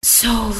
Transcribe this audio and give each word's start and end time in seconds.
Soul. 0.00 0.54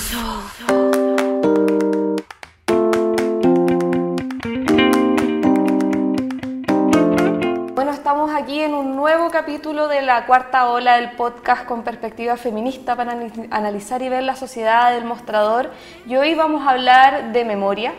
Bueno, 7.73 7.93
estamos 7.93 8.33
aquí 8.35 8.61
en 8.61 8.75
un 8.75 8.97
nuevo 8.97 9.31
capítulo 9.31 9.87
de 9.87 10.03
la 10.03 10.27
cuarta 10.27 10.69
ola 10.71 10.97
del 10.97 11.13
podcast 11.13 11.67
con 11.67 11.85
perspectiva 11.85 12.37
feminista 12.37 12.97
para 12.97 13.13
analizar 13.51 14.03
y 14.03 14.09
ver 14.09 14.25
la 14.25 14.35
sociedad 14.35 14.93
del 14.93 15.05
mostrador. 15.05 15.71
Y 16.05 16.17
hoy 16.17 16.35
vamos 16.35 16.67
a 16.67 16.71
hablar 16.71 17.33
de 17.33 17.45
memoria, 17.45 17.95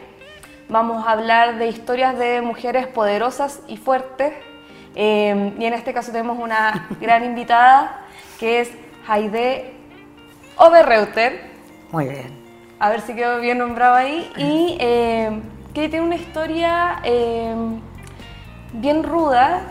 vamos 0.68 1.08
a 1.08 1.12
hablar 1.12 1.58
de 1.58 1.68
historias 1.68 2.20
de 2.20 2.42
mujeres 2.42 2.86
poderosas 2.88 3.62
y 3.70 3.78
fuertes. 3.78 4.34
Eh, 4.94 5.54
y 5.58 5.66
en 5.66 5.74
este 5.74 5.94
caso 5.94 6.12
tenemos 6.12 6.38
una 6.38 6.90
gran 7.00 7.24
invitada 7.24 8.06
que 8.38 8.60
es 8.60 8.72
Haide 9.08 9.79
Oberreuter. 10.60 11.42
Muy 11.92 12.06
bien. 12.10 12.38
A 12.80 12.90
ver 12.90 13.00
si 13.02 13.16
quedó 13.16 13.40
bien 13.40 13.58
nombrado 13.58 13.96
ahí. 13.96 14.30
Y 14.38 14.78
eh, 14.80 15.42
que 15.74 15.88
tiene 15.88 16.06
una 16.06 16.16
historia 16.16 17.00
eh, 17.04 17.56
bien 18.74 19.04
ruda, 19.04 19.62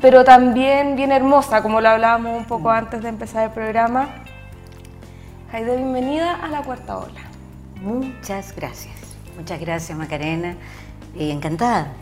pero 0.00 0.24
también 0.24 0.96
bien 0.96 1.12
hermosa, 1.12 1.62
como 1.62 1.80
lo 1.80 1.90
hablábamos 1.90 2.36
un 2.36 2.44
poco 2.46 2.70
antes 2.70 3.02
de 3.02 3.08
empezar 3.08 3.44
el 3.44 3.52
programa. 3.52 4.08
Haide, 5.52 5.76
bienvenida 5.76 6.34
a 6.34 6.48
la 6.48 6.62
cuarta 6.62 6.98
ola. 6.98 7.20
Muchas 7.80 8.54
gracias. 8.56 8.96
Muchas 9.36 9.60
gracias, 9.60 9.96
Macarena. 9.96 10.56
Y 11.14 11.30
encantada. 11.30 11.92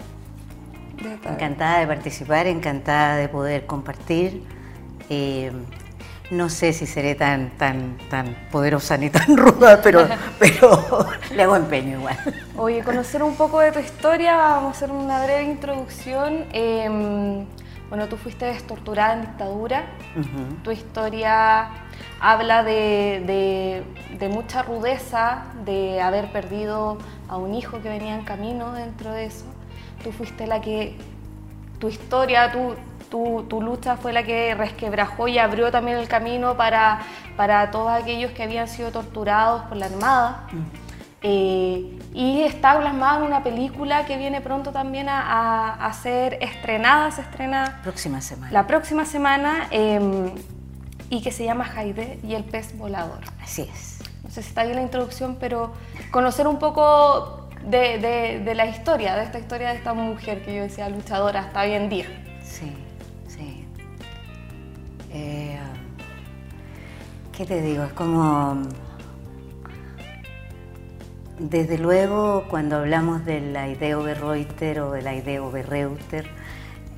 Encantada 1.26 1.80
de 1.80 1.86
participar, 1.86 2.46
encantada 2.46 3.16
de 3.16 3.28
poder 3.28 3.66
compartir. 3.66 4.44
Eh, 5.10 5.52
no 6.30 6.48
sé 6.48 6.72
si 6.72 6.86
seré 6.86 7.14
tan, 7.14 7.50
tan, 7.58 7.98
tan 8.08 8.36
poderosa 8.50 8.96
ni 8.96 9.10
tan 9.10 9.36
ruda, 9.36 9.80
pero, 9.82 10.06
pero 10.38 11.08
le 11.34 11.42
hago 11.42 11.56
empeño 11.56 11.98
igual. 11.98 12.16
Oye, 12.56 12.82
conocer 12.82 13.22
un 13.22 13.34
poco 13.34 13.60
de 13.60 13.72
tu 13.72 13.80
historia, 13.80 14.36
vamos 14.36 14.74
a 14.74 14.76
hacer 14.76 14.90
una 14.90 15.22
breve 15.24 15.44
introducción. 15.44 16.44
Em, 16.52 17.46
bueno, 17.88 18.08
tú 18.08 18.16
fuiste 18.16 18.52
torturada 18.68 19.14
en 19.14 19.22
dictadura. 19.22 19.84
Tu 20.62 20.70
historia 20.70 21.70
habla 22.20 22.62
de, 22.62 23.84
de, 24.18 24.28
mucha 24.28 24.62
rudeza, 24.62 25.42
de 25.64 26.00
haber 26.00 26.30
perdido 26.30 26.98
a 27.28 27.36
un 27.36 27.52
hijo 27.52 27.82
que 27.82 27.88
venía 27.88 28.14
en 28.14 28.24
camino 28.24 28.72
dentro 28.72 29.12
de 29.12 29.24
eso. 29.24 29.44
Tú 30.04 30.12
fuiste 30.12 30.46
la 30.46 30.60
que, 30.60 30.96
tu 31.80 31.88
historia, 31.88 32.52
tu, 33.10 33.44
tu, 33.48 33.60
lucha 33.60 33.96
fue 33.96 34.12
la 34.12 34.22
que 34.22 34.54
resquebrajó 34.54 35.28
y 35.28 35.38
abrió 35.38 35.70
también 35.70 35.98
el 35.98 36.08
camino 36.08 36.56
para, 36.56 37.00
para 37.36 37.70
todos 37.70 37.90
aquellos 37.90 38.32
que 38.32 38.44
habían 38.44 38.68
sido 38.68 38.90
torturados 38.90 39.62
por 39.64 39.76
la 39.76 39.86
Armada. 39.86 40.46
Mm. 40.52 40.90
Eh, 41.22 41.98
y 42.14 42.40
está 42.42 42.78
plasmada 42.78 43.18
en 43.18 43.24
una 43.24 43.42
película 43.42 44.06
que 44.06 44.16
viene 44.16 44.40
pronto 44.40 44.72
también 44.72 45.06
a, 45.10 45.90
ser 46.02 46.38
estrenada, 46.40 47.10
se 47.10 47.20
estrena 47.20 47.80
próxima 47.82 48.22
semana. 48.22 48.50
la 48.50 48.66
próxima 48.66 49.04
semana 49.04 49.68
em, 49.70 50.30
y 51.10 51.20
que 51.20 51.30
se 51.30 51.44
llama 51.44 51.66
Jaide 51.66 52.18
y 52.22 52.34
el 52.34 52.44
pez 52.44 52.76
volador. 52.78 53.20
Así 53.42 53.62
es. 53.70 53.98
No 54.24 54.30
sé 54.30 54.42
si 54.42 54.48
está 54.48 54.64
bien 54.64 54.76
la 54.76 54.82
introducción, 54.82 55.36
pero 55.38 55.72
conocer 56.10 56.46
un 56.46 56.58
poco 56.58 57.48
de, 57.66 58.40
de 58.42 58.54
la 58.54 58.64
historia, 58.64 59.14
de 59.16 59.24
esta 59.24 59.38
historia 59.38 59.68
de 59.70 59.76
esta 59.76 59.92
mujer 59.92 60.42
que 60.42 60.54
yo 60.54 60.62
decía 60.62 60.88
luchadora 60.88 61.40
hasta 61.40 61.60
hoy 61.60 61.72
en 61.72 61.90
día. 61.90 62.06
Sí. 62.42 62.72
¿Qué 67.40 67.46
te 67.46 67.62
digo? 67.62 67.84
Es 67.84 67.92
como... 67.94 68.62
Desde 71.38 71.78
luego, 71.78 72.44
cuando 72.50 72.76
hablamos 72.76 73.24
de 73.24 73.40
la 73.40 73.66
idea 73.66 73.98
Oberreuter 73.98 74.80
o 74.80 74.92
de 74.92 75.00
la 75.00 75.14
idea 75.14 75.42
Oberreuter, 75.42 76.26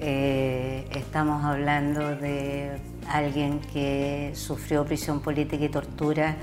eh, 0.01 0.89
estamos 0.91 1.45
hablando 1.45 2.17
de 2.17 2.73
alguien 3.09 3.61
que 3.73 4.33
sufrió 4.35 4.85
prisión 4.85 5.21
política 5.21 5.65
y 5.65 5.69
tortura 5.69 6.35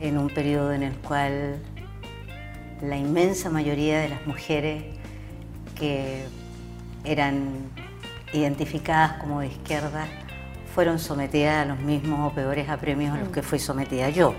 en 0.00 0.16
un 0.16 0.30
periodo 0.30 0.72
en 0.72 0.82
el 0.82 0.94
cual 0.96 1.58
la 2.80 2.96
inmensa 2.96 3.50
mayoría 3.50 4.00
de 4.00 4.08
las 4.08 4.26
mujeres 4.26 4.84
que 5.78 6.24
eran 7.04 7.50
identificadas 8.32 9.18
como 9.20 9.40
de 9.40 9.48
izquierda 9.48 10.06
fueron 10.74 10.98
sometidas 10.98 11.64
a 11.64 11.66
los 11.66 11.78
mismos 11.78 12.32
o 12.32 12.34
peores 12.34 12.68
apremios 12.68 13.14
a 13.14 13.18
los 13.18 13.28
que 13.28 13.42
fui 13.42 13.60
sometida 13.60 14.10
yo. 14.10 14.34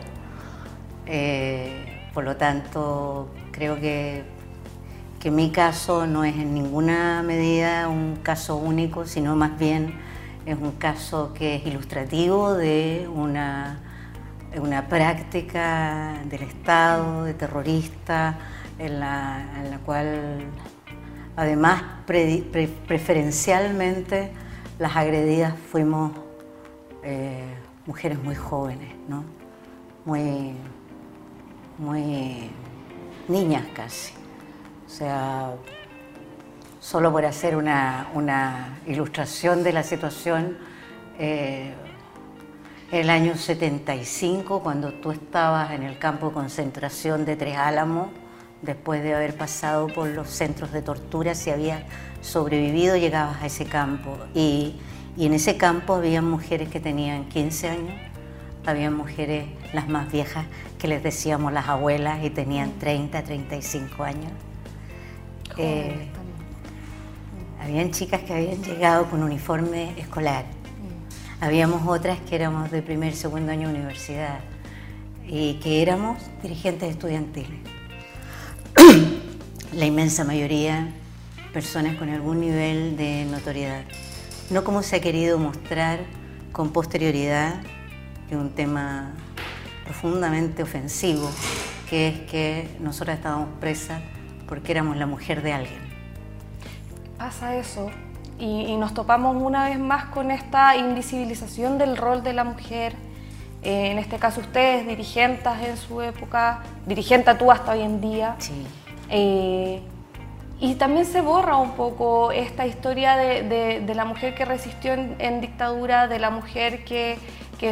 Eh, 1.06 2.10
por 2.14 2.26
lo 2.26 2.36
tanto, 2.36 3.30
creo 3.52 3.80
que, 3.80 4.26
que 5.18 5.32
mi 5.32 5.52
caso 5.52 6.06
no 6.06 6.26
es 6.26 6.36
en 6.36 6.54
ninguna 6.54 7.24
medida 7.24 7.88
un 7.88 8.18
caso 8.22 8.58
único, 8.58 9.06
sino 9.06 9.38
más 9.38 9.58
bien 9.58 9.98
es 10.46 10.58
un 10.60 10.74
caso 10.74 11.34
que 11.34 11.56
es 11.56 11.66
ilustrativo 11.66 12.54
de 12.54 13.10
una, 13.14 13.80
una 14.58 14.90
práctica 14.90 16.16
del 16.26 16.44
Estado, 16.44 17.24
de 17.24 17.34
terrorista, 17.34 18.38
en 18.78 19.00
la, 19.00 19.42
en 19.64 19.72
la 19.72 19.78
cual 19.80 20.42
además 21.38 21.82
preferencialmente 22.06 24.34
las 24.80 24.98
agredidas 24.98 25.54
fuimos 25.72 26.25
eh, 27.06 27.44
mujeres 27.86 28.22
muy 28.22 28.36
jóvenes, 28.36 28.96
¿no? 29.08 29.24
Muy, 30.06 30.54
muy 31.78 32.50
niñas 33.28 33.64
casi. 33.76 34.14
O 34.88 34.90
sea, 34.90 35.54
solo 36.80 37.12
por 37.12 37.26
hacer 37.26 37.56
una, 37.56 38.80
ilustración 38.88 39.64
de 39.64 39.74
la 39.74 39.84
situación, 39.84 40.58
eh, 41.20 41.74
el 42.92 43.10
año 43.10 43.36
75, 43.36 44.62
cuando 44.62 44.94
tú 44.94 45.12
estabas 45.12 45.72
en 45.72 45.84
el 45.84 46.00
campo 46.00 46.30
de 46.30 46.34
concentración 46.34 47.24
de 47.24 47.36
Tres 47.36 47.58
Álamos, 47.58 48.10
después 48.64 49.04
de 49.04 49.14
haber 49.14 49.38
pasado 49.38 49.88
por 49.88 50.08
los 50.08 50.30
centros 50.30 50.72
de 50.72 50.82
tortura, 50.82 51.36
si 51.36 51.52
habías 51.52 51.84
sobrevivido, 52.22 52.98
llegabas 52.98 53.44
a 53.44 53.46
ese 53.46 53.66
campo. 53.66 54.18
Y 54.34 54.80
y 55.18 55.26
en 55.26 55.34
ese 55.34 55.58
campo 55.58 55.94
había 55.96 56.22
mujeres 56.22 56.70
que 56.70 56.80
tenían 56.80 57.26
15 57.30 57.70
años, 57.70 57.94
había 58.66 58.92
mujeres 58.92 59.46
las 59.74 59.88
más 59.88 60.12
viejas 60.12 60.46
que 60.80 60.88
les 60.88 61.04
decíamos 61.04 61.54
las 61.54 61.68
abuelas 61.68 62.24
y 62.24 62.30
tenían 62.30 62.74
30, 62.80 63.24
35 63.24 64.04
años. 64.04 64.32
Eh, 65.58 66.08
habían 67.62 67.92
chicas 67.92 68.22
que 68.22 68.34
habían 68.34 68.62
llegado 68.64 69.10
con 69.10 69.24
uniforme 69.24 69.98
escolar. 69.98 70.44
Mm. 70.44 71.44
Habíamos 71.44 71.88
otras 71.88 72.20
que 72.20 72.36
éramos 72.36 72.72
de 72.72 72.82
primer 72.82 73.14
y 73.14 73.16
segundo 73.16 73.52
año 73.52 73.70
de 73.70 73.76
universidad 73.76 74.40
y 75.28 75.56
que 75.56 75.82
éramos 75.82 76.22
dirigentes 76.44 76.90
estudiantiles. 76.90 77.60
La 79.74 79.86
inmensa 79.86 80.24
mayoría 80.24 80.90
personas 81.54 81.96
con 81.96 82.10
algún 82.10 82.42
nivel 82.42 82.98
de 82.98 83.26
notoriedad 83.26 83.84
no 84.50 84.64
como 84.64 84.84
se 84.84 84.98
ha 84.98 85.02
querido 85.02 85.38
mostrar 85.38 86.00
con 86.52 86.72
posterioridad, 86.72 87.56
un 88.32 88.50
tema 88.50 89.12
profundamente 89.84 90.64
ofensivo, 90.64 91.30
que 91.90 92.08
es 92.08 92.20
que 92.22 92.70
nosotras 92.80 93.18
estábamos 93.18 93.50
presas 93.60 94.02
porque 94.48 94.72
éramos 94.72 94.98
la 94.98 95.06
mujer 95.06 95.42
de 95.42 95.54
alguien. 95.54 95.80
Pasa 97.18 97.56
eso 97.56 97.90
y, 98.40 98.76
nos 98.76 98.94
topamos 98.94 99.36
una 99.42 99.70
vez 99.70 99.80
más 99.80 100.06
con 100.06 100.32
esta 100.32 100.76
invisibilización 100.76 101.78
del 101.78 101.98
rol 101.98 102.24
de 102.24 102.34
la 102.34 102.44
mujer. 102.44 102.96
Eh, 103.64 103.92
en 103.92 103.98
este 103.98 104.18
caso 104.18 104.42
ustedes, 104.42 104.86
dirigentes 104.86 105.54
en 105.66 105.78
su 105.78 106.02
época, 106.02 106.62
dirigente 106.86 107.34
tú 107.36 107.52
hasta 107.52 107.72
hoy 107.72 107.82
en 107.82 108.02
día. 108.02 108.36
Sí. 108.40 108.66
Eh, 109.10 109.82
y 110.60 110.76
también 110.76 111.06
se 111.06 111.22
borra 111.22 111.58
un 111.58 111.72
poco 111.72 112.32
esta 112.32 112.66
historia 112.66 113.16
de, 113.18 113.94
la 113.94 114.06
mujer 114.06 114.36
que 114.36 114.46
resistió 114.46 114.94
en, 114.94 115.42
dictadura, 115.42 116.08
de 116.08 116.20
la 116.20 116.30
mujer 116.30 116.86
que, 116.86 117.18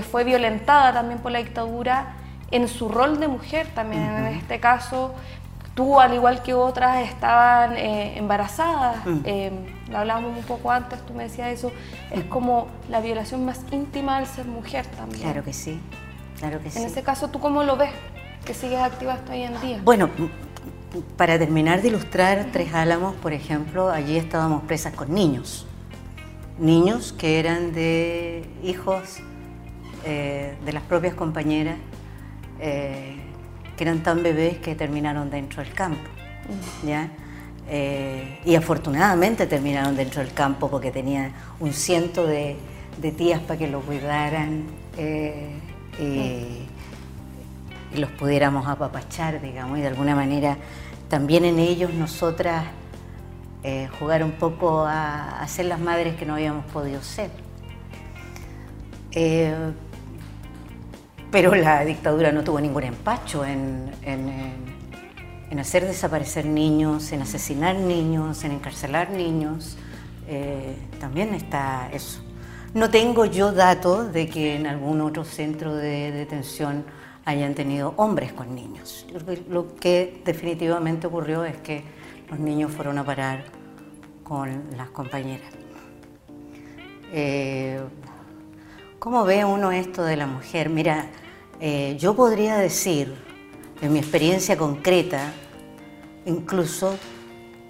fue 0.09 0.24
violentada 0.24 0.91
también 0.91 1.19
por 1.19 1.31
la 1.31 1.39
dictadura, 1.39 2.15
en 2.51 2.68
su 2.68 2.89
rol 2.89 3.19
de 3.19 3.27
mujer 3.27 3.68
también. 3.74 4.03
En 4.03 4.25
este 4.25 4.59
caso, 4.59 5.13
tú, 5.75 6.00
al 6.00 6.13
igual 6.13 6.41
que 6.44 6.53
otras, 6.53 7.07
estaban 7.07 7.77
eh, 7.77 8.18
embarazadas. 8.18 9.06
Mm. 9.06 9.19
Eh, 9.24 9.51
lo 9.89 10.00
hablábamos 10.00 10.38
un 10.38 10.44
poco 10.44 10.71
antes, 10.71 11.00
tú 11.06 11.13
me 11.13 11.24
decías 11.24 11.50
eso. 11.50 11.71
Es 12.12 12.24
como 12.25 12.68
la 12.89 13.01
violación 13.01 13.45
más 13.45 13.62
íntima 13.71 14.18
al 14.18 14.27
ser 14.27 14.45
mujer 14.45 14.85
también. 14.88 15.21
Claro 15.21 15.44
que 15.44 15.53
sí, 15.53 15.80
claro 16.39 16.59
que 16.59 16.65
en 16.65 16.71
sí. 16.71 16.80
En 16.80 16.85
ese 16.85 17.03
caso, 17.03 17.30
¿tú 17.30 17.39
cómo 17.39 17.63
lo 17.63 17.77
ves? 17.77 17.91
Que 18.45 18.53
sigues 18.53 18.80
activa 18.80 19.13
hasta 19.13 19.33
hoy 19.33 19.44
en 19.44 19.62
día. 19.62 19.80
Bueno, 19.83 20.09
para 21.18 21.38
terminar 21.40 21.81
de 21.81 21.90
ilustrar 21.90 22.48
Tres 22.51 22.74
Álamos, 22.74 23.16
por 23.16 23.34
ejemplo, 23.34 23.90
allí 23.90 24.18
estábamos 24.18 24.63
presas 24.63 24.94
con 24.94 25.13
niños. 25.13 25.66
Niños 26.60 27.13
que 27.13 27.40
eran 27.40 27.74
de 27.74 28.45
hijos 28.63 29.19
eh, 30.06 30.56
de 30.66 30.74
las 30.74 30.84
propias 30.84 31.16
compañeras 31.16 31.78
eh, 32.60 33.16
que 33.75 33.84
eran 33.84 34.04
tan 34.04 34.22
bebés 34.24 34.57
que 34.57 34.75
terminaron 34.75 35.30
dentro 35.30 35.63
del 35.63 35.74
campo. 35.74 36.10
¿ya? 36.86 37.10
Eh, 37.69 38.40
y 38.45 38.56
afortunadamente 38.56 39.48
terminaron 39.48 39.95
dentro 39.95 40.22
del 40.22 40.34
campo 40.34 40.69
porque 40.69 40.92
tenían 40.92 41.31
un 41.62 41.72
ciento 41.72 42.28
de, 42.28 42.57
tías 43.18 43.40
para 43.40 43.57
que 43.57 43.68
lo 43.68 43.80
cuidaran 43.81 44.66
eh, 44.98 45.50
y, 46.00 46.68
los 48.00 48.10
pudiéramos 48.12 48.68
apapachar, 48.68 49.40
digamos, 49.40 49.78
y 49.78 49.81
de 49.81 49.88
alguna 49.88 50.16
manera 50.16 50.57
también 51.10 51.46
en 51.46 51.60
ellos 51.60 51.94
nosotras 51.94 52.66
eh, 53.64 53.88
jugar 54.00 54.24
un 54.24 54.34
poco 54.34 54.86
a, 54.86 55.46
ser 55.48 55.66
las 55.66 55.80
madres 55.80 56.16
que 56.16 56.26
no 56.26 56.36
habíamos 56.36 56.66
podido 56.66 57.02
ser. 57.02 57.30
pero 61.32 61.56
la 61.56 61.84
dictadura 61.86 62.32
no 62.32 62.44
tuvo 62.44 62.60
ningún 62.60 62.84
empacho 62.84 63.46
en 63.46 63.92
en 65.54 65.60
hacer 65.60 65.86
desaparecer 65.86 66.48
niños, 66.48 67.12
en 67.12 67.22
asesinar 67.22 67.76
niños, 67.76 68.44
en 68.44 68.54
encarcelar 68.54 69.12
niños, 69.12 69.78
eh, 70.28 70.76
también 71.00 71.36
está 71.36 71.92
eso. 71.94 72.22
No 72.74 72.90
tengo 72.90 73.26
yo 73.26 73.52
datos 73.52 74.12
de 74.14 74.28
que 74.28 74.56
en 74.56 74.66
algún 74.66 75.00
otro 75.00 75.24
centro 75.24 75.76
de 75.76 76.12
detención 76.12 76.86
hayan 77.25 77.56
tenido 77.56 77.94
hombres 77.98 78.34
con 78.34 78.54
niños. 78.56 79.06
Lo 79.50 79.75
que 79.75 80.22
definitivamente 80.25 81.08
ocurrió 81.08 81.46
es 81.46 81.58
que 81.58 81.84
los 82.30 82.40
niños 82.40 82.72
fueron 82.72 82.98
a 82.98 83.06
parar 83.06 83.46
con 84.24 84.64
las 84.75 84.90
compañeras. 84.90 85.52
Eh, 87.12 87.80
¿Cómo 89.00 89.25
ve 89.25 89.46
uno 89.46 89.72
esto 89.72 90.04
de 90.04 90.16
la 90.18 90.28
mujer? 90.28 90.70
Mira, 90.70 91.08
eh, 91.60 91.96
yo 92.00 92.16
podría 92.16 92.58
decir, 92.58 93.14
en 93.81 93.94
mi 93.94 94.00
experiencia 94.00 94.58
concreta, 94.58 95.31
incluso 96.26 96.98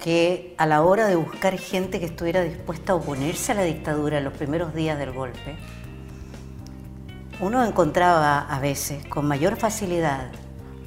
que 0.02 0.54
a 0.58 0.66
la 0.66 0.82
hora 0.82 1.06
de 1.06 1.16
buscar 1.16 1.58
gente 1.58 1.98
que 1.98 2.06
estuviera 2.06 2.42
dispuesta 2.42 2.92
a 2.92 2.96
oponerse 2.96 3.52
a 3.52 3.56
la 3.56 3.64
dictadura 3.64 4.18
en 4.18 4.24
los 4.24 4.32
primeros 4.32 4.74
días 4.74 4.98
del 4.98 5.12
golpe, 5.12 5.56
uno 7.40 7.64
encontraba 7.64 8.40
a 8.40 8.60
veces 8.60 9.04
con 9.06 9.26
mayor 9.26 9.56
facilidad 9.56 10.28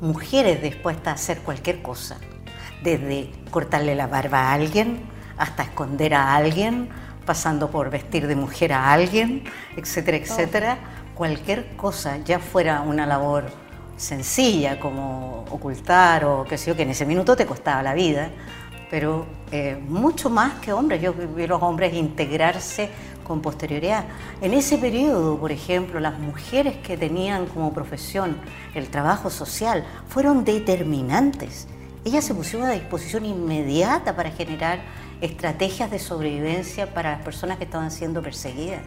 mujeres 0.02 0.62
dispuestas 0.62 1.08
a 1.08 1.16
hacer 1.16 1.40
cualquier 1.40 1.82
cosa, 1.82 2.18
desde 2.84 3.32
cortarle 3.52 3.96
la 3.96 4.08
barba 4.08 4.50
a 4.50 4.54
alguien 4.54 5.18
hasta 5.38 5.64
esconder 5.64 6.14
a 6.14 6.36
alguien, 6.36 6.90
pasando 7.26 7.70
por 7.70 7.90
vestir 7.90 8.28
de 8.28 8.36
mujer 8.36 8.74
a 8.74 8.92
alguien, 8.92 9.44
etcétera, 9.76 10.18
etcétera. 10.18 10.78
Cualquier 11.14 11.76
cosa, 11.76 12.18
ya 12.18 12.40
fuera 12.40 12.82
una 12.82 13.06
labor 13.06 13.46
sencilla 13.96 14.80
como 14.80 15.46
ocultar 15.50 16.26
o 16.26 16.44
qué 16.44 16.58
sé 16.58 16.72
yo, 16.72 16.76
que 16.76 16.84
en 16.84 16.92
ese 16.92 17.06
minuto 17.06 17.36
te 17.36 17.46
costaba 17.46 17.82
la 17.82 17.94
vida, 17.94 18.30
pero 18.90 19.26
eh, 19.52 19.82
mucho 19.88 20.30
más 20.30 20.54
que 20.60 20.74
hombres. 20.74 21.02
Yo 21.02 21.14
vi 21.14 21.44
a 21.44 21.48
los 21.48 21.62
hombres 21.62 21.94
integrarse 21.94 22.90
con 23.28 23.42
posterioridad. 23.42 24.06
En 24.42 24.54
ese 24.54 24.78
periodo, 24.78 25.38
por 25.38 25.52
ejemplo, 25.52 26.00
las 26.00 26.18
mujeres 26.18 26.78
que 26.78 26.98
tenían 26.98 27.46
como 27.48 27.74
profesión 27.74 28.38
el 28.74 28.88
trabajo 28.88 29.30
social 29.30 29.86
fueron 30.08 30.46
determinantes. 30.46 31.68
Ellas 32.06 32.24
se 32.24 32.34
pusieron 32.34 32.70
a 32.70 32.72
disposición 32.72 33.26
inmediata 33.26 34.16
para 34.16 34.32
generar 34.32 34.80
estrategias 35.20 35.92
de 35.92 36.00
sobrevivencia 36.00 36.94
para 36.94 37.12
las 37.12 37.22
personas 37.22 37.58
que 37.58 37.66
estaban 37.66 37.92
siendo 37.92 38.22
perseguidas. 38.22 38.82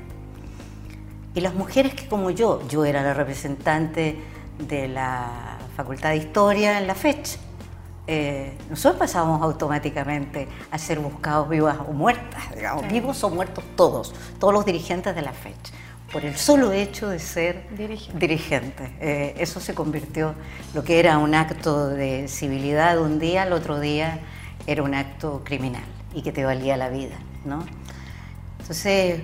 Y 1.35 1.41
las 1.41 1.55
mujeres 1.55 1.95
que 1.95 2.09
como 2.09 2.31
yo, 2.31 2.67
yo 2.69 2.85
era 2.85 3.03
la 3.03 3.13
representante 3.13 4.19
de 4.59 4.89
la 4.89 5.59
Facultad 5.77 6.11
de 6.11 6.17
Historia 6.17 6.79
en 6.79 6.87
la 6.87 6.95
fecha. 6.95 7.39
Eh, 8.13 8.59
nosotros 8.69 8.99
pasábamos 8.99 9.41
automáticamente 9.41 10.49
a 10.73 10.79
ser 10.79 10.99
buscados 10.99 11.49
vivas 11.49 11.77
o 11.79 11.93
muertas, 11.93 12.43
digamos, 12.57 12.89
vivos 12.89 13.23
o 13.23 13.31
muertos 13.31 13.63
todos, 13.77 14.13
todos 14.41 14.53
los 14.53 14.65
dirigentes 14.65 15.15
de 15.15 15.23
la 15.23 15.33
fecha, 15.33 15.73
por 16.13 16.25
el 16.25 16.37
solo 16.37 16.73
hecho 16.73 17.09
de 17.09 17.21
ser 17.21 17.69
dirigentes. 18.19 18.91
Eh, 18.99 19.37
eso 19.39 19.61
se 19.61 19.77
convirtió, 19.77 20.35
lo 20.75 20.83
que 20.83 20.99
era 20.99 21.19
un 21.19 21.37
acto 21.37 21.87
de 21.87 22.27
civilidad 22.27 23.01
un 23.01 23.21
día, 23.21 23.43
al 23.43 23.53
otro 23.53 23.79
día 23.79 24.19
era 24.67 24.83
un 24.83 24.97
acto 24.97 25.43
criminal 25.45 25.85
y 26.13 26.23
que 26.23 26.33
te 26.33 26.45
valía 26.45 26.77
la 26.77 26.89
vida, 26.89 27.15
¿no? 27.45 27.65
Entonces, 28.59 29.21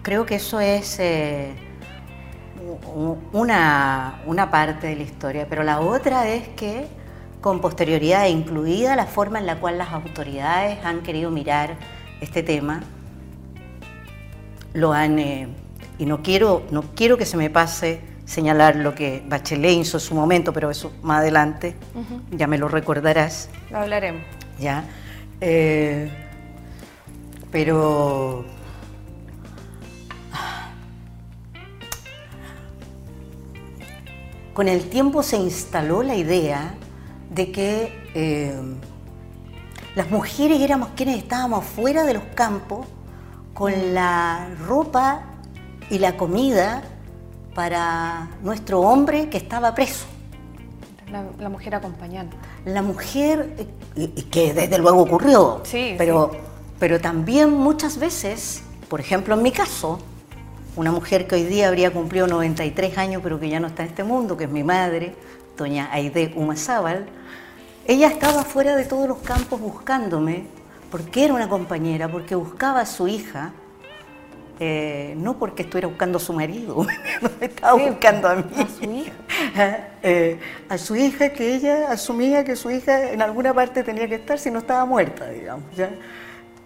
creo 0.00 0.24
que 0.24 0.36
eso 0.36 0.58
es... 0.58 0.98
Eh, 1.00 1.52
una, 3.32 4.22
una 4.24 4.50
parte 4.50 4.86
de 4.86 4.96
la 4.96 5.02
historia, 5.02 5.46
pero 5.50 5.64
la 5.64 5.80
otra 5.80 6.28
es 6.28 6.48
que 6.48 7.01
con 7.42 7.60
posterioridad, 7.60 8.28
incluida 8.28 8.96
la 8.96 9.04
forma 9.04 9.40
en 9.40 9.46
la 9.46 9.58
cual 9.58 9.76
las 9.76 9.92
autoridades 9.92 10.82
han 10.84 11.02
querido 11.02 11.30
mirar 11.30 11.76
este 12.20 12.42
tema, 12.42 12.84
lo 14.72 14.92
han, 14.92 15.18
eh, 15.18 15.48
y 15.98 16.06
no 16.06 16.22
quiero, 16.22 16.62
no 16.70 16.82
quiero 16.94 17.18
que 17.18 17.26
se 17.26 17.36
me 17.36 17.50
pase 17.50 18.00
señalar 18.24 18.76
lo 18.76 18.94
que 18.94 19.24
Bachelet 19.28 19.72
hizo 19.72 19.96
en 19.96 20.00
su 20.00 20.14
momento, 20.14 20.52
pero 20.52 20.70
eso 20.70 20.92
más 21.02 21.18
adelante, 21.18 21.74
ya 22.30 22.46
me 22.46 22.58
lo 22.58 22.68
recordarás. 22.68 23.50
Lo 23.70 23.78
hablaremos. 23.78 24.22
Ya. 24.60 24.84
Eh, 25.40 26.08
pero 27.50 28.44
con 34.54 34.68
el 34.68 34.88
tiempo 34.88 35.24
se 35.24 35.38
instaló 35.38 36.04
la 36.04 36.14
idea 36.14 36.76
de 37.34 37.50
que 37.50 38.10
eh, 38.14 38.54
las 39.94 40.10
mujeres 40.10 40.60
éramos 40.60 40.90
quienes 40.94 41.18
estábamos 41.18 41.64
fuera 41.64 42.04
de 42.04 42.14
los 42.14 42.24
campos 42.34 42.86
con 43.54 43.94
la 43.94 44.48
ropa 44.66 45.22
y 45.90 45.98
la 45.98 46.16
comida 46.16 46.82
para 47.54 48.28
nuestro 48.42 48.80
hombre 48.80 49.28
que 49.28 49.36
estaba 49.36 49.74
preso. 49.74 50.06
La, 51.38 51.50
mujer 51.50 51.74
acompañante. 51.74 52.34
La 52.64 52.80
mujer, 52.80 53.66
que 54.30 54.54
desde 54.54 54.78
luego 54.78 55.02
ocurrió, 55.02 55.60
sí, 55.62 55.94
pero, 55.98 56.30
pero 56.78 57.02
también 57.02 57.50
muchas 57.50 57.98
veces, 57.98 58.62
por 58.88 58.98
ejemplo 58.98 59.34
en 59.34 59.42
mi 59.42 59.52
caso, 59.52 59.98
una 60.74 60.90
mujer 60.90 61.26
que 61.26 61.34
hoy 61.34 61.44
día 61.44 61.68
habría 61.68 61.90
cumplido 61.90 62.26
93 62.26 62.96
años, 62.96 63.20
pero 63.22 63.38
que 63.38 63.50
ya 63.50 63.60
no 63.60 63.66
está 63.66 63.82
en 63.82 63.90
este 63.90 64.04
mundo, 64.04 64.38
que 64.38 64.44
es 64.44 64.50
mi 64.50 64.64
madre, 64.64 65.14
doña 65.56 65.88
Aide 65.92 66.32
Umazábal, 66.36 67.06
ella 67.86 68.08
estaba 68.08 68.44
fuera 68.44 68.76
de 68.76 68.84
todos 68.84 69.08
los 69.08 69.18
campos 69.18 69.60
buscándome, 69.60 70.44
porque 70.90 71.24
era 71.24 71.34
una 71.34 71.48
compañera, 71.48 72.08
porque 72.10 72.34
buscaba 72.34 72.80
a 72.80 72.86
su 72.86 73.08
hija, 73.08 73.52
eh, 74.60 75.14
no 75.16 75.38
porque 75.38 75.62
estuviera 75.62 75.88
buscando 75.88 76.18
a 76.18 76.20
su 76.20 76.32
marido, 76.32 76.86
me 77.40 77.46
estaba 77.46 77.74
buscando 77.74 78.28
a 78.28 78.36
mí. 78.36 78.44
A 78.56 78.66
su 78.68 78.90
hija. 78.90 79.12
Eh, 80.04 80.40
a 80.68 80.78
su 80.78 80.96
hija, 80.96 81.28
que 81.28 81.54
ella 81.54 81.92
asumía 81.92 82.42
que 82.42 82.56
su 82.56 82.72
hija 82.72 83.12
en 83.12 83.22
alguna 83.22 83.54
parte 83.54 83.84
tenía 83.84 84.08
que 84.08 84.16
estar 84.16 84.36
si 84.36 84.50
no 84.50 84.58
estaba 84.58 84.84
muerta, 84.84 85.28
digamos. 85.28 85.64
¿ya? 85.76 85.90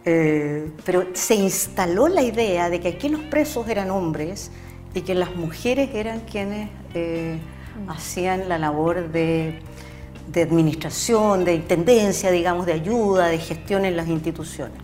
Eh, 0.07 0.71
pero 0.87 1.09
se 1.13 1.35
instaló 1.35 2.09
la 2.09 2.23
idea 2.23 2.71
de 2.71 2.81
que 2.81 2.89
aquí 2.89 3.11
los 3.11 3.21
presos 3.25 3.69
eran 3.69 3.91
hombres 3.91 4.51
y 4.95 5.03
que 5.03 5.15
las 5.15 5.37
mujeres 5.37 5.91
eran 5.93 6.21
quienes 6.21 6.71
hacían 7.89 8.49
la 8.49 8.59
labor 8.59 9.11
de, 9.11 9.61
de, 10.29 10.43
administración, 10.43 11.45
de 11.45 11.55
intendencia, 11.55 12.31
digamos, 12.31 12.67
de 12.67 12.73
ayuda, 12.73 13.29
de 13.29 13.39
gestión 13.39 13.85
en 13.85 13.97
las 13.97 14.09
instituciones. 14.09 14.79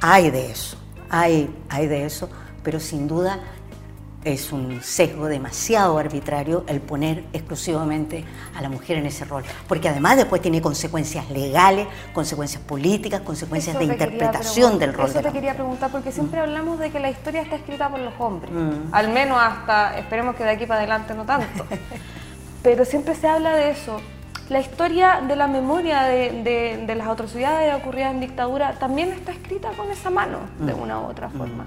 Hay 0.00 0.30
de 0.30 0.50
eso, 0.50 0.76
hay, 1.08 1.48
hay 1.68 1.86
de 1.86 2.04
eso, 2.04 2.28
pero 2.62 2.80
sin 2.80 3.06
duda 3.08 3.40
es 4.24 4.52
un 4.52 4.82
sesgo 4.82 5.26
demasiado 5.26 5.98
arbitrario 5.98 6.64
el 6.68 6.80
poner 6.80 7.24
exclusivamente 7.32 8.24
a 8.56 8.62
la 8.62 8.68
mujer 8.68 8.98
en 8.98 9.06
ese 9.06 9.24
rol, 9.24 9.42
porque 9.66 9.88
además 9.88 10.16
después 10.16 10.40
tiene 10.40 10.62
consecuencias 10.62 11.28
legales, 11.30 11.88
consecuencias 12.12 12.62
políticas, 12.62 13.20
consecuencias 13.22 13.78
de 13.78 13.84
interpretación 13.84 14.78
del 14.78 14.94
rol. 14.94 15.10
Eso 15.10 15.20
te 15.20 15.32
quería 15.32 15.54
preguntar, 15.54 15.90
porque 15.90 16.12
siempre 16.12 16.40
mm. 16.40 16.42
hablamos 16.44 16.78
de 16.78 16.90
que 16.90 17.00
la 17.00 17.10
historia 17.10 17.42
está 17.42 17.56
escrita 17.56 17.88
por 17.88 18.00
los 18.00 18.14
hombres, 18.18 18.52
mm. 18.52 18.94
al 18.94 19.08
menos 19.08 19.38
hasta, 19.40 19.98
esperemos 19.98 20.36
que 20.36 20.44
de 20.44 20.50
aquí 20.50 20.66
para 20.66 20.80
adelante 20.80 21.14
no 21.14 21.24
tanto, 21.24 21.66
pero 22.62 22.84
siempre 22.84 23.14
se 23.14 23.28
habla 23.28 23.54
de 23.54 23.70
eso. 23.70 24.00
La 24.48 24.60
historia 24.60 25.22
de 25.26 25.36
la 25.36 25.46
memoria 25.46 26.02
de, 26.02 26.94
las 26.96 27.08
atrocidades 27.08 27.74
ocurridas 27.74 28.12
en 28.12 28.20
dictadura 28.20 28.74
también 28.74 29.10
está 29.12 29.32
escrita 29.32 29.70
con 29.70 29.90
esa 29.90 30.10
mano, 30.10 30.38
de 30.58 30.74
mm. 30.74 30.80
una 30.80 31.00
u 31.00 31.04
otra 31.04 31.28
forma. 31.30 31.66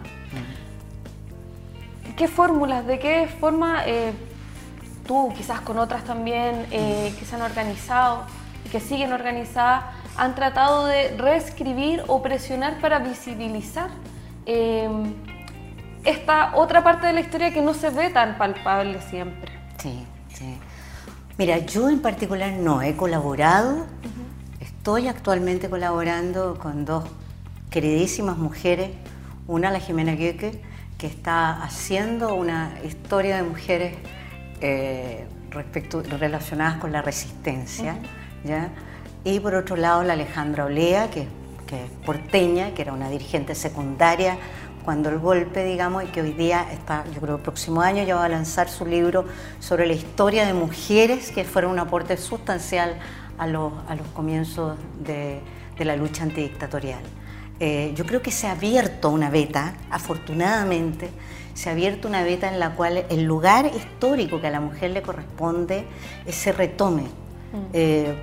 ¿Qué 2.16 2.28
fórmulas, 2.28 2.86
de 2.86 3.00
qué 3.00 3.28
forma 3.40 3.84
eh, 3.86 4.14
tú, 5.06 5.34
quizás 5.36 5.62
con 5.62 5.78
otras 5.80 6.04
también 6.04 6.66
eh, 6.72 7.14
que 7.18 7.26
se 7.26 7.36
han 7.36 7.42
organizado 7.42 8.24
y 8.66 8.70
que 8.70 8.80
siguen 8.80 9.12
organizadas, 9.12 9.86
han 10.16 10.34
tratado 10.36 10.86
de 10.86 11.18
reescribir 11.18 12.04
o 12.08 12.22
presionar 12.22 12.80
para 12.80 13.00
visibilizar 13.00 13.90
eh, 14.46 14.90
esta 16.06 16.56
otra 16.56 16.84
parte 16.84 17.08
de 17.08 17.14
la 17.14 17.20
historia 17.20 17.52
que 17.52 17.62
no 17.62 17.74
se 17.74 17.90
ve 17.90 18.10
tan 18.12 18.38
palpable 18.38 19.02
siempre? 19.02 19.52
Sí, 19.78 20.06
sí. 20.34 20.58
Mira, 21.38 21.58
yo 21.58 21.90
en 21.90 22.00
particular 22.00 22.54
no 22.54 22.82
he 22.82 22.96
colaborado, 22.96 23.88
estoy 24.62 25.10
actualmente 25.10 25.70
colaborando 25.70 26.58
con 26.58 26.86
dos 26.86 27.04
queridísimas 27.70 28.38
mujeres, 28.38 28.92
una 29.46 29.70
la 29.70 29.82
Jimena 29.82 30.14
Gueque, 30.14 30.62
que 30.98 31.08
está 31.08 31.62
haciendo 31.62 32.36
una 32.36 32.80
historia 32.86 33.36
de 33.36 33.44
mujeres 33.44 33.98
eh, 34.62 35.28
respecto, 35.50 36.02
relacionadas 36.04 36.78
con 36.78 36.94
la 36.94 37.02
resistencia, 37.02 37.98
¿ya? 38.46 38.70
y 39.26 39.42
por 39.42 39.56
otro 39.56 39.76
lado 39.76 40.04
la 40.04 40.14
Alejandra 40.14 40.64
Olea, 40.64 41.10
que, 41.10 41.28
que 41.68 41.84
es 41.84 41.92
porteña, 42.06 42.74
que 42.74 42.82
era 42.82 42.94
una 42.94 43.10
dirigente 43.10 43.56
secundaria 43.56 44.38
cuando 44.86 45.10
el 45.10 45.18
golpe, 45.18 45.66
digamos, 45.66 46.04
y 46.04 46.08
que 46.08 46.22
hoy 46.22 46.32
día 46.32 46.68
está, 46.72 47.04
yo 47.14 47.20
creo, 47.20 47.36
el 47.38 47.42
próximo 47.42 47.82
año 47.82 48.04
ya 48.04 48.16
va 48.16 48.26
a 48.26 48.30
lanzar 48.30 48.70
su 48.70 48.86
libro 48.86 49.26
sobre 49.60 49.88
la 49.88 49.94
historia 49.94 50.46
de 50.46 50.54
mujeres 50.54 51.32
que 51.32 51.44
fueron 51.44 51.72
un 51.72 51.80
aporte 51.80 52.16
sustancial 52.16 52.96
a 53.40 53.48
los, 53.48 53.74
a 53.90 53.96
los 53.96 54.08
comienzos 54.10 54.78
de, 55.04 55.42
de 55.78 55.86
la 55.86 55.96
lucha 55.96 56.24
antidictatorial. 56.24 57.02
Eh, 57.60 57.94
yo 57.96 58.06
creo 58.06 58.22
que 58.22 58.32
se 58.32 58.48
ha 58.48 58.52
abierto 58.52 59.10
una 59.10 59.30
beta, 59.30 59.76
afortunadamente, 59.90 61.10
se 61.54 61.70
ha 61.70 61.72
abierto 61.72 62.08
una 62.08 62.22
beta 62.24 62.52
en 62.52 62.60
la 62.60 62.76
cual 62.76 63.06
el 63.10 63.24
lugar 63.24 63.72
histórico 63.76 64.42
que 64.42 64.48
a 64.48 64.52
la 64.52 64.60
mujer 64.60 64.92
le 64.92 65.02
corresponde 65.02 65.86
se 66.30 66.52
retome. 66.52 67.04
Mm. 67.04 67.66
Eh, 67.74 68.16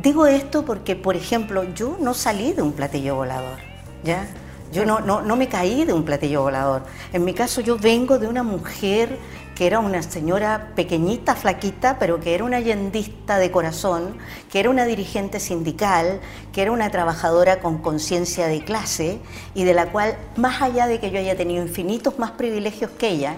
digo 0.00 0.26
esto 0.26 0.64
porque, 0.64 0.94
por 0.94 1.16
ejemplo, 1.16 1.64
yo 1.74 1.96
no 2.00 2.14
salí 2.14 2.52
de 2.52 2.62
un 2.62 2.72
platillo 2.72 3.16
volador, 3.16 3.58
¿ya? 4.04 4.26
Yo 4.72 4.84
no, 4.84 5.00
no, 5.00 5.36
me 5.36 5.48
caí 5.48 5.84
de 5.84 5.92
un 5.92 6.04
platillo 6.04 6.42
volador. 6.42 6.82
En 7.12 7.24
mi 7.24 7.34
caso 7.34 7.60
yo 7.60 7.78
vengo 7.78 8.18
de 8.18 8.26
una 8.26 8.42
mujer 8.42 9.18
que 9.54 9.66
era 9.66 9.78
una 9.80 10.02
señora 10.02 10.72
pequeñita, 10.76 11.34
flaquita, 11.34 11.98
pero 11.98 12.20
que 12.20 12.34
era 12.34 12.44
una 12.44 12.60
yendista 12.60 13.38
de 13.38 13.50
corazón, 13.50 14.18
que 14.50 14.60
era 14.60 14.68
una 14.68 14.84
dirigente 14.84 15.40
sindical, 15.40 16.20
que 16.52 16.62
era 16.62 16.72
una 16.72 16.90
trabajadora 16.90 17.60
con 17.60 17.78
conciencia 17.78 18.48
de 18.48 18.62
clase 18.64 19.18
y 19.54 19.64
de 19.64 19.72
la 19.72 19.90
cual, 19.92 20.18
más 20.36 20.60
allá 20.60 20.86
de 20.86 21.00
que 21.00 21.10
yo 21.10 21.18
haya 21.18 21.36
tenido 21.36 21.62
infinitos 21.62 22.18
más 22.18 22.32
privilegios 22.32 22.90
que 22.92 23.08
ella, 23.08 23.36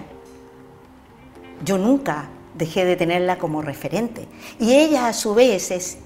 yo 1.63 1.77
nunca 1.77 2.29
dejé 2.55 2.83
de 2.83 2.97
tenerla 2.97 3.37
como 3.37 3.61
referente. 3.61 4.27
Y 4.59 4.73
ella 4.73 5.07
a 5.07 5.13
su 5.13 5.33
vez 5.33 5.71
es 5.71 5.99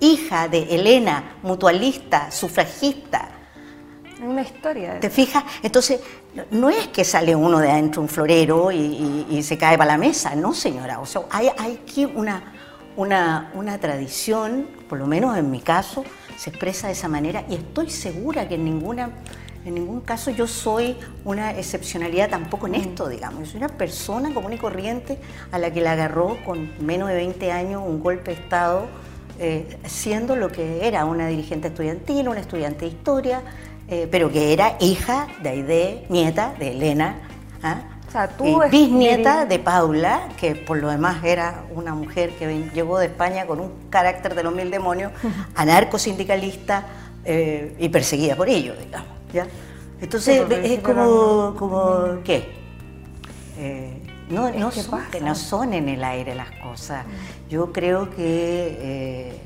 hija 0.00 0.48
de 0.48 0.74
Elena, 0.74 1.36
mutualista, 1.42 2.30
sufragista, 2.30 3.30
una 4.26 4.42
historia. 4.42 5.00
¿Te 5.00 5.10
fijas? 5.10 5.44
Entonces, 5.62 6.00
no 6.50 6.70
es 6.70 6.88
que 6.88 7.04
sale 7.04 7.34
uno 7.34 7.58
de 7.58 7.70
adentro 7.70 8.02
un 8.02 8.08
florero 8.08 8.72
y, 8.72 9.42
se 9.42 9.58
cae 9.58 9.76
para 9.76 9.92
la 9.92 9.98
mesa, 9.98 10.34
no 10.34 10.54
señora. 10.54 11.00
O 11.00 11.06
sea, 11.06 11.22
hay, 11.30 11.48
hay 11.58 11.80
aquí 11.82 12.04
una, 12.04 12.52
una, 12.96 13.50
una, 13.54 13.78
tradición, 13.78 14.68
por 14.88 14.98
lo 14.98 15.06
menos 15.06 15.36
en 15.36 15.50
mi 15.50 15.60
caso, 15.60 16.04
se 16.36 16.50
expresa 16.50 16.86
de 16.88 16.94
esa 16.94 17.08
manera 17.08 17.44
y 17.48 17.54
estoy 17.54 17.90
segura 17.90 18.48
que 18.48 18.54
en 18.54 18.64
ninguna... 18.64 19.10
En 19.64 19.76
ningún 19.76 20.02
caso 20.02 20.30
yo 20.30 20.46
soy 20.46 20.94
una 21.24 21.52
excepcionalidad 21.52 22.28
tampoco 22.28 22.66
en 22.66 22.72
mm. 22.72 22.80
esto, 22.82 23.08
digamos. 23.08 23.40
Yo 23.40 23.46
soy 23.46 23.56
una 23.56 23.68
persona 23.68 24.34
común 24.34 24.52
y 24.52 24.58
corriente 24.58 25.18
a 25.52 25.58
la 25.58 25.72
que 25.72 25.80
le 25.80 25.88
agarró 25.88 26.36
con 26.44 26.70
menos 26.84 27.08
de 27.08 27.14
20 27.14 27.50
años 27.50 27.82
un 27.82 28.02
golpe 28.02 28.34
de 28.34 28.42
Estado, 28.42 28.88
eh, 29.40 29.78
siendo 29.86 30.36
lo 30.36 30.48
que 30.52 30.86
era 30.86 31.04
una 31.06 31.26
dirigente 31.26 31.68
estudiantil, 31.68 32.28
una 32.28 32.40
estudiante 32.40 32.84
de 32.84 32.92
historia, 32.92 33.42
eh, 33.88 34.08
pero 34.10 34.32
que 34.32 34.52
era 34.52 34.76
hija 34.80 35.28
de 35.42 35.48
Aide, 35.50 36.06
nieta 36.08 36.54
de 36.58 36.70
Elena, 36.70 37.16
¿ah? 37.62 37.82
bisnieta 38.70 39.44
de 39.44 39.58
Paula, 39.58 40.28
que 40.38 40.54
por 40.54 40.78
lo 40.78 40.88
demás 40.88 41.22
era 41.24 41.64
una 41.74 41.94
mujer 41.94 42.30
que 42.36 42.70
llegó 42.72 42.98
de 42.98 43.06
España 43.06 43.46
con 43.46 43.60
un 43.60 43.72
carácter 43.90 44.34
de 44.34 44.42
los 44.42 44.54
mil 44.54 44.70
demonios, 44.70 45.12
anarcosindicalista 45.54 46.86
eh, 47.24 47.74
y 47.78 47.88
perseguida 47.88 48.36
por 48.36 48.48
ello, 48.48 48.74
digamos. 48.76 49.08
¿ya? 49.32 49.46
Entonces 50.00 50.46
es 50.50 50.80
como, 50.80 51.54
como 51.58 52.22
¿qué? 52.24 52.54
Eh, 53.58 54.00
no, 54.30 54.50
no, 54.50 54.70
son, 54.70 55.02
no, 55.20 55.34
son, 55.34 55.74
en 55.74 55.88
el 55.88 56.02
aire 56.02 56.34
las 56.34 56.50
cosas. 56.62 57.04
Mm. 57.04 57.50
Yo 57.50 57.72
creo 57.72 58.08
que 58.10 59.38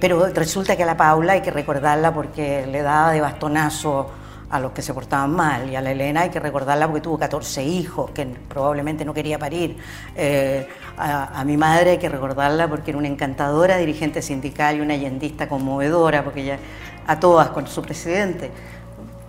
pero 0.00 0.26
resulta 0.26 0.76
que 0.76 0.82
a 0.82 0.86
la 0.86 0.96
Paula 0.96 1.34
hay 1.34 1.42
que 1.42 1.50
recordarla 1.50 2.12
porque 2.12 2.66
le 2.66 2.82
daba 2.82 3.12
de 3.12 3.20
bastonazo 3.20 4.10
a 4.52 4.60
los 4.60 4.72
que 4.72 4.82
se 4.82 4.92
portaban 4.92 5.30
mal 5.34 5.70
y 5.70 5.76
a 5.76 5.80
la 5.80 5.92
Elena 5.92 6.20
hay 6.20 6.30
que 6.30 6.38
recordarla 6.38 6.86
porque 6.86 7.00
tuvo 7.00 7.18
14 7.18 7.64
hijos 7.64 8.10
que 8.10 8.26
probablemente 8.26 9.02
no 9.02 9.14
quería 9.14 9.38
parir. 9.38 9.78
Eh, 10.14 10.68
a, 10.98 11.42
mi 11.44 11.56
madre 11.56 11.92
hay 11.92 11.98
que 11.98 12.10
recordarla 12.10 12.68
porque 12.68 12.90
era 12.90 12.98
una 12.98 13.08
encantadora 13.08 13.78
dirigente 13.78 14.20
sindical 14.20 14.76
y 14.76 14.80
una 14.82 14.92
allendista 14.92 15.48
conmovedora, 15.48 16.22
porque 16.22 16.42
ella 16.42 16.58
a 17.06 17.18
todas 17.18 17.48
con 17.48 17.66
su 17.66 17.80
presidente. 17.80 18.50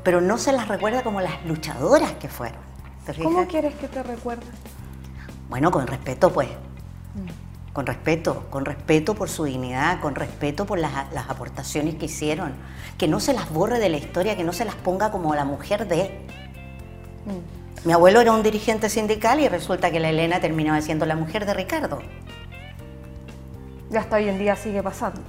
Pero 0.03 0.19
no 0.19 0.37
se 0.37 0.51
las 0.51 0.67
recuerda 0.67 1.03
como 1.03 1.21
las 1.21 1.45
luchadoras 1.45 2.11
que 2.13 2.27
fueron. 2.27 2.59
¿Cómo 3.23 3.47
quieres 3.47 3.75
que 3.75 3.87
te 3.87 4.03
recuerden? 4.03 4.49
Bueno, 5.49 5.71
con 5.71 5.87
respeto 5.87 6.33
pues. 6.33 6.49
Mm 7.15 7.42
con 7.73 7.87
respeto, 7.87 8.45
con 8.51 8.65
respeto 8.65 9.15
por 9.15 9.29
su 9.29 9.45
dignidad, 9.45 9.99
con 9.99 10.13
respeto 10.13 10.65
por 10.65 10.77
las, 10.77 10.93
aportaciones 11.27 11.95
que 11.95 12.05
hicieron, 12.05 12.53
que 12.99 13.07
no 13.07 13.19
se 13.19 13.33
las 13.33 13.51
borre 13.51 13.79
de 13.79 13.89
la 13.89 13.97
historia, 13.97 14.37
que 14.37 14.43
no 14.43 14.53
se 14.53 14.63
las 14.63 14.75
ponga 14.75 15.11
como 15.11 15.33
la 15.33 15.43
mujer 15.43 15.87
de... 15.87 16.21
Mm. 17.25 17.87
Mi 17.87 17.91
abuelo 17.91 18.21
era 18.21 18.31
un 18.31 18.43
dirigente 18.43 18.89
sindical 18.89 19.41
y 19.41 19.49
resulta 19.49 19.91
que 19.91 19.99
la 19.99 20.09
Elena 20.09 20.39
terminó 20.39 20.79
siendo 20.81 21.05
la 21.05 21.15
mujer 21.15 21.45
de 21.45 21.53
Ricardo. 21.53 21.99
Ya 23.89 24.01
hasta 24.01 24.15
hoy 24.17 24.29
en 24.29 24.37
día 24.39 24.55
sigue 24.55 24.81
pasando. 24.81 25.19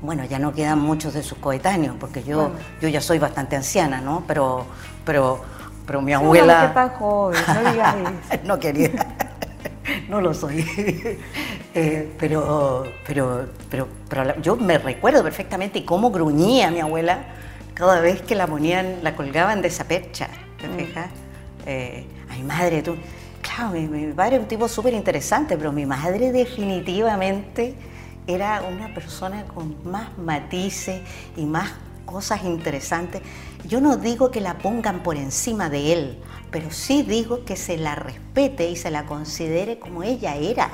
Bueno, 0.00 0.24
ya 0.24 0.38
no 0.38 0.52
quedan 0.52 0.78
muchos 0.80 1.14
de 1.14 1.22
sus 1.22 1.38
coetáneos, 1.38 1.96
porque 1.98 2.22
yo, 2.22 2.52
yo 2.80 2.88
ya 2.88 3.00
soy 3.00 3.18
bastante 3.18 3.56
anciana, 3.56 4.00
¿no? 4.00 4.22
Pero, 4.28 4.66
pero, 5.04 5.40
pero 5.86 6.02
mi 6.02 6.12
abuela... 6.12 6.68
No, 6.68 6.74
tan 6.74 6.90
joven, 6.90 7.40
no 7.48 7.70
digas 7.72 7.96
eso. 8.30 8.40
no 8.44 8.60
quería. 8.60 9.16
No 10.14 10.20
lo 10.20 10.34
soy. 10.34 10.64
Eh, 11.76 12.08
pero, 12.20 12.84
pero, 13.04 13.48
pero, 13.68 13.88
yo 14.40 14.54
me 14.54 14.78
recuerdo 14.78 15.24
perfectamente 15.24 15.84
cómo 15.84 16.12
gruñía 16.12 16.70
mi 16.70 16.78
abuela 16.78 17.24
cada 17.74 17.98
vez 18.00 18.22
que 18.22 18.36
la 18.36 18.46
ponían, 18.46 19.00
la 19.02 19.16
colgaban 19.16 19.60
de 19.60 19.66
esa 19.66 19.82
percha, 19.82 20.28
¿te 20.60 20.68
mm. 20.68 20.76
fijas? 20.76 21.10
Eh, 21.66 22.06
ay, 22.30 22.42
madre, 22.44 22.80
tú... 22.80 22.94
Claro, 23.42 23.72
mi, 23.72 24.12
padre 24.12 24.36
era 24.36 24.42
un 24.44 24.48
tipo 24.48 24.68
súper 24.68 24.94
interesante, 24.94 25.56
pero 25.56 25.72
mi 25.72 25.84
madre 25.84 26.30
definitivamente 26.30 27.74
era 28.28 28.62
una 28.62 28.94
persona 28.94 29.44
con 29.52 29.74
más 29.82 30.16
matices 30.16 31.00
y 31.36 31.44
más 31.44 31.72
cosas 32.06 32.44
interesantes. 32.44 33.20
Yo 33.66 33.80
no 33.80 33.96
digo 33.96 34.30
que 34.30 34.40
la 34.40 34.58
pongan 34.58 35.02
por 35.02 35.16
encima 35.16 35.68
de 35.70 35.92
él, 35.92 36.22
pero 36.54 36.70
sí 36.70 37.02
digo 37.02 37.44
que 37.44 37.56
se 37.56 37.76
la 37.76 37.96
respete 37.96 38.70
y 38.70 38.76
se 38.76 38.88
la 38.88 39.06
considere 39.06 39.80
como 39.80 40.04
ella 40.04 40.36
era. 40.36 40.70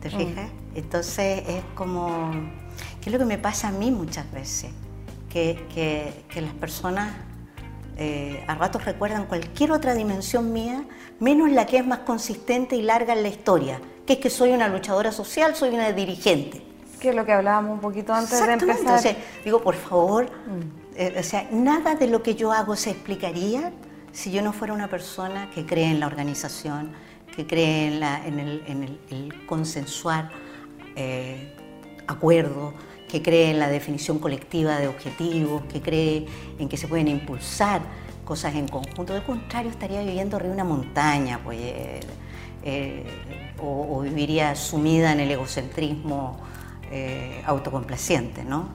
¿Te 0.00 0.08
mm. 0.08 0.12
fijas? 0.12 0.50
Entonces 0.76 1.42
es 1.48 1.64
como, 1.74 2.30
¿qué 3.00 3.10
es 3.10 3.12
lo 3.12 3.18
que 3.18 3.24
me 3.24 3.36
pasa 3.36 3.66
a 3.66 3.72
mí 3.72 3.90
muchas 3.90 4.30
veces? 4.30 4.70
Que, 5.28 6.22
las 6.36 6.54
personas 6.54 7.16
eh, 7.96 8.44
a 8.46 8.54
ratos 8.54 8.84
recuerdan 8.84 9.26
cualquier 9.26 9.72
otra 9.72 9.94
dimensión 9.94 10.52
mía, 10.52 10.84
menos 11.18 11.50
la 11.50 11.66
que 11.66 11.78
es 11.78 11.86
más 11.86 12.00
consistente 12.00 12.76
y 12.76 12.82
larga 12.82 13.12
en 13.12 13.24
la 13.24 13.28
historia, 13.28 13.80
que 14.06 14.12
es 14.12 14.18
que 14.20 14.30
soy 14.30 14.52
una 14.52 14.68
luchadora 14.68 15.10
social, 15.10 15.56
soy 15.56 15.70
una 15.70 15.90
dirigente. 15.90 16.62
Que 17.00 17.08
es 17.08 17.16
lo 17.16 17.26
que 17.26 17.32
hablábamos 17.32 17.72
un 17.72 17.80
poquito 17.80 18.14
antes 18.14 18.38
de 18.38 18.52
empezar. 18.52 18.78
Entonces, 18.78 19.16
digo, 19.44 19.60
por 19.60 19.74
favor, 19.74 20.26
mm. 20.26 20.94
eh, 20.94 21.16
o 21.18 21.22
sea, 21.24 21.48
nada 21.50 21.96
de 21.96 22.06
lo 22.06 22.22
que 22.22 22.36
yo 22.36 22.52
hago 22.52 22.76
se 22.76 22.90
explicaría 22.90 23.72
si 24.12 24.30
yo 24.30 24.42
no 24.42 24.52
fuera 24.52 24.74
una 24.74 24.88
persona 24.88 25.50
que 25.50 25.64
cree 25.64 25.90
en 25.90 25.98
la 25.98 26.06
organización, 26.06 26.92
que 27.34 27.46
cree 27.46 27.86
en, 27.86 28.38
el, 28.38 29.46
consensuar 29.46 30.30
eh, 30.96 31.54
acuerdos, 32.06 32.74
que 33.08 33.22
cree 33.22 33.50
en 33.50 33.58
la 33.58 33.68
definición 33.68 34.18
colectiva 34.18 34.78
de 34.78 34.88
objetivos, 34.88 35.62
que 35.64 35.80
cree 35.80 36.26
en 36.58 36.68
que 36.68 36.76
se 36.76 36.88
pueden 36.88 37.08
impulsar 37.08 37.80
cosas 38.24 38.54
en 38.54 38.68
conjunto. 38.68 39.14
De 39.14 39.22
contrario, 39.22 39.70
estaría 39.70 40.02
viviendo 40.02 40.36
arriba 40.36 40.54
de 40.54 40.60
una 40.60 40.64
montaña, 40.64 41.40
pues, 41.42 41.58
eh, 41.60 42.00
eh, 42.64 43.04
o, 43.60 44.00
viviría 44.02 44.54
sumida 44.54 45.12
en 45.12 45.20
el 45.20 45.30
egocentrismo 45.30 46.38
autocomplaciente, 47.46 48.44
¿no? 48.44 48.68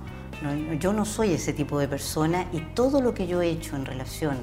Yo 0.79 0.91
no 0.91 1.06
soy 1.06 1.34
ese 1.34 1.53
tipo 1.53 1.77
de 1.77 1.88
persona 1.88 2.48
y 2.51 2.62
todo 2.74 3.00
lo 3.00 3.13
que 3.13 3.27
yo 3.27 3.44
he 3.44 3.50
hecho 3.50 3.75
en 3.75 3.86
relación 3.86 4.38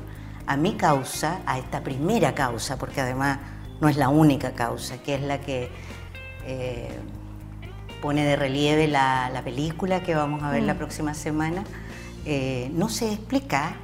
a 0.47 0.57
mi 0.57 0.75
causa, 0.75 1.41
a 1.47 1.59
esta 1.59 1.83
primera 1.83 2.35
causa, 2.35 2.77
porque 2.77 3.01
además 3.01 3.39
no 3.81 3.89
es 3.89 3.97
la 3.97 4.09
única 4.09 4.53
causa, 4.53 4.99
que 4.99 5.15
es 5.15 5.23
la 5.23 5.41
que 5.41 5.71
eh, 6.47 6.99
pone 8.03 8.25
de 8.25 8.37
relieve 8.37 8.87
la, 8.87 9.41
película 9.45 10.03
que 10.03 10.15
vamos 10.15 10.43
a 10.43 10.51
ver 10.51 10.63
la 10.63 10.75
mm. 10.75 10.79
próxima 10.79 11.15
semana, 11.15 11.65
eh, 12.27 12.71
no 12.75 12.89
se 12.89 13.13
explica 13.13 13.77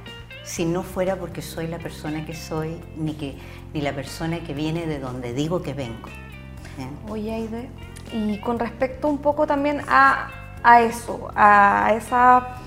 si 0.43 0.65
no 0.65 0.83
fuera 0.83 1.15
porque 1.15 1.41
soy 1.41 1.67
la 1.67 1.77
persona 1.77 2.25
que 2.25 2.35
soy, 2.35 2.79
ni, 2.95 3.13
que, 3.13 3.35
ni 3.73 3.81
la 3.81 3.93
persona 3.93 4.39
que 4.41 4.53
viene 4.53 4.85
de 4.85 4.99
donde 4.99 5.33
digo 5.33 5.61
que 5.61 5.73
vengo. 5.73 6.09
Oye, 7.07 7.33
Aide, 7.33 7.69
y 8.11 8.39
con 8.39 8.57
respecto 8.57 9.07
un 9.07 9.19
poco 9.19 9.45
también 9.45 9.81
a, 9.87 10.29
a 10.63 10.81
eso, 10.81 11.29
a 11.35 11.93
esa 11.95 12.60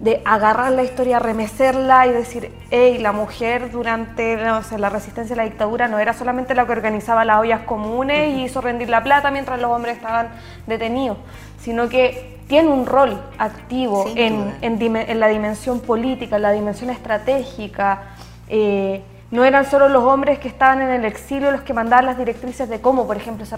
de 0.00 0.22
agarrar 0.24 0.72
la 0.72 0.84
historia, 0.84 1.18
remecerla 1.18 2.06
y 2.06 2.12
decir, 2.12 2.52
hey, 2.70 2.98
la 2.98 3.10
mujer 3.10 3.70
durante 3.72 4.36
la 4.36 4.88
resistencia 4.90 5.34
a 5.34 5.38
la 5.38 5.44
dictadura 5.44 5.88
no 5.88 5.98
era 5.98 6.12
solamente 6.12 6.54
la 6.54 6.66
que 6.66 6.72
organizaba 6.72 7.24
las 7.24 7.38
ollas 7.38 7.62
comunes 7.62 8.36
y 8.36 8.44
hizo 8.44 8.60
rendir 8.60 8.88
la 8.88 9.02
plata 9.02 9.30
mientras 9.32 9.60
los 9.60 9.72
hombres 9.72 9.96
estaban 9.96 10.28
detenidos, 10.68 11.18
sino 11.60 11.88
que 11.88 12.38
tiene 12.46 12.68
un 12.68 12.86
rol 12.86 13.20
activo 13.38 14.06
en, 14.14 14.54
en, 14.62 15.20
la 15.20 15.26
dimensión 15.26 15.80
política, 15.80 16.36
en 16.36 16.42
la 16.42 16.52
dimensión 16.52 16.90
estratégica. 16.90 18.02
Eh, 18.48 19.02
no 19.30 19.44
eran 19.44 19.68
solo 19.68 19.88
los 19.88 20.04
hombres 20.04 20.38
que 20.38 20.48
estaban 20.48 20.80
en 20.80 20.90
el 20.90 21.04
exilio 21.04 21.50
los 21.50 21.60
que 21.62 21.74
mandaban 21.74 22.06
las 22.06 22.16
directrices 22.16 22.68
de 22.68 22.80
cómo, 22.80 23.06
por 23.06 23.16
ejemplo, 23.16 23.44
se, 23.44 23.56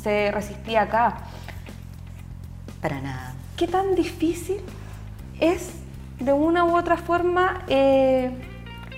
se 0.00 0.30
resistía 0.30 0.82
acá. 0.82 1.18
Para 2.80 3.00
nada. 3.00 3.34
¿Qué 3.56 3.66
tan 3.66 3.94
difícil 3.94 4.62
es 5.42 5.72
de 6.20 6.32
una 6.32 6.64
u 6.64 6.76
otra 6.76 6.96
forma 6.96 7.64
eh, 7.66 8.30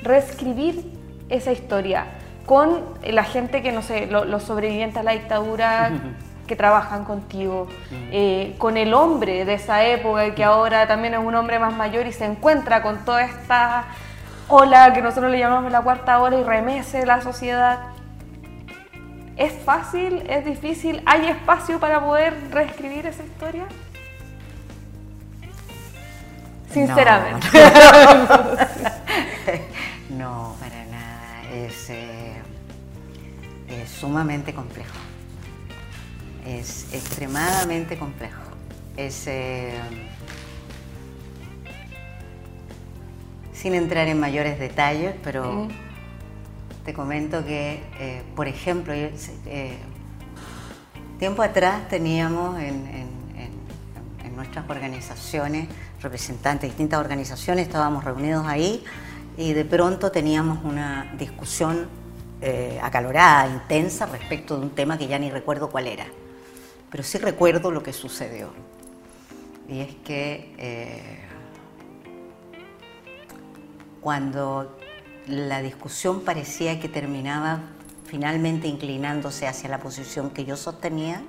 reescribir 0.03 0.85
esa 1.31 1.53
historia 1.53 2.05
con 2.45 2.83
la 3.03 3.25
gente 3.25 3.63
que, 3.63 3.73
no 3.73 3.81
sé, 3.81 4.07
los 4.07 4.43
sobrevivientes 4.43 4.99
a 4.99 5.03
la 5.03 5.13
dictadura 5.13 5.91
que 6.47 6.55
trabajan 6.55 7.07
contigo, 7.07 7.67
eh, 7.91 8.55
con 8.59 8.77
el 8.77 8.93
hombre 8.93 9.47
de 9.47 9.55
esa 9.55 9.83
época 9.87 10.35
que 10.35 10.45
ahora 10.45 10.87
también 10.87 11.15
es 11.15 11.21
un 11.21 11.35
hombre 11.35 11.59
más 11.59 11.75
mayor 11.75 12.07
y 12.07 12.13
se 12.13 12.27
encuentra 12.27 12.83
con 12.83 12.99
toda 13.07 13.25
esta 13.25 13.87
ola 14.49 14.93
que 14.93 15.01
nosotros 15.01 15.31
le 15.31 15.39
llamamos 15.39 15.73
la 15.73 15.81
cuarta 15.81 16.21
ola 16.21 16.39
y 16.39 16.43
remece 16.43 17.07
la 17.07 17.23
sociedad. 17.23 17.79
¿Es 19.39 19.55
fácil? 19.65 20.23
¿Es 20.29 20.45
difícil? 20.45 21.03
¿Hay 21.07 21.27
espacio 21.27 21.81
para 21.81 22.05
poder 22.05 22.35
reescribir 22.51 23.07
esa 23.07 23.25
historia? 23.25 23.65
Sinceramente. 26.75 27.47
No, 30.11 30.57
para 30.61 30.85
nada. 30.87 31.43
Es, 31.53 31.91
eh, 31.91 32.35
es 33.69 33.91
sumamente 33.91 34.55
complejo. 34.55 34.95
Es 36.47 36.87
extremadamente 36.93 37.99
complejo. 37.99 38.41
Es. 38.97 39.27
Eh, 39.27 39.73
sin 43.53 43.75
entrar 43.75 44.09
en 44.09 44.21
mayores 44.21 44.59
detalles, 44.59 45.15
pero 45.23 45.69
te 46.85 46.93
comento 46.93 47.45
que, 47.45 47.83
eh, 47.99 48.23
por 48.37 48.47
ejemplo, 48.47 48.95
tiempo 51.19 51.43
atrás 51.43 51.89
teníamos 51.89 52.61
en 52.61 53.15
nuestras 54.35 54.69
organizaciones 54.69 55.69
representantes 56.05 56.63
de 56.63 56.69
distintas 56.69 57.01
organizaciones, 57.01 57.67
estábamos 57.67 58.05
reunidos 58.05 58.47
ahí 58.47 58.85
y 59.37 59.53
de 59.53 59.65
pronto 59.65 60.13
teníamos 60.13 60.65
una 60.65 61.13
discusión 61.19 61.89
eh, 62.41 62.79
acalorada, 62.83 63.49
intensa 63.49 64.07
respecto 64.07 64.57
de 64.57 64.67
un 64.67 64.71
tema 64.71 64.97
que 64.99 65.07
ya 65.09 65.19
ni 65.19 65.31
recuerdo 65.31 65.71
cuál 65.71 65.89
era, 65.89 66.07
pero 66.91 67.03
sí 67.03 67.19
recuerdo 67.19 67.71
lo 67.71 67.83
que 67.83 67.93
sucedió. 67.93 68.51
Y 69.69 69.81
es 69.81 69.95
que 70.05 70.55
eh, 70.59 71.21
cuando 74.01 74.79
la 75.27 75.63
discusión 75.63 76.21
parecía 76.21 76.79
que 76.79 76.89
terminaba 76.89 77.61
finalmente 78.05 78.69
inclinándose 78.69 79.49
hacia 79.49 79.71
la 79.71 79.81
posición 79.81 80.31
que 80.31 80.45
yo 80.45 80.57
sostenía, 80.57 81.23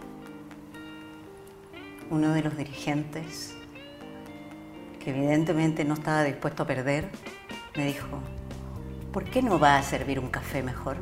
uno 2.09 2.33
de 2.33 2.43
los 2.43 2.57
dirigentes 2.57 3.54
que 5.05 5.11
evidentemente 5.11 5.85
no 5.85 5.93
estaba 5.93 6.23
dispuesto 6.23 6.63
a 6.63 6.65
perder, 6.65 7.11
me 7.77 7.85
dijo, 7.85 8.07
¿por 9.13 9.23
qué 9.25 9.43
no 9.43 9.59
va 9.59 9.77
a 9.77 9.83
servir 9.83 10.19
un 10.19 10.29
café 10.29 10.63
mejor? 10.63 10.97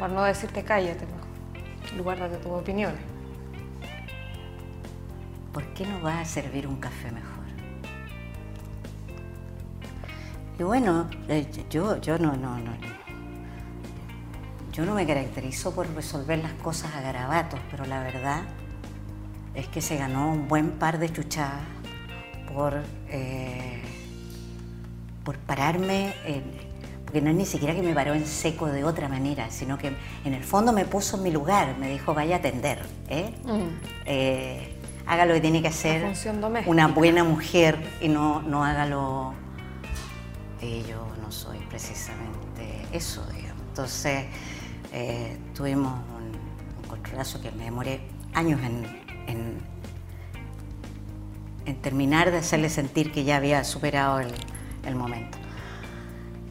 Por 0.00 0.10
no 0.10 0.24
decirte 0.24 0.64
cállate, 0.64 1.06
de 1.94 2.36
tus 2.38 2.52
opiniones. 2.52 3.00
¿Por 5.52 5.64
qué 5.74 5.86
no 5.86 6.02
va 6.02 6.20
a 6.20 6.24
servir 6.24 6.66
un 6.66 6.76
café 6.76 7.12
mejor? 7.12 7.28
Y 10.58 10.62
bueno, 10.64 11.08
eh, 11.28 11.48
yo, 11.70 12.00
yo 12.00 12.18
no, 12.18 12.36
no, 12.36 12.58
no. 12.58 12.72
Yo 14.72 14.84
no 14.84 14.94
me 14.94 15.06
caracterizo 15.06 15.72
por 15.72 15.88
resolver 15.94 16.40
las 16.40 16.52
cosas 16.54 16.96
a 16.96 17.00
garabatos, 17.00 17.60
pero 17.70 17.84
la 17.84 18.02
verdad 18.02 18.42
es 19.58 19.66
que 19.66 19.80
se 19.80 19.96
ganó 19.96 20.30
un 20.30 20.46
buen 20.46 20.70
par 20.70 20.98
de 21.00 21.12
chuchadas 21.12 21.62
por, 22.54 22.80
eh, 23.08 23.82
por 25.24 25.36
pararme, 25.38 26.14
porque 27.04 27.20
no 27.20 27.30
es 27.30 27.36
ni 27.36 27.44
siquiera 27.44 27.74
que 27.74 27.82
me 27.82 27.92
paró 27.92 28.14
en 28.14 28.24
seco 28.24 28.66
de 28.66 28.84
otra 28.84 29.08
manera, 29.08 29.50
sino 29.50 29.76
que 29.76 29.92
en 30.24 30.34
el 30.34 30.44
fondo 30.44 30.72
me 30.72 30.84
puso 30.84 31.16
en 31.16 31.24
mi 31.24 31.32
lugar, 31.32 31.76
me 31.76 31.90
dijo 31.90 32.14
vaya 32.14 32.36
a 32.36 32.38
atender, 32.38 32.78
¿eh? 33.08 33.34
Mm. 33.44 33.68
Eh, 34.06 34.74
haga 35.06 35.26
lo 35.26 35.34
que 35.34 35.40
tiene 35.40 35.60
que 35.60 35.68
hacer 35.68 36.04
una 36.66 36.86
buena 36.86 37.24
mujer 37.24 37.78
y 38.00 38.08
no, 38.08 38.42
no 38.42 38.64
haga 38.64 38.86
lo... 38.86 39.34
Y 40.60 40.82
yo 40.82 41.04
no 41.20 41.32
soy 41.32 41.58
precisamente 41.68 42.86
eso, 42.92 43.26
digamos. 43.34 43.62
Entonces 43.70 44.24
tuvimos 45.54 45.92
un, 46.16 46.82
un 46.82 46.88
controlazo 46.88 47.40
que 47.40 47.50
me 47.52 47.64
demoré 47.64 48.00
años 48.34 48.60
en, 48.62 48.97
en, 49.28 49.58
terminar 51.82 52.30
de 52.30 52.38
hacerle 52.38 52.70
sentir 52.70 53.12
que 53.12 53.24
ya 53.24 53.36
había 53.36 53.62
superado 53.62 54.20
el, 54.20 54.32
el 54.84 54.94
momento. 54.94 55.38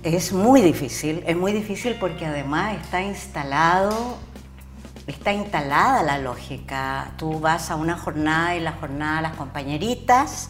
Es 0.04 0.32
muy 0.32 0.62
difícil, 0.62 1.24
es 1.26 1.36
muy 1.36 1.52
difícil 1.52 1.98
porque 2.00 2.26
además 2.26 2.78
está 2.80 3.02
instalado 3.02 4.18
está 5.08 5.32
instalada 5.32 6.04
la 6.04 6.18
lógica. 6.18 7.12
Tú 7.18 7.40
vas 7.40 7.72
a 7.72 7.76
una 7.76 7.98
jornada 7.98 8.56
y 8.56 8.60
la 8.60 8.74
jornada 8.74 9.22
las 9.22 9.36
compañeritas 9.36 10.50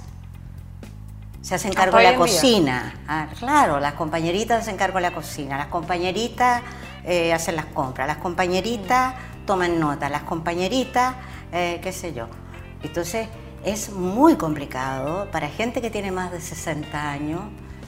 se 1.42 1.56
hacen 1.56 1.72
cargo 1.74 1.98
de 1.98 2.04
la 2.04 2.16
cocina. 2.16 2.96
Ah, 3.08 3.28
claro, 3.40 3.80
las 3.80 3.94
compañeritas 3.94 4.58
se 4.58 4.62
hacen 4.64 4.78
cargo 4.78 4.98
de 4.98 5.04
la 5.04 5.14
cocina, 5.14 5.58
las 5.58 5.68
compañeritas 5.68 6.62
eh, 7.06 7.32
hacen 7.32 7.56
las 7.56 7.68
compras, 7.68 8.08
las 8.08 8.18
compañeritas 8.18 9.14
toman 9.46 9.80
nota, 9.80 10.10
las 10.10 10.24
compañeritas 10.24 11.16
eh, 11.52 11.80
qué 11.82 11.92
sé 11.92 12.14
yo. 12.14 12.28
Entonces 12.84 13.28
es 13.64 13.92
muy 13.92 14.36
complicado 14.36 15.30
para 15.32 15.50
gente 15.50 15.82
que 15.82 15.90
tiene 15.90 16.12
más 16.12 16.32
de 16.32 16.42
60 16.42 17.12
años 17.12 17.42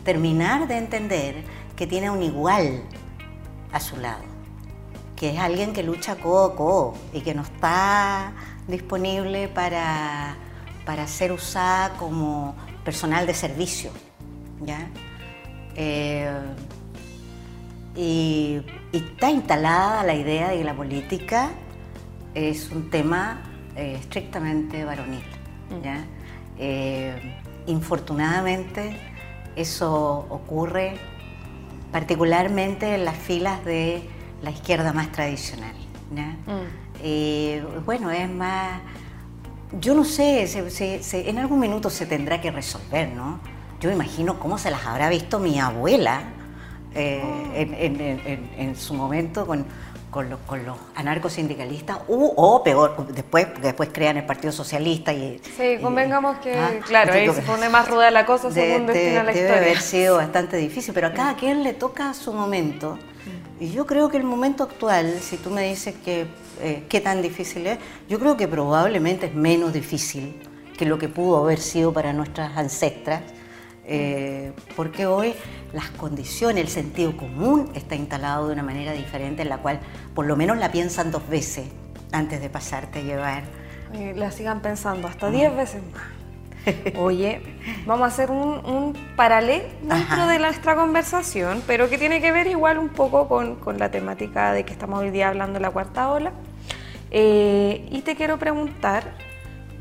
terminar 0.03 0.67
de 0.67 0.77
entender 0.77 1.43
que 1.75 1.87
tiene 1.87 2.09
un 2.09 2.23
igual 2.23 2.83
a 3.71 3.79
su 3.79 3.97
lado, 3.97 4.23
que 5.15 5.31
es 5.31 5.39
alguien 5.39 5.73
que 5.73 5.83
lucha 5.83 6.15
codo 6.15 6.95
y 7.13 7.21
que 7.21 7.33
no 7.33 7.43
está 7.43 8.33
disponible 8.67 9.47
para, 9.47 10.35
para 10.85 11.07
ser 11.07 11.31
usada 11.31 11.95
como 11.97 12.55
personal 12.83 13.27
de 13.27 13.33
servicio. 13.33 13.91
¿ya? 14.65 14.89
Eh, 15.75 16.29
y, 17.95 18.61
y, 18.91 18.97
está 18.97 19.29
instalada 19.29 20.03
la 20.03 20.15
idea 20.15 20.49
de 20.49 20.57
que 20.57 20.63
la 20.63 20.75
política 20.75 21.51
es 22.33 22.69
un 22.71 22.89
tema 22.89 23.41
eh, 23.79 23.95
estrictamente 23.95 24.83
varonil. 24.83 25.23
Mm. 25.69 26.03
Eh, 26.57 27.35
infortunadamente 27.67 28.93
eso 29.55 30.27
ocurre 30.29 30.97
particularmente 31.89 32.95
en 32.95 33.05
las 33.05 33.15
filas 33.15 33.63
de 33.63 34.03
la 34.41 34.51
izquierda 34.51 34.91
más 34.91 35.13
tradicional. 35.13 35.73
Mm. 36.11 36.19
Eh, 37.01 37.63
bueno, 37.85 38.11
es 38.11 38.29
más, 38.29 38.81
yo 39.79 39.95
no 39.95 40.03
sé, 40.03 40.45
en 41.13 41.37
algún 41.39 41.59
minuto 41.61 41.89
se 41.89 42.05
tendrá 42.05 42.41
que 42.41 42.51
resolver, 42.51 43.13
¿no? 43.13 43.39
Yo 43.79 43.89
imagino 43.91 44.39
cómo 44.39 44.57
se 44.57 44.71
las 44.71 44.85
habrá 44.85 45.07
visto 45.07 45.39
mi 45.39 45.57
abuela 45.57 46.23
oh. 46.93 47.53
en, 47.55 48.75
su 48.75 48.93
momento 48.93 49.47
con, 49.47 49.65
con 50.09 50.29
los, 50.29 50.39
con 50.41 50.65
los 50.65 50.77
anarcosindicalistas 50.95 51.99
o 52.07 52.63
peor, 52.63 53.07
después, 53.07 53.47
después 53.61 53.89
crean 53.91 54.17
el 54.17 54.25
Partido 54.25 54.51
Socialista 54.51 55.13
y... 55.13 55.39
Sí, 55.55 55.77
convengamos 55.81 56.37
que, 56.39 56.57
ah, 56.57 56.71
claro, 56.85 57.13
ahí 57.13 57.31
se 57.31 57.41
pone 57.43 57.69
más 57.69 57.87
ruda 57.87 58.09
la 58.09 58.25
cosa 58.25 58.51
según 58.51 58.87
de, 58.87 58.93
destino 58.93 59.23
la 59.23 59.31
debe 59.31 59.57
haber 59.57 59.79
sido 59.79 60.17
bastante 60.17 60.57
difícil, 60.57 60.93
pero 60.93 61.07
a 61.07 61.13
cada 61.13 61.35
quien 61.35 61.63
le 61.63 61.73
toca 61.73 62.13
su 62.13 62.33
momento. 62.33 62.97
Y 63.59 63.71
yo 63.71 63.85
creo 63.85 64.09
que 64.09 64.17
el 64.17 64.23
momento 64.23 64.63
actual, 64.63 65.19
si 65.21 65.37
tú 65.37 65.49
me 65.49 65.63
dices 65.63 65.93
que 66.03 66.25
eh, 66.61 66.85
qué 66.89 67.01
tan 67.01 67.21
difícil 67.21 67.67
es, 67.67 67.77
yo 68.07 68.19
creo 68.19 68.37
que 68.37 68.47
probablemente 68.47 69.27
es 69.27 69.35
menos 69.35 69.73
difícil 69.73 70.41
que 70.77 70.85
lo 70.85 70.97
que 70.97 71.09
pudo 71.09 71.37
haber 71.43 71.59
sido 71.59 71.91
para 71.91 72.13
nuestras 72.13 72.57
ancestras 72.57 73.21
eh, 73.91 74.53
porque 74.75 75.07
hoy 75.07 75.33
las 75.73 75.89
condiciones, 75.89 76.63
el 76.63 76.69
sentido 76.69 77.17
común 77.17 77.71
está 77.73 77.95
instalado 77.95 78.47
de 78.47 78.53
una 78.53 78.61
manera 78.61 78.93
diferente 78.93 79.41
en 79.41 79.49
la 79.49 79.57
cual 79.57 79.79
por 80.13 80.27
lo 80.27 80.35
menos 80.35 80.59
la 80.59 80.71
piensan 80.71 81.09
dos 81.11 81.27
veces 81.27 81.65
antes 82.11 82.39
de 82.39 82.49
pasarte 82.51 82.99
a 82.99 83.01
llevar. 83.01 83.43
Y 83.93 84.13
la 84.13 84.29
sigan 84.29 84.61
pensando 84.61 85.07
hasta 85.07 85.31
10 85.31 85.55
veces 85.55 85.81
más. 85.91 86.03
Oye, 86.99 87.41
vamos 87.87 88.05
a 88.05 88.07
hacer 88.07 88.29
un, 88.29 88.95
paralelo 89.15 89.65
dentro 89.81 90.27
de 90.27 90.37
nuestra 90.37 90.75
conversación, 90.75 91.63
pero 91.65 91.89
que 91.89 91.97
tiene 91.97 92.21
que 92.21 92.31
ver 92.31 92.45
igual 92.45 92.77
un 92.77 92.89
poco 92.89 93.27
con, 93.27 93.57
la 93.79 93.89
temática 93.89 94.53
de 94.53 94.65
que 94.65 94.73
estamos 94.73 94.99
hoy 94.99 95.09
día 95.09 95.29
hablando 95.29 95.53
de 95.53 95.61
la 95.61 95.71
cuarta 95.71 96.11
ola. 96.11 96.31
Eh, 97.09 97.87
y 97.89 98.01
te 98.01 98.15
quiero 98.15 98.37
preguntar 98.37 99.15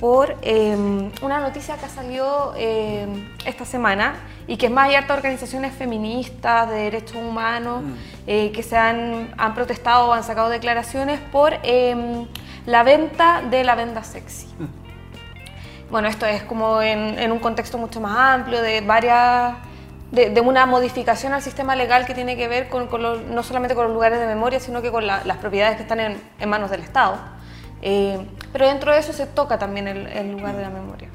por 0.00 0.36
em, 0.42 1.10
una 1.22 1.40
noticia 1.40 1.76
que 1.76 1.86
ha 1.86 1.88
salido 1.88 2.54
em, 2.56 3.28
esta 3.44 3.64
semana 3.64 4.14
y 4.46 4.56
que 4.56 4.66
es 4.66 4.72
más, 4.72 4.88
hay 4.88 4.94
hartas 4.94 5.16
organizaciones 5.16 5.74
feministas 5.74 6.68
de 6.68 6.76
derechos 6.76 7.16
humanos 7.16 7.82
mm. 7.82 7.94
eh, 8.26 8.52
que 8.52 8.62
se 8.62 8.76
han, 8.76 9.34
han, 9.36 9.54
protestado 9.54 10.08
o 10.08 10.12
han 10.12 10.22
sacado 10.22 10.48
declaraciones 10.48 11.20
por 11.32 11.54
em, 11.62 12.26
la 12.66 12.82
venta 12.82 13.42
de 13.42 13.64
la 13.64 13.74
venda 13.74 14.04
sexy. 14.04 14.46
Mm. 14.58 14.88
Bueno, 15.90 16.08
esto 16.08 16.26
es 16.26 16.42
como 16.42 16.82
en, 16.82 17.32
un 17.32 17.38
contexto 17.38 17.78
mucho 17.78 17.98
más 18.00 18.16
amplio 18.34 18.60
de 18.60 18.82
varias 18.82 19.54
de, 20.10 20.40
una 20.40 20.66
modificación 20.66 21.32
al 21.32 21.42
sistema 21.42 21.76
legal 21.76 22.04
que 22.04 22.14
tiene 22.14 22.36
que 22.36 22.46
ver 22.46 22.68
con, 22.68 22.88
no 23.34 23.42
solamente 23.42 23.74
con 23.74 23.84
los 23.84 23.94
lugares 23.94 24.20
de 24.20 24.26
memoria, 24.26 24.60
sino 24.60 24.82
que 24.82 24.90
con 24.90 25.06
las 25.06 25.36
propiedades 25.38 25.76
que 25.76 25.82
están 25.82 26.00
en, 26.00 26.48
manos 26.48 26.70
del 26.70 26.82
Estado. 26.82 27.16
Eh, 27.82 28.26
pero 28.52 28.66
dentro 28.66 28.92
de 28.92 28.98
eso 28.98 29.12
se 29.12 29.26
toca 29.26 29.58
también 29.58 29.88
el, 29.88 30.32
lugar 30.32 30.56
de 30.56 30.62
la 30.62 30.70
memoria. 30.70 31.08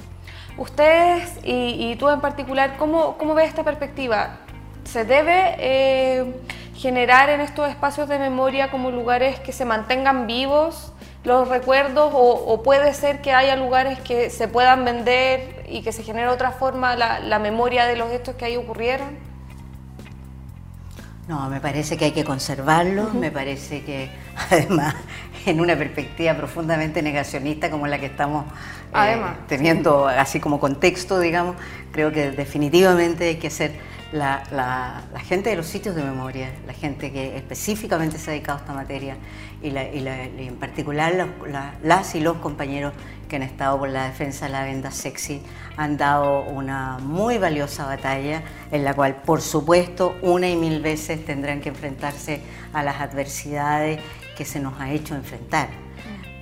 Ustedes 0.58 1.40
y, 1.44 1.96
tú 1.96 2.10
en 2.10 2.22
particular, 2.22 2.78
¿cómo, 2.78 3.18
¿cómo, 3.18 3.34
ves 3.34 3.50
esta 3.50 3.64
perspectiva? 3.64 4.38
¿Se 4.84 5.04
debe 5.06 5.56
eh, 5.58 6.34
generar 6.76 7.30
en 7.30 7.42
estos 7.42 7.70
espacios 7.70 8.08
de 8.08 8.20
memoria 8.20 8.70
como 8.70 8.92
lugares 8.92 9.40
que 9.40 9.52
se 9.52 9.66
mantengan 9.66 10.28
vivos 10.28 10.94
los 11.24 11.48
recuerdos 11.48 12.12
o, 12.14 12.62
puede 12.64 12.94
ser 12.94 13.22
que 13.22 13.32
haya 13.32 13.56
lugares 13.56 14.00
que 14.02 14.30
se 14.30 14.48
puedan 14.48 14.84
vender 14.84 15.66
y 15.70 15.82
que 15.82 15.94
se 15.94 16.04
genere 16.04 16.28
otra 16.28 16.52
forma 16.52 16.96
la, 16.96 17.40
memoria 17.40 17.86
de 17.86 17.96
los 17.96 18.12
hechos 18.12 18.36
que 18.36 18.46
ahí 18.46 18.58
ocurrieron? 18.58 19.18
No, 21.28 21.50
me 21.50 21.62
parece 21.62 21.96
que 21.96 22.06
hay 22.06 22.12
que 22.12 22.26
conservarlos, 22.26 23.14
me 23.14 23.32
parece 23.32 23.84
que 23.84 24.10
además 24.52 24.94
en 25.46 25.62
una 25.62 25.78
perspectiva 25.78 26.34
profundamente 26.36 27.02
negacionista 27.02 27.70
como 27.70 27.88
la 27.88 27.98
que 28.00 28.08
estamos 28.08 28.46
eh, 28.94 29.22
teniendo 29.48 30.08
así 30.08 30.42
como 30.42 30.60
contexto, 30.60 31.20
digamos, 31.20 31.56
creo 31.92 32.12
que 32.12 32.32
definitivamente 32.32 33.30
hay 33.30 33.36
que 33.36 33.50
ser 33.50 33.72
la, 34.12 35.02
gente 35.26 35.50
de 35.50 35.56
los 35.56 35.66
sitios 35.66 35.96
de 35.96 36.04
memoria, 36.04 36.52
la 36.68 36.74
gente 36.74 37.12
que 37.12 37.38
específicamente 37.38 38.18
se 38.18 38.30
ha 38.30 38.34
dedicado 38.34 38.60
a 38.60 38.62
esta 38.62 38.74
materia 38.74 39.18
y, 39.64 39.76
en 39.78 40.58
particular 40.58 41.28
las 41.84 42.16
y 42.16 42.20
los 42.20 42.38
compañeros 42.38 42.94
que 43.28 43.38
han 43.38 43.44
estado 43.44 43.80
por 43.80 43.90
la 43.90 44.06
defensa 44.06 44.46
de 44.46 44.52
la 44.52 44.64
venda 44.64 44.92
sexy 44.92 45.42
han 45.78 45.98
dado 45.98 46.42
una 46.42 47.00
muy 47.00 47.38
valiosa 47.38 47.86
batalla 47.86 48.44
en 48.72 48.84
la 48.84 48.94
cual 48.94 49.16
por 49.16 49.42
supuesto 49.42 50.16
una 50.22 50.50
y 50.50 50.56
mil 50.56 50.82
veces 50.82 51.26
tendrán 51.26 51.62
que 51.62 51.70
enfrentarse 51.70 52.42
a 52.74 52.84
las 52.84 53.02
adversidades 53.02 54.00
que 54.38 54.46
se 54.46 54.60
nos 54.60 54.80
ha 54.80 54.92
hecho 54.92 55.16
enfrentar. 55.16 55.83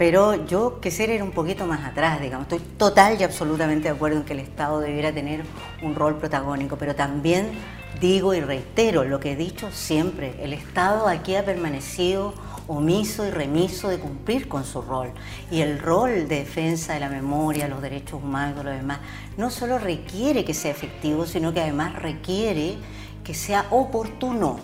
Pero 0.02 0.48
yo 0.48 0.80
quisiera 0.82 1.14
ir 1.14 1.22
un 1.22 1.30
poquito 1.30 1.68
más 1.68 1.86
atrás, 1.86 2.20
digamos. 2.20 2.48
Estoy 2.52 2.68
total 2.76 3.22
y 3.22 3.24
absolutamente 3.24 3.88
de 3.88 3.94
acuerdo 3.94 4.18
en 4.18 4.24
que 4.24 4.34
el 4.34 4.40
Estado 4.40 4.80
debiera 4.80 5.14
tener 5.14 5.44
un 5.84 5.94
rol 5.94 6.18
protagónico, 6.18 6.76
pero 6.76 6.96
también 6.96 7.52
digo 8.00 8.34
y 8.34 8.40
reitero 8.40 9.04
lo 9.04 9.20
que 9.20 9.34
he 9.34 9.36
dicho 9.36 9.70
siempre, 9.72 10.34
el 10.42 10.54
Estado 10.54 11.08
aquí 11.08 11.36
ha 11.36 11.46
permanecido 11.46 12.34
omiso 12.68 13.28
y 13.28 13.30
remiso 13.30 13.90
de 13.90 14.00
cumplir 14.00 14.48
con 14.48 14.66
su 14.66 14.82
rol. 14.82 15.12
Y 15.52 15.62
el 15.62 15.78
rol 15.78 16.28
de 16.28 16.38
defensa 16.38 16.96
de 16.96 17.00
la 17.00 17.10
memoria, 17.10 17.68
los 17.68 17.84
derechos 17.84 18.24
humanos, 18.24 18.66
lo 18.66 18.72
demás, 18.72 19.02
no 19.38 19.52
solo 19.52 19.78
requiere 19.78 20.44
que 20.44 20.56
sea 20.56 20.72
efectivo, 20.72 21.28
sino 21.28 21.54
que 21.54 21.62
además 21.62 22.02
requiere 22.02 22.78
que 23.24 23.36
sea 23.36 23.68
oportuno. 23.70 24.60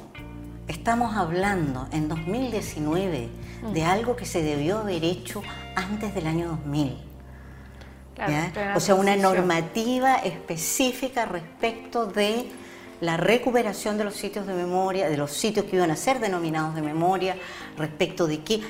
Estamos 0.68 1.16
hablando 1.16 1.88
en 1.92 2.10
2019 2.10 3.30
de 3.62 3.84
algo 3.84 4.16
que 4.16 4.26
se 4.26 4.42
debió 4.42 4.80
haber 4.80 5.04
hecho 5.04 5.42
antes 5.76 6.14
del 6.14 6.28
año 6.28 6.48
2000. 6.48 6.98
o 8.76 8.80
sea, 8.80 8.96
una 8.96 9.16
normativa 9.16 10.16
específica 10.18 11.26
respecto 11.26 12.06
de 12.06 12.50
la 13.02 13.18
recuperación 13.18 13.98
de 13.98 14.04
los 14.04 14.16
sitios 14.16 14.48
de 14.48 14.54
memoria, 14.54 15.10
de 15.10 15.18
los 15.18 15.32
sitios 15.32 15.66
que 15.66 15.76
iban 15.76 15.92
a 15.92 15.96
ser 15.96 16.20
denominados 16.20 16.76
de 16.76 16.82
memoria, 16.82 17.36
respecto 17.78 18.28
de 18.28 18.40
qué... 18.42 18.62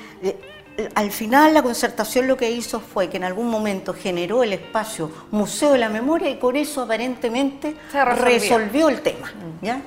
Al 0.94 1.10
final 1.10 1.54
la 1.54 1.62
concertación 1.62 2.28
lo 2.28 2.36
que 2.36 2.52
hizo 2.52 2.78
fue 2.78 3.08
que 3.08 3.16
en 3.16 3.24
algún 3.24 3.50
momento 3.50 3.92
generó 3.92 4.44
el 4.44 4.52
espacio 4.52 5.10
Museo 5.32 5.72
de 5.72 5.78
la 5.78 5.88
Memoria 5.88 6.30
y 6.30 6.38
con 6.38 6.54
eso 6.54 6.82
aparentemente 6.82 7.74
resolvió 7.92 8.88
el 8.88 9.00
tema. 9.00 9.32
¿ya? 9.60 9.82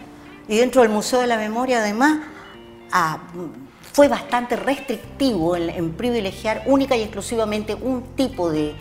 Y 0.49 0.57
dentro 0.57 0.81
del 0.81 0.91
Museo 0.91 1.21
de 1.21 1.27
la 1.27 1.37
Memoria 1.37 1.79
además 1.79 2.19
a, 2.91 3.19
fue 3.93 4.07
bastante 4.07 4.55
restrictivo 4.55 5.55
en, 5.55 5.91
privilegiar 5.91 6.63
única 6.65 6.95
y 6.95 7.01
exclusivamente 7.01 7.75
un 7.75 8.03
tipo 8.15 8.49
de, 8.49 8.73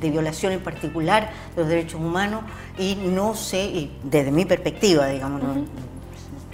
violación 0.00 0.52
en 0.52 0.60
particular 0.60 1.30
de 1.54 1.62
los 1.62 1.68
derechos 1.68 2.00
humanos 2.00 2.44
y 2.78 2.94
no 2.94 3.34
sé, 3.34 3.90
desde 4.04 4.30
mi 4.30 4.44
perspectiva, 4.44 5.08
digamos, 5.08 5.42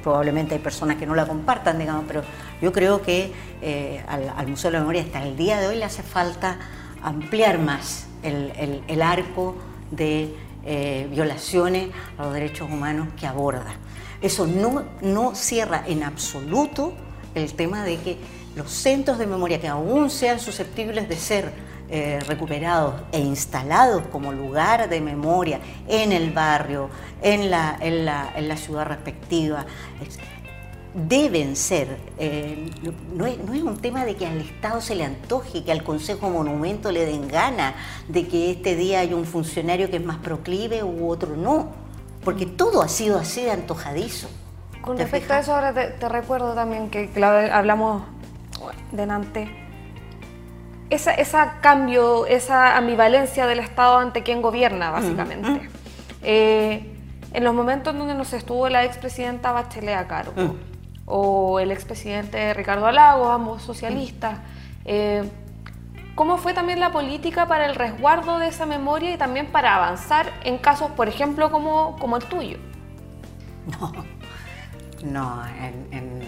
probablemente 0.03 0.55
hay 0.55 0.61
personas 0.61 0.97
que 0.97 1.07
no 1.07 1.15
la 1.15 1.27
compartan, 1.27 1.79
digamos, 1.79 2.05
pero 2.07 2.23
yo 2.63 2.73
creo 2.73 3.03
que 3.03 3.33
eh, 3.61 4.03
al, 4.09 4.47
Museo 4.47 4.71
de 4.71 4.79
la 4.79 4.81
Memoria 4.81 5.03
hasta 5.03 5.23
el 5.23 5.37
día 5.37 5.61
de 5.61 5.69
hoy 5.69 5.77
le 5.77 5.85
hace 5.85 6.03
falta 6.03 6.59
ampliar 7.03 7.59
más 7.59 8.07
el, 8.23 9.03
arco 9.03 9.57
de 9.91 10.35
eh, 10.65 11.09
violaciones 11.11 11.91
a 12.17 12.25
los 12.25 12.35
derechos 12.35 12.71
humanos 12.71 13.09
que 13.19 13.27
aborda. 13.27 13.75
Eso 14.23 14.47
no, 14.47 14.85
no 15.03 15.35
cierra 15.35 15.83
en 15.87 16.03
absoluto 16.03 16.95
el 17.35 17.53
tema 17.55 17.85
de 17.85 17.97
que 17.99 18.19
los 18.57 18.71
centros 18.71 19.19
de 19.19 19.27
memoria 19.27 19.61
que 19.61 19.69
aún 19.69 20.11
sean 20.11 20.41
susceptibles 20.41 21.09
de 21.09 21.17
ser 21.17 21.53
eh, 21.93 22.21
recuperados 22.27 22.95
e 23.11 23.19
instalados 23.19 24.05
como 24.13 24.33
lugar 24.33 24.89
de 24.89 25.01
memoria 25.01 25.59
en 25.89 26.13
el 26.13 26.31
barrio, 26.31 26.89
en 27.21 27.51
la, 27.51 27.77
en 27.81 28.05
la, 28.05 28.57
ciudad 28.57 28.87
respectiva, 28.87 29.67
deben 30.95 31.57
ser, 31.57 31.99
eh, 32.17 32.71
no, 33.13 33.27
es, 33.27 33.39
no, 33.39 33.55
es, 33.55 33.63
un 33.63 33.77
tema 33.79 34.05
de 34.05 34.15
que 34.15 34.25
al 34.25 34.41
Estado 34.41 34.81
se 34.81 34.95
le 34.95 35.05
antoje, 35.05 35.65
que 35.65 35.73
al 35.73 35.83
Consejo 35.83 36.31
Monumento 36.31 36.93
le 36.93 37.07
den 37.07 37.27
gana, 37.27 37.75
de 38.07 38.29
que 38.29 38.53
este 38.53 38.77
día 38.77 39.01
hay 39.01 39.13
un 39.13 39.25
funcionario 39.25 39.91
que 39.91 39.97
es 39.97 40.05
más 40.05 40.19
proclive 40.19 40.85
u 40.85 41.09
otro 41.09 41.37
no, 41.37 41.71
porque 42.23 42.47
todo 42.47 42.83
ha 42.83 42.89
sido 42.89 43.19
así 43.19 43.43
de 43.43 43.51
antojadizo. 43.51 44.29
Con 44.83 44.97
respecto 44.97 45.35
a 45.35 45.41
eso, 45.41 45.55
ahora 45.55 45.75
te, 45.75 46.09
recuerdo 46.09 46.55
también 46.55 46.91
que, 46.91 47.11
hablamos 47.53 48.03
delante. 48.93 49.51
Esa, 50.89 51.13
esa 51.13 51.61
cambio, 51.61 52.27
esa 52.27 52.77
ambivalencia 52.77 53.47
del 53.47 53.61
Estado 53.61 53.99
ante 53.99 54.23
quien 54.23 54.43
gobierna, 54.43 54.91
básicamente. 54.91 55.69
Eh, 56.23 56.97
en 57.33 57.45
los 57.45 57.55
momentos 57.55 57.97
donde 57.97 58.15
nos 58.15 58.33
estuvo 58.33 58.69
la 58.69 58.85
expresidenta 58.85 59.53
Bachelet 59.53 59.97
a 59.97 60.09
cargo, 60.09 60.33
mm. 60.35 60.51
o 61.07 61.61
el 61.61 61.71
expresidente 61.71 62.53
Ricardo 62.55 62.87
Alago, 62.87 63.31
ambos 63.31 63.63
socialistas, 63.63 64.39
eh, 64.85 65.23
¿cómo 66.17 66.39
fue 66.39 66.55
también 66.55 66.81
la 66.81 66.91
política 66.91 67.47
para 67.47 67.67
el 67.67 67.77
resguardo 67.77 68.39
de 68.39 68.49
esa 68.49 68.67
memoria 68.67 69.15
y 69.15 69.17
también 69.17 69.47
para 69.47 69.77
avanzar 69.77 70.33
en 70.43 70.59
casos, 70.59 70.91
por 70.91 71.09
ejemplo, 71.09 71.53
como, 71.53 71.97
como 71.99 72.17
el 72.17 72.25
tuyo? 72.25 72.59
No. 73.81 74.20
No, 75.05 75.43
en, 75.47 76.21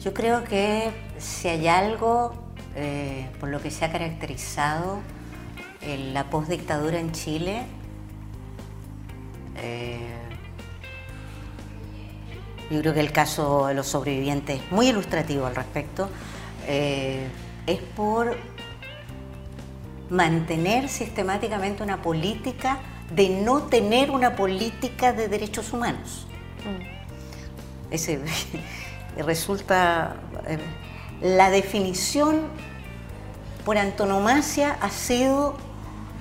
yo 0.00 0.14
creo 0.14 0.44
que 0.44 0.90
si 1.18 1.48
hay 1.48 1.68
algo 1.68 2.32
eh, 2.74 3.28
por 3.40 3.48
lo 3.48 3.60
que 3.60 3.70
se 3.70 3.84
ha 3.84 3.92
caracterizado 3.92 5.00
la 6.12 6.30
postdictadura 6.30 6.98
en 6.98 7.12
Chile, 7.12 7.62
eh, 9.56 9.98
yo 12.70 12.80
creo 12.80 12.92
que 12.94 13.00
el 13.00 13.12
caso 13.12 13.66
de 13.66 13.74
los 13.74 13.86
sobrevivientes 13.86 14.60
es 14.60 14.72
muy 14.72 14.88
ilustrativo 14.88 15.46
al 15.46 15.54
respecto, 15.54 16.08
eh, 16.66 17.28
es 17.66 17.80
por 17.80 18.36
mantener 20.10 20.88
sistemáticamente 20.88 21.82
una 21.82 22.02
política 22.02 22.78
de 23.14 23.28
no 23.28 23.62
tener 23.62 24.10
una 24.10 24.36
política 24.36 25.12
de 25.12 25.28
derechos 25.28 25.72
humanos. 25.72 26.26
Mm. 26.64 27.92
Ese 27.92 28.20
resulta 29.18 30.16
eh, 30.46 30.58
la 31.20 31.50
definición 31.50 32.42
por 33.64 33.78
antonomasia 33.78 34.76
ha 34.80 34.90
sido 34.90 35.56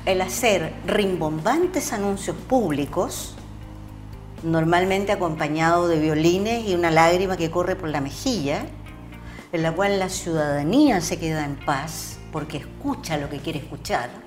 el 0.06 0.22
hacer 0.22 0.74
rimbombantes 0.86 1.92
anuncios 1.92 2.36
públicos, 2.36 3.36
normalmente 4.44 5.12
acompañado 5.12 5.88
de 5.88 6.00
violines 6.00 6.68
y 6.68 6.76
una 6.76 6.92
lágrima 6.92 7.38
que 7.38 7.50
corre 7.50 7.76
por 7.76 7.90
la 7.90 8.02
mejilla, 8.02 8.68
en 9.52 9.64
la 9.64 9.72
cual 9.72 10.00
la 10.00 10.10
ciudadanía 10.10 11.02
se 11.02 11.18
queda 11.18 11.46
en 11.46 11.56
paz 11.56 12.20
porque 12.32 12.58
escucha 12.58 13.18
lo 13.18 13.30
que 13.30 13.40
quiere 13.40 13.60
escuchar 13.60 14.25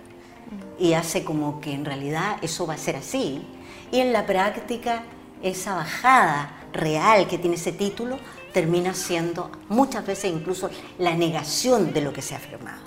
y 0.79 0.93
hace 0.93 1.25
como 1.25 1.61
que 1.61 1.73
en 1.73 1.85
realidad 1.85 2.37
eso 2.43 2.67
va 2.67 2.75
a 2.75 2.79
ser 2.79 2.97
así. 2.97 3.43
Y 3.91 4.01
en 4.01 4.13
la 4.13 4.27
práctica 4.27 5.05
esa 5.43 5.75
bajada 5.75 6.67
real 6.73 7.27
que 7.27 7.39
tiene 7.39 7.57
ese 7.57 7.73
título 7.73 8.19
termina 8.53 8.95
siendo 8.95 9.51
muchas 9.69 10.07
veces 10.07 10.33
incluso 10.33 10.71
la 10.99 11.15
negación 11.15 11.93
de 11.93 12.01
lo 12.01 12.13
que 12.13 12.23
se 12.23 12.35
ha 12.35 12.39
afirmado. 12.39 12.83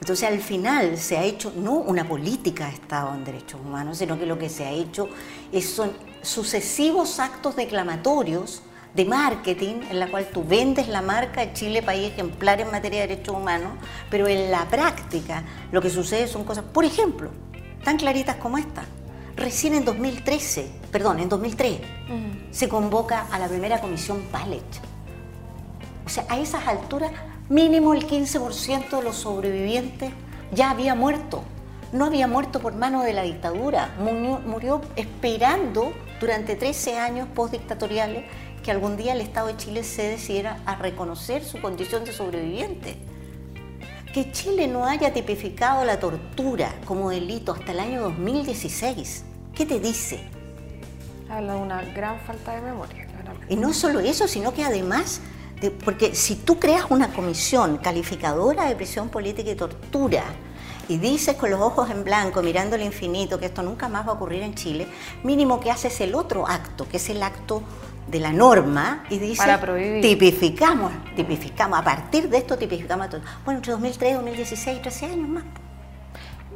Entonces 0.00 0.28
al 0.28 0.40
final 0.40 0.96
se 0.96 1.18
ha 1.18 1.24
hecho 1.24 1.52
no 1.56 1.72
una 1.74 2.08
política 2.08 2.66
de 2.66 2.74
Estado 2.74 3.14
en 3.14 3.24
derechos 3.24 3.60
humanos, 3.60 3.98
sino 3.98 4.18
que 4.18 4.26
lo 4.26 4.38
que 4.38 4.48
se 4.48 4.64
ha 4.64 4.70
hecho 4.70 5.08
son 5.62 5.92
sucesivos 6.22 7.18
actos 7.18 7.56
declamatorios 7.56 8.62
de 8.94 9.04
marketing 9.04 9.82
en 9.90 10.00
la 10.00 10.08
cual 10.08 10.26
tú 10.32 10.44
vendes 10.44 10.88
la 10.88 11.02
marca 11.02 11.40
de 11.40 11.52
Chile 11.52 11.82
país 11.82 12.12
ejemplar 12.12 12.60
en 12.60 12.70
materia 12.70 13.02
de 13.02 13.08
derechos 13.08 13.36
humanos, 13.36 13.72
pero 14.10 14.26
en 14.28 14.50
la 14.50 14.66
práctica 14.66 15.44
lo 15.70 15.80
que 15.80 15.90
sucede 15.90 16.26
son 16.26 16.44
cosas, 16.44 16.64
por 16.64 16.84
ejemplo, 16.84 17.30
tan 17.84 17.96
claritas 17.96 18.36
como 18.36 18.58
esta. 18.58 18.84
Recién 19.36 19.74
en 19.74 19.84
2013, 19.84 20.70
perdón, 20.90 21.20
en 21.20 21.28
2003, 21.28 21.80
se 22.50 22.68
convoca 22.68 23.26
a 23.30 23.38
la 23.38 23.48
primera 23.48 23.80
comisión 23.80 24.22
Palech. 24.30 24.64
O 26.04 26.08
sea, 26.08 26.26
a 26.28 26.38
esas 26.38 26.66
alturas, 26.66 27.12
mínimo 27.48 27.94
el 27.94 28.06
15% 28.06 28.90
de 28.98 29.02
los 29.02 29.16
sobrevivientes 29.16 30.12
ya 30.52 30.70
había 30.70 30.94
muerto. 30.94 31.42
No 31.92 32.04
había 32.04 32.26
muerto 32.26 32.60
por 32.60 32.74
mano 32.74 33.02
de 33.02 33.12
la 33.12 33.22
dictadura, 33.22 33.94
murió, 33.98 34.40
murió 34.40 34.80
esperando 34.96 35.92
durante 36.20 36.54
13 36.54 36.98
años 36.98 37.28
postdictatoriales 37.34 38.24
que 38.62 38.70
algún 38.70 38.96
día 38.96 39.12
el 39.12 39.20
Estado 39.20 39.48
de 39.48 39.56
Chile 39.56 39.84
se 39.84 40.02
decidiera 40.02 40.60
a 40.66 40.76
reconocer 40.76 41.44
su 41.44 41.60
condición 41.60 42.04
de 42.04 42.12
sobreviviente. 42.12 42.96
Que 44.12 44.32
Chile 44.32 44.66
no 44.66 44.86
haya 44.86 45.12
tipificado 45.12 45.84
la 45.84 46.00
tortura 46.00 46.74
como 46.84 47.10
delito 47.10 47.52
hasta 47.52 47.72
el 47.72 47.80
año 47.80 48.02
2016, 48.02 49.24
¿qué 49.54 49.66
te 49.66 49.78
dice? 49.78 50.28
Habla 51.28 51.54
de 51.54 51.60
una 51.60 51.82
gran 51.82 52.18
falta 52.20 52.54
de 52.54 52.60
memoria. 52.60 53.06
Y 53.48 53.56
no 53.56 53.72
solo 53.72 54.00
eso, 54.00 54.28
sino 54.28 54.52
que 54.52 54.64
además, 54.64 55.20
porque 55.84 56.14
si 56.14 56.36
tú 56.36 56.58
creas 56.58 56.86
una 56.90 57.12
comisión 57.12 57.78
calificadora 57.78 58.66
de 58.66 58.76
prisión 58.76 59.08
política 59.08 59.50
y 59.50 59.54
tortura, 59.54 60.24
y 60.88 60.98
dices 60.98 61.36
con 61.36 61.50
los 61.50 61.60
ojos 61.60 61.88
en 61.90 62.02
blanco, 62.02 62.42
mirando 62.42 62.74
el 62.74 62.82
infinito, 62.82 63.38
que 63.38 63.46
esto 63.46 63.62
nunca 63.62 63.88
más 63.88 64.06
va 64.06 64.10
a 64.10 64.14
ocurrir 64.14 64.42
en 64.42 64.54
Chile, 64.54 64.88
mínimo 65.22 65.60
que 65.60 65.70
haces 65.70 66.00
el 66.00 66.16
otro 66.16 66.48
acto, 66.48 66.88
que 66.88 66.96
es 66.96 67.10
el 67.10 67.22
acto 67.22 67.62
de 68.10 68.20
la 68.20 68.32
norma 68.32 69.04
y 69.08 69.18
dice 69.18 69.58
tipificamos, 70.02 70.92
tipificamos, 71.14 71.78
a 71.78 71.84
partir 71.84 72.28
de 72.28 72.38
esto 72.38 72.58
tipificamos 72.58 73.08
todo. 73.08 73.20
Bueno, 73.44 73.58
entre 73.58 73.72
2003 73.72 74.10
y 74.10 74.14
2016, 74.14 74.82
13 74.82 75.06
años 75.06 75.28
más. 75.28 75.44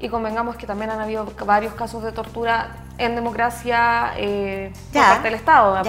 Y 0.00 0.08
convengamos 0.08 0.56
que 0.56 0.66
también 0.66 0.90
han 0.90 1.00
habido 1.00 1.24
varios 1.46 1.74
casos 1.74 2.02
de 2.02 2.12
tortura 2.12 2.84
en 2.98 3.14
democracia 3.14 4.12
eh, 4.16 4.72
por 4.92 5.02
parte 5.02 5.28
del 5.28 5.34
Estado. 5.34 5.82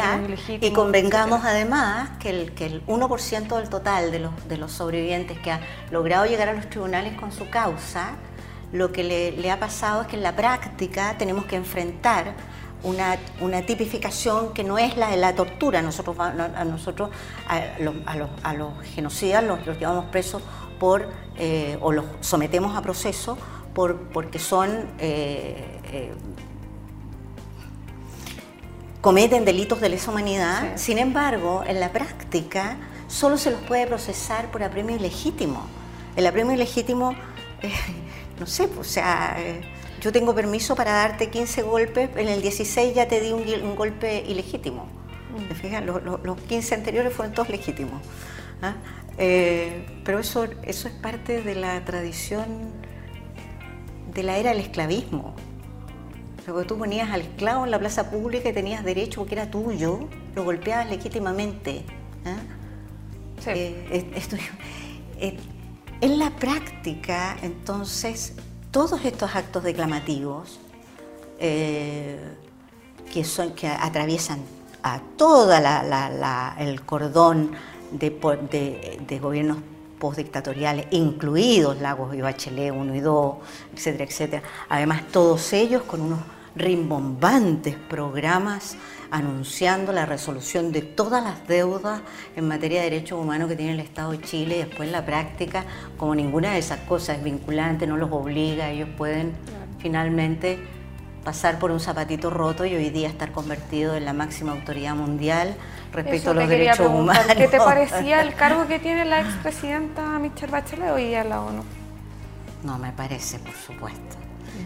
y 0.48 0.72
convengamos 0.72 1.44
además 1.44 2.12
que 2.20 2.30
el, 2.30 2.54
que 2.54 2.68
el 2.68 2.86
1% 2.86 3.58
del 3.58 3.70
total 3.70 4.12
de 4.12 4.20
los, 4.20 4.48
de 4.48 4.58
los 4.58 4.72
sobrevivientes 4.72 5.40
que 5.40 5.52
ha 5.52 5.60
logrado 5.92 6.26
llegar 6.26 6.50
a 6.50 6.54
los 6.54 6.70
tribunales 6.70 7.14
con 7.20 7.32
su 7.32 7.50
causa, 7.50 8.12
lo 8.72 8.92
que 8.92 9.04
le, 9.04 9.32
le 9.32 9.52
ha 9.52 9.60
pasado 9.60 10.04
es 10.04 10.08
que 10.08 10.16
en 10.16 10.24
la 10.24 10.36
práctica 10.36 11.16
tenemos 11.18 11.46
que 11.46 11.56
enfrentar 11.56 12.36
una, 12.86 13.18
una, 13.42 13.62
tipificación 13.64 14.54
que 14.54 14.64
no 14.64 14.78
es 14.78 14.96
la 14.96 15.10
de 15.10 15.18
la 15.18 15.36
tortura. 15.36 15.82
Nosotros, 15.82 16.16
a, 16.20 16.64
nosotros, 16.64 17.10
a, 17.48 17.80
los, 17.80 17.96
a 18.44 18.54
los, 18.54 18.70
genocidas 18.94 19.44
los, 19.44 19.60
llevamos 19.78 20.06
presos 20.06 20.42
por, 20.80 21.10
eh, 21.38 21.78
o 21.82 21.92
los 21.92 22.06
sometemos 22.22 22.78
a 22.78 22.82
proceso 22.82 23.38
por, 23.74 23.98
porque 24.10 24.40
son, 24.40 24.70
eh, 25.00 25.82
eh, 25.92 26.14
cometen 29.02 29.46
delitos 29.46 29.82
de 29.82 29.90
lesa 29.90 30.12
humanidad. 30.12 30.78
Sin 30.78 30.98
embargo, 30.98 31.64
en 31.68 31.80
la 31.80 31.92
práctica 31.92 32.78
solo 33.08 33.38
se 33.38 33.52
los 33.52 33.62
puede 33.62 33.86
procesar 33.88 34.52
por 34.52 34.64
apremio 34.64 34.96
ilegítimo. 34.96 35.66
El 36.16 36.28
apremio 36.28 36.54
ilegítimo, 36.54 37.14
no 38.40 38.46
sé, 38.46 38.68
pues, 38.68 38.88
o 38.88 38.92
sea 38.92 39.38
yo 40.06 40.12
tengo 40.12 40.36
permiso 40.36 40.76
para 40.76 40.92
darte 40.92 41.32
15 41.32 41.64
golpes, 41.64 42.12
en 42.16 42.28
el 42.28 42.40
16 42.40 42.94
ya 42.94 43.08
te 43.08 43.22
di 43.22 43.32
un, 43.32 43.76
golpe 43.76 44.24
ilegítimo. 44.28 44.86
¿Te 45.60 45.82
Los, 45.82 46.04
los, 46.24 46.42
15 46.42 46.76
anteriores 46.76 47.12
fueron 47.12 47.34
todos 47.34 47.50
legítimos. 47.50 48.04
¿ah? 48.62 48.76
Eh, 49.18 49.84
pero 50.04 50.20
eso, 50.20 50.46
eso 50.62 50.88
es 50.88 50.94
parte 50.94 51.42
de 51.42 51.56
la 51.56 51.84
tradición 51.86 52.46
de 54.14 54.22
la 54.22 54.38
era 54.38 54.52
del 54.52 54.60
esclavismo. 54.60 55.34
Luego 56.46 56.66
tú 56.66 56.78
ponías 56.78 57.10
al 57.10 57.22
esclavo 57.22 57.66
en 57.66 57.72
la 57.72 57.80
plaza 57.80 58.12
pública 58.12 58.50
y 58.50 58.54
tenías 58.54 58.84
derecho 58.84 59.22
porque 59.22 59.34
era 59.34 59.50
tuyo, 59.50 60.08
lo 60.36 60.44
golpeabas 60.44 60.88
legítimamente. 60.88 61.84
¿ah? 62.26 62.38
Eh, 63.48 64.06
eh, 65.18 65.38
en 66.02 66.20
la 66.20 66.30
práctica, 66.30 67.38
entonces, 67.42 68.36
todos 68.76 69.06
estos 69.06 69.34
actos 69.38 69.64
declamativos 69.64 70.60
eh, 71.40 72.20
que, 73.10 73.24
son, 73.24 73.54
que 73.54 73.70
atraviesan 73.70 74.40
a 74.84 75.00
todo 75.16 75.54
el 76.60 76.82
cordón 76.82 77.52
de, 77.92 79.00
de, 79.08 79.20
gobiernos 79.20 79.60
postdictatoriales, 79.98 80.88
incluidos 80.92 81.80
Lagos 81.80 82.14
y 82.16 82.20
Bachelet 82.20 82.74
1 82.74 82.96
y 82.96 83.00
2, 83.00 83.36
etcétera, 83.76 84.04
etcétera. 84.04 84.44
Además, 84.68 85.04
todos 85.10 85.54
ellos 85.54 85.84
con 85.84 86.02
unos 86.02 86.20
rimbombantes 86.56 87.76
programas 87.76 88.78
anunciando 89.12 89.92
la 89.92 90.06
resolución 90.06 90.72
de 90.72 90.82
todas 90.82 91.24
las 91.24 91.48
deudas 91.48 92.02
en 92.36 92.48
materia 92.48 92.82
de 92.82 92.90
derechos 92.90 93.20
humanos 93.20 93.50
que 93.50 93.56
tiene 93.56 93.74
el 93.74 93.80
Estado 93.80 94.12
de 94.12 94.22
Chile 94.22 94.56
y 94.56 94.60
después 94.60 94.88
en 94.88 94.92
la 94.92 95.06
práctica, 95.06 95.64
como 95.98 96.16
ninguna 96.16 96.54
de 96.54 96.60
esas 96.60 96.80
cosas 96.82 97.18
es 97.18 97.24
vinculante, 97.24 97.88
no 97.88 97.98
los 97.98 98.12
obliga, 98.12 98.70
ellos 98.70 98.90
pueden 98.98 99.34
finalmente 99.80 100.60
pasar 101.24 101.60
por 101.60 101.72
un 101.72 101.80
zapatito 101.80 102.30
roto 102.30 102.66
y 102.66 102.76
hoy 102.76 102.90
día 102.90 103.08
estar 103.08 103.32
convertido 103.32 103.96
en 103.96 104.06
la 104.06 104.14
máxima 104.14 104.52
autoridad 104.52 104.96
mundial 104.96 105.56
respecto 105.92 106.32
a 106.32 106.34
los 106.36 106.48
derechos 106.48 106.88
humanos. 106.88 107.26
¿Qué 107.36 107.48
te 107.48 107.58
parecía 107.58 108.22
el 108.22 108.34
cargo 108.36 108.68
que 108.68 108.80
tiene 108.80 109.06
la 109.06 109.22
expresidenta 109.22 110.20
Michelle 110.20 110.52
Bachelet 110.52 110.92
hoy 110.92 111.06
día 111.06 111.22
en 111.22 111.30
la 111.30 111.42
ONU? 111.42 111.64
No 112.64 112.78
me 112.78 112.92
parece, 112.92 113.40
por 113.40 113.56
supuesto. 113.56 114.18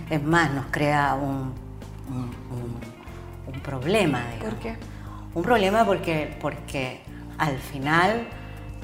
Es 0.10 0.22
más, 0.22 0.52
nos 0.52 0.66
crea 0.68 1.16
un 1.16 1.69
un 2.10 3.60
problema. 3.62 4.24
¿Por 4.42 4.56
qué? 4.56 4.76
Un 5.34 5.44
problema 5.44 5.86
porque, 5.86 6.36
porque 6.42 7.02
al 7.38 7.58
final 7.58 8.28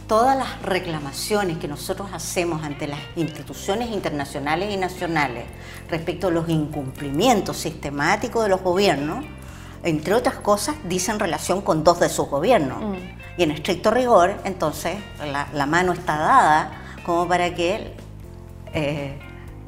todas 0.07 0.37
las 0.37 0.61
reclamaciones 0.61 1.57
que 1.57 1.67
nosotros 1.67 2.09
hacemos 2.13 2.63
ante 2.63 2.87
las 2.87 2.99
instituciones 3.15 3.89
internacionales 3.89 4.73
y 4.73 4.77
nacionales 4.77 5.45
respecto 5.89 6.27
a 6.27 6.31
los 6.31 6.47
incumplimientos 6.49 7.57
sistemáticos 7.57 8.43
de 8.43 8.49
los 8.49 8.61
gobiernos, 8.61 9.25
entre 9.83 10.13
otras 10.13 10.35
cosas, 10.35 10.75
dicen 10.87 11.19
relación 11.19 11.61
con 11.61 11.83
dos 11.83 11.99
de 11.99 12.09
sus 12.09 12.27
gobiernos. 12.27 12.81
Mm. 12.81 12.95
Y 13.37 13.43
en 13.43 13.51
estricto 13.51 13.91
rigor, 13.91 14.35
entonces, 14.43 14.97
la, 15.53 15.65
mano 15.65 15.93
está 15.93 16.17
dada 16.17 16.71
como 17.05 17.27
para 17.27 17.53
que 17.53 17.93
eh, 18.73 19.19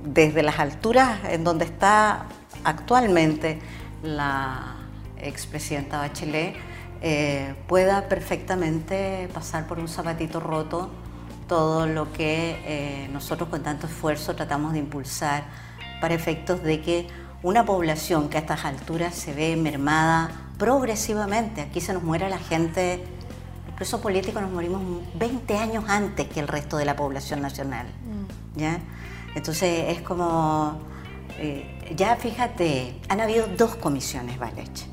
desde 0.04 0.42
las 0.42 0.60
alturas 0.60 1.20
en 1.30 1.44
donde 1.44 1.66
está 1.66 2.26
actualmente 2.68 3.60
la, 4.04 4.76
expresidenta 5.20 6.00
Bachelet, 6.00 6.56
eh, 7.02 7.56
pueda 7.68 8.08
perfectamente 8.08 9.30
pasar 9.34 9.68
por 9.68 9.80
un 9.80 9.88
zapatito 9.88 10.40
roto 10.40 10.90
todo 11.48 11.88
lo 11.88 12.12
que 12.12 12.60
eh, 12.66 13.10
nosotros 13.14 13.50
con 13.50 13.64
tanto 13.64 13.88
esfuerzo 13.88 14.36
tratamos 14.36 14.74
de 14.74 14.80
impulsar 14.80 15.46
para 16.02 16.14
efectos 16.14 16.62
de 16.62 16.82
que 16.82 17.08
una 17.42 17.66
población 17.66 18.30
que 18.30 18.38
a 18.38 18.42
estas 18.42 18.66
alturas 18.66 19.16
se 19.16 19.34
ve 19.34 19.56
mermada 19.56 20.30
progresivamente, 20.58 21.62
aquí 21.62 21.80
se 21.80 21.94
nos 21.94 22.04
muere 22.04 22.30
la 22.30 22.40
gente, 22.40 23.04
los 23.68 23.76
presos 23.76 24.02
políticos 24.02 24.42
nos 24.42 24.52
morimos 24.52 24.82
20 25.16 25.58
años 25.58 25.86
antes 25.88 26.28
que 26.28 26.40
el 26.40 26.48
resto 26.48 26.78
de 26.78 26.86
la 26.86 26.96
población 26.96 27.42
nacional. 27.42 27.86
Mm. 27.88 28.60
¿ya? 28.60 28.80
Entonces 29.36 29.96
es 29.96 30.02
como, 30.02 30.80
eh, 31.38 31.77
ya 31.96 32.16
fíjate, 32.16 32.96
han 33.10 33.22
habido 33.22 33.48
dos 33.48 33.76
comisiones 33.76 34.38
Valech 34.40 34.88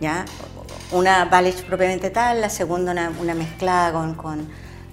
¿ya? 0.00 0.24
Una 0.92 1.24
Valech 1.24 1.64
propiamente 1.64 2.10
tal, 2.10 2.40
la 2.40 2.50
segunda 2.50 2.92
una, 2.92 3.34
mezclada 3.34 3.92
con, 3.92 4.48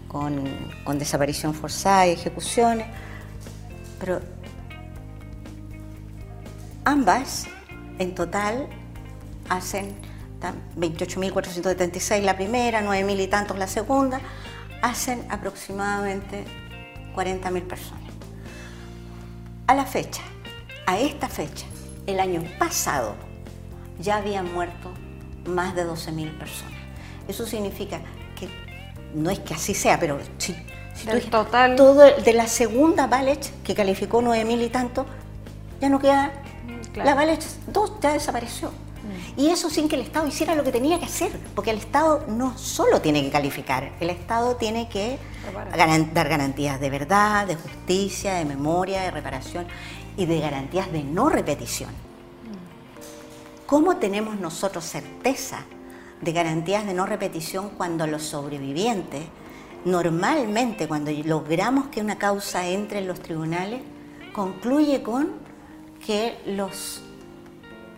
con, 0.07 0.99
desaparición 0.99 1.53
forzada 1.53 2.07
y 2.07 2.11
ejecuciones, 2.11 2.87
pero 3.99 4.21
ambas 6.85 7.45
en 7.99 8.15
total 8.15 8.67
hacen 9.49 9.95
28.476 10.77 12.21
la 12.21 12.35
primera, 12.35 12.81
9.000 12.81 13.23
y 13.23 13.27
tantos 13.27 13.57
la 13.57 13.67
segunda, 13.67 14.19
hacen 14.81 15.25
aproximadamente 15.29 16.43
40.000 17.15 17.61
personas. 17.67 18.03
A 19.67 19.73
la 19.73 19.85
fecha, 19.85 20.21
a 20.85 20.99
esta 20.99 21.29
fecha, 21.29 21.65
el 22.07 22.19
año 22.19 22.43
pasado, 22.59 23.15
ya 23.99 24.17
habían 24.17 24.53
muerto 24.53 24.91
más 25.45 25.75
de 25.75 25.85
12.000 25.85 26.37
personas. 26.37 26.73
Eso 27.27 27.45
significa 27.45 28.01
que, 28.37 28.49
no 29.13 29.29
es 29.29 29.39
que 29.39 29.53
así 29.53 29.73
sea, 29.73 29.99
pero 29.99 30.19
si, 30.37 30.55
total... 31.29 31.75
todo 31.75 32.21
de 32.21 32.33
la 32.33 32.47
segunda 32.47 33.07
Balech, 33.07 33.51
que 33.63 33.75
calificó 33.75 34.21
9.000 34.21 34.65
y 34.65 34.69
tanto, 34.69 35.05
ya 35.79 35.89
no 35.89 35.99
queda... 35.99 36.31
La 36.95 37.15
Balech 37.15 37.41
2 37.67 37.93
ya 38.01 38.13
desapareció. 38.13 38.69
Mm. 38.69 39.39
Y 39.39 39.49
eso 39.49 39.69
sin 39.69 39.89
que 39.89 39.95
el 39.95 40.01
Estado 40.01 40.27
hiciera 40.27 40.53
lo 40.53 40.63
que 40.63 40.71
tenía 40.71 40.99
que 40.99 41.05
hacer, 41.05 41.31
porque 41.55 41.71
el 41.71 41.77
Estado 41.77 42.25
no 42.27 42.55
solo 42.57 43.01
tiene 43.01 43.23
que 43.23 43.31
calificar, 43.31 43.91
el 43.99 44.11
Estado 44.11 44.55
tiene 44.57 44.87
que 44.89 45.17
dar 46.13 46.29
garantías 46.29 46.79
de 46.79 46.89
verdad, 46.89 47.47
de 47.47 47.55
justicia, 47.55 48.35
de 48.35 48.45
memoria, 48.45 49.01
de 49.01 49.11
reparación 49.11 49.65
y 50.17 50.25
de 50.25 50.39
garantías 50.39 50.91
de 50.91 51.03
no 51.03 51.29
repetición. 51.29 51.91
¿Cómo 53.65 53.97
tenemos 53.97 54.39
nosotros 54.39 54.83
certeza 54.85 55.65
de 56.21 56.31
garantías 56.31 56.85
de 56.85 56.93
no 56.93 57.05
repetición 57.05 57.71
cuando 57.71 58.07
los 58.07 58.23
sobrevivientes, 58.23 59.23
normalmente 59.85 60.87
cuando 60.87 61.11
logramos 61.11 61.87
que 61.87 62.01
una 62.01 62.17
causa 62.17 62.67
entre 62.67 62.99
en 62.99 63.07
los 63.07 63.19
tribunales, 63.19 63.81
concluye 64.33 65.03
con 65.03 65.31
que 66.05 66.37
los 66.45 67.01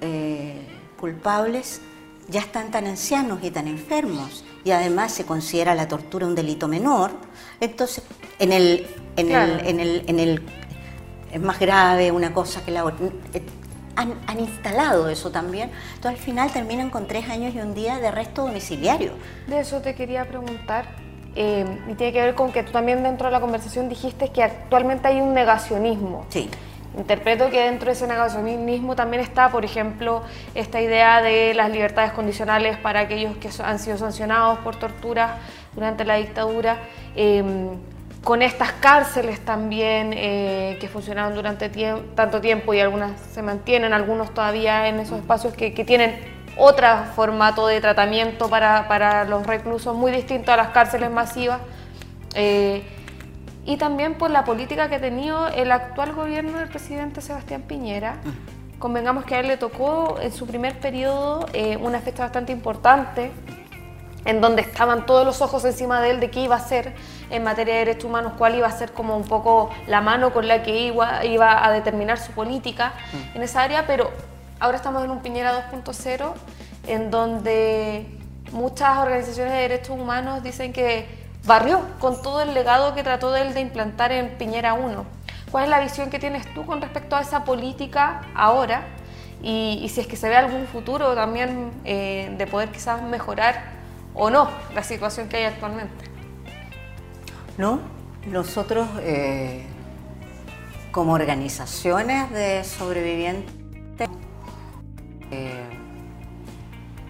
eh, 0.02 0.62
culpables 1.00 1.82
ya 2.28 2.40
están 2.40 2.72
tan 2.72 2.88
ancianos 2.88 3.40
y 3.44 3.52
tan 3.52 3.68
enfermos 3.68 4.44
y 4.64 4.72
además 4.72 5.14
se 5.14 5.26
considera 5.26 5.76
la 5.76 5.88
tortura 5.88 6.26
un 6.26 6.36
delito 6.36 6.68
menor, 6.68 7.12
entonces 7.60 8.04
en 8.40 8.52
el, 8.52 8.88
en 9.16 9.32
el, 9.32 10.04
en 10.08 10.20
el, 10.20 10.44
es 11.36 11.42
más 11.42 11.60
grave 11.60 12.12
una 12.14 12.34
cosa 12.34 12.64
que 12.64 12.72
la 12.72 12.86
otra. 12.86 13.08
Han, 13.98 14.40
instalado 14.40 15.10
eso 15.10 15.32
también. 15.32 15.70
Entonces 15.96 16.20
al 16.20 16.26
final 16.26 16.52
terminan 16.52 16.90
con 16.90 17.08
tres 17.08 17.30
años 17.30 17.54
y 17.54 17.60
un 17.60 17.74
día 17.74 17.98
de 18.00 18.08
arresto 18.08 18.46
domiciliario. 18.46 19.12
De 19.48 19.60
eso 19.60 19.82
te 19.82 19.96
quería 19.96 20.26
preguntar. 20.28 20.86
Eh, 21.36 21.66
y 21.90 21.94
tiene 21.96 22.14
que 22.14 22.22
ver 22.22 22.36
con 22.36 22.54
que 22.54 22.64
tú 22.64 22.72
también 22.72 23.04
dentro 23.04 23.28
de 23.28 23.34
la 23.34 23.42
conversación 23.42 23.90
dijiste 23.90 24.30
que 24.30 24.44
actualmente 24.44 25.10
hay 25.10 25.20
un 25.20 25.34
negacionismo. 25.34 26.26
Sí. 26.30 26.50
Interpreto 26.98 27.50
que 27.50 27.60
dentro 27.60 27.88
de 27.88 27.92
ese 27.92 28.08
negacionismo 28.08 28.96
también 28.96 29.22
está, 29.22 29.50
por 29.50 29.66
ejemplo, 29.66 30.24
esta 30.54 30.80
idea 30.80 31.22
de 31.22 31.54
las 31.54 31.70
libertades 31.70 32.14
condicionales 32.14 32.78
para 32.78 33.02
aquellos 33.02 33.36
que 33.38 33.50
han 33.62 33.80
sido 33.80 33.98
sancionados 33.98 34.60
por 34.60 34.78
tortura 34.78 35.40
durante 35.74 36.06
la 36.06 36.16
dictadura, 36.16 36.78
em, 37.18 37.72
con 38.26 38.42
estas 38.42 38.72
cárceles 38.72 39.40
también 39.46 40.12
eh, 40.12 40.80
que 40.82 40.88
funcionaron 40.90 41.36
durante 41.36 41.70
tanto 42.16 42.42
tiempo 42.42 42.74
y 42.74 42.80
algunas 42.80 43.22
se 43.22 43.44
mantienen, 43.44 43.94
algunos 43.94 44.34
todavía 44.34 44.88
en 44.88 45.00
esos 45.00 45.20
espacios 45.20 45.54
que, 45.54 45.70
tienen 45.86 46.16
otro 46.58 46.88
formato 47.16 47.68
de 47.68 47.80
tratamiento 47.80 48.50
para, 48.50 49.26
los 49.26 49.46
reclusos 49.46 49.96
muy 49.96 50.12
distinto 50.12 50.52
a 50.52 50.58
las 50.58 50.70
cárceles 50.70 51.12
masivas. 51.12 51.62
Eh, 52.34 52.82
y 53.64 53.78
también 53.78 54.16
por 54.16 54.32
la 54.32 54.44
política 54.44 54.90
que 54.90 54.96
ha 54.96 55.02
tenido 55.02 55.48
el 55.50 55.72
actual 55.72 56.14
gobierno 56.14 56.58
del 56.58 56.68
presidente 56.68 57.22
Sebastián 57.22 57.62
Piñera. 57.62 58.16
Mm. 58.24 58.80
Convengamos 58.80 59.26
que 59.26 59.36
a 59.36 59.40
él 59.42 59.48
le 59.48 59.58
tocó 59.58 60.18
en 60.20 60.32
su 60.32 60.48
primer 60.48 60.80
periodo 60.80 61.46
eh, 61.54 61.78
una 61.78 62.00
fecha 62.00 62.24
bastante 62.24 62.52
importante, 62.52 63.32
en 64.26 64.42
donde 64.42 64.64
estaban 64.64 65.06
todos 65.06 65.26
los 65.26 65.42
ojos 65.42 65.64
encima 65.66 66.02
de 66.02 66.10
él 66.10 66.20
de 66.20 66.32
qué 66.32 66.42
iba 66.42 66.56
a 66.56 66.60
hacer 66.60 66.94
en 67.30 67.44
materia 67.44 67.76
de 67.76 67.80
derechos 67.80 68.06
humanos, 68.06 68.34
cuál 68.38 68.56
iba 68.56 68.68
a 68.68 68.72
ser 68.72 68.92
como 68.92 69.16
un 69.16 69.24
poco 69.24 69.70
la 69.88 70.02
mano 70.02 70.34
con 70.34 70.48
la 70.48 70.64
que 70.64 70.78
iba, 70.78 71.24
iba 71.24 71.66
a 71.66 71.72
determinar 71.72 72.18
su 72.18 72.32
política 72.32 72.94
mm. 73.14 73.38
en 73.38 73.44
esa 73.44 73.62
área, 73.62 73.86
pero 73.86 74.12
ahora 74.60 74.78
estamos 74.78 75.04
en 75.04 75.12
un 75.12 75.20
Piñera 75.20 75.70
2.0, 75.72 76.34
en 76.88 77.12
donde 77.12 78.06
muchas 78.52 78.98
organizaciones 78.98 79.54
de 79.54 79.60
derechos 79.60 79.92
humanos 79.92 80.44
dicen 80.44 80.74
que 80.74 81.08
barrió 81.46 81.82
con 82.00 82.22
todo 82.22 82.42
el 82.42 82.54
legado 82.54 82.96
que 82.96 83.04
trató 83.04 83.32
de 83.32 83.42
él 83.42 83.54
de 83.54 83.62
implantar 83.62 84.12
en 84.12 84.38
Piñera 84.38 84.74
1. 84.74 85.06
¿Cuál 85.52 85.66
es 85.66 85.70
la 85.70 85.80
visión 85.80 86.10
que 86.10 86.18
tienes 86.18 86.52
tú 86.54 86.66
con 86.66 86.82
respecto 86.82 87.16
a 87.16 87.22
esa 87.22 87.44
política 87.44 88.22
ahora? 88.34 88.82
Y, 89.44 89.88
si 89.94 90.02
es 90.02 90.08
que 90.08 90.16
se 90.16 90.28
ve 90.28 90.36
algún 90.36 90.66
futuro 90.66 91.14
también 91.14 91.72
eh, 91.84 92.34
de 92.36 92.48
poder 92.48 92.70
quizás 92.70 93.02
mejorar 93.04 93.75
o 94.16 94.30
no 94.30 94.50
la 94.74 94.84
situación 94.84 95.30
que 95.30 95.38
hay 95.38 95.44
actualmente. 95.44 96.06
No, 97.58 97.80
nosotros 98.28 98.88
eh, 99.02 99.66
como 100.92 101.14
organizaciones 101.14 102.32
de 102.32 102.64
sobrevivientes 102.64 103.54
eh, 105.32 105.64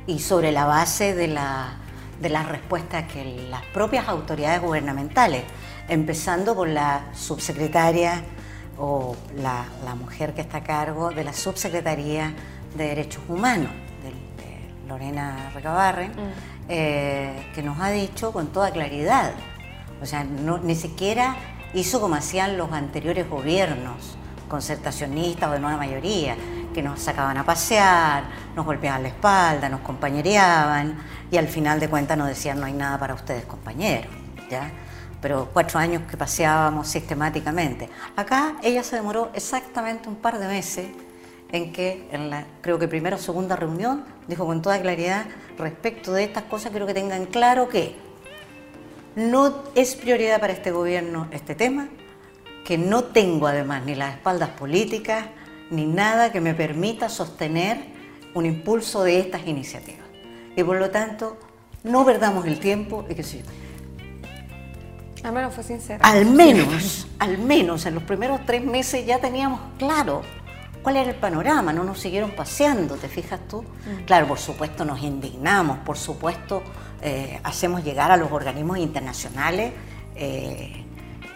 y 0.08 0.20
sobre 0.20 0.52
la 0.52 0.66
base 0.66 1.16
de 1.16 1.28
la 1.28 1.80
de 2.20 2.30
las 2.30 2.48
respuestas 2.48 3.12
que 3.12 3.48
las 3.50 3.64
propias 3.66 4.08
autoridades 4.08 4.62
gubernamentales, 4.62 5.44
empezando 5.88 6.56
por 6.56 6.68
la 6.68 7.06
subsecretaria 7.14 8.24
o 8.78 9.16
la, 9.38 9.66
mujer 9.96 10.34
que 10.34 10.42
está 10.42 10.58
a 10.58 10.64
cargo 10.64 11.12
de 11.12 11.24
la 11.24 11.34
subsecretaría 11.34 12.34
de 12.76 12.88
Derechos 12.88 13.24
Humanos, 13.28 13.72
de, 14.04 14.16
Lorena 14.88 15.50
Recabarren, 15.54 16.12
mm. 16.12 16.55
Eh, 16.68 17.52
que 17.54 17.62
nos 17.62 17.80
ha 17.80 17.90
dicho 17.90 18.32
con 18.32 18.48
toda 18.48 18.72
claridad, 18.72 19.32
o 20.02 20.06
sea, 20.06 20.24
ni 20.24 20.76
siquiera 20.76 21.36
hizo 21.74 22.02
como 22.02 22.16
hacían 22.16 22.58
los 22.58 22.72
anteriores 22.72 23.30
gobiernos, 23.30 24.18
concertacionistas 24.50 25.50
o 25.50 25.54
de 25.54 25.60
nueva 25.60 25.78
mayoría, 25.78 26.36
que 26.74 26.82
nos 26.82 27.00
sacaban 27.00 27.38
a 27.38 27.46
pasear, 27.46 28.24
nos 28.56 28.66
golpeaban 28.66 29.04
la 29.04 29.10
espalda, 29.10 29.70
nos 29.70 29.82
compañereaban 29.82 30.98
y 31.32 31.38
al 31.38 31.48
final 31.48 31.80
de 31.80 31.90
cuentas 31.90 32.18
nos 32.18 32.28
decían 32.28 32.60
no 32.60 32.66
hay 32.66 32.74
nada 32.74 32.98
para 32.98 33.14
ustedes 33.14 33.46
compañeros, 33.46 34.12
¿ya? 34.50 34.72
Pero 35.22 35.50
cuatro 35.52 35.80
años 35.80 36.04
que 36.10 36.18
paseábamos 36.18 36.88
sistemáticamente. 36.88 37.90
Acá 38.16 38.56
ella 38.62 38.84
se 38.84 38.96
demoró 38.96 39.32
exactamente 39.34 40.10
un 40.10 40.16
par 40.16 40.38
de 40.38 40.48
meses 40.48 40.88
en 41.52 41.72
que 41.72 42.08
en 42.12 42.30
la, 42.30 42.46
creo 42.62 42.80
que 42.80 42.88
primera 42.88 43.16
o 43.16 43.20
segunda 43.20 43.56
reunión 43.56 44.04
dijo 44.28 44.46
con 44.46 44.62
toda 44.62 44.82
claridad 44.82 45.26
respecto 45.58 46.14
de 46.14 46.24
estas 46.24 46.44
cosas, 46.44 46.72
quiero 46.72 46.88
que 46.88 46.94
tengan 46.94 47.26
claro 47.26 47.70
que 47.70 47.96
no 49.16 49.64
es 49.76 49.96
prioridad 49.96 50.40
para 50.40 50.54
este 50.54 50.72
gobierno 50.72 51.28
este 51.32 51.56
tema, 51.56 51.88
que 52.66 52.78
no 52.78 53.06
tengo 53.06 53.48
además 53.48 53.84
ni 53.86 53.96
las 53.96 54.16
espaldas 54.16 54.50
políticas, 54.50 55.26
ni 55.70 55.86
nada 55.86 56.32
que 56.32 56.42
me 56.42 56.54
permita 56.54 57.10
sostener 57.10 57.78
un 58.34 58.46
impulso 58.46 59.04
de 59.04 59.20
estas 59.20 59.48
iniciativas. 59.48 60.06
Y 60.56 60.64
por 60.64 60.78
lo 60.78 60.90
tanto, 60.90 61.38
no 61.84 62.06
perdamos 62.06 62.46
el 62.46 62.60
tiempo 62.60 63.06
y 63.10 63.16
que 63.16 63.24
sí. 63.24 63.42
Al 65.24 65.32
menos 65.32 65.54
fue 65.54 65.64
sincera. 65.64 66.00
Al 66.08 66.26
menos, 66.26 67.08
al 67.20 67.38
menos 67.38 67.86
en 67.86 67.96
los 67.96 68.04
primeros 68.04 68.46
tres 68.46 68.64
meses 68.64 69.06
ya 69.06 69.20
teníamos 69.20 69.60
claro 69.78 70.22
cuál 70.86 70.98
era 70.98 71.10
el 71.10 71.16
panorama, 71.16 71.74
no 71.74 71.84
nos 71.84 72.00
siguieron 72.00 72.36
paseando, 72.36 72.94
¿te 72.94 73.10
fijas 73.10 73.40
tú? 73.50 73.64
Mm. 73.64 74.04
Claro, 74.06 74.28
por 74.28 74.38
supuesto 74.38 74.86
nos 74.86 75.02
indignamos, 75.02 75.80
por 75.80 75.98
supuesto 75.98 76.62
eh, 77.02 77.40
hacemos 77.42 77.84
llegar 77.84 78.12
a 78.12 78.18
los 78.18 78.32
organismos 78.32 78.78
internacionales 78.78 79.74
eh, 80.16 80.86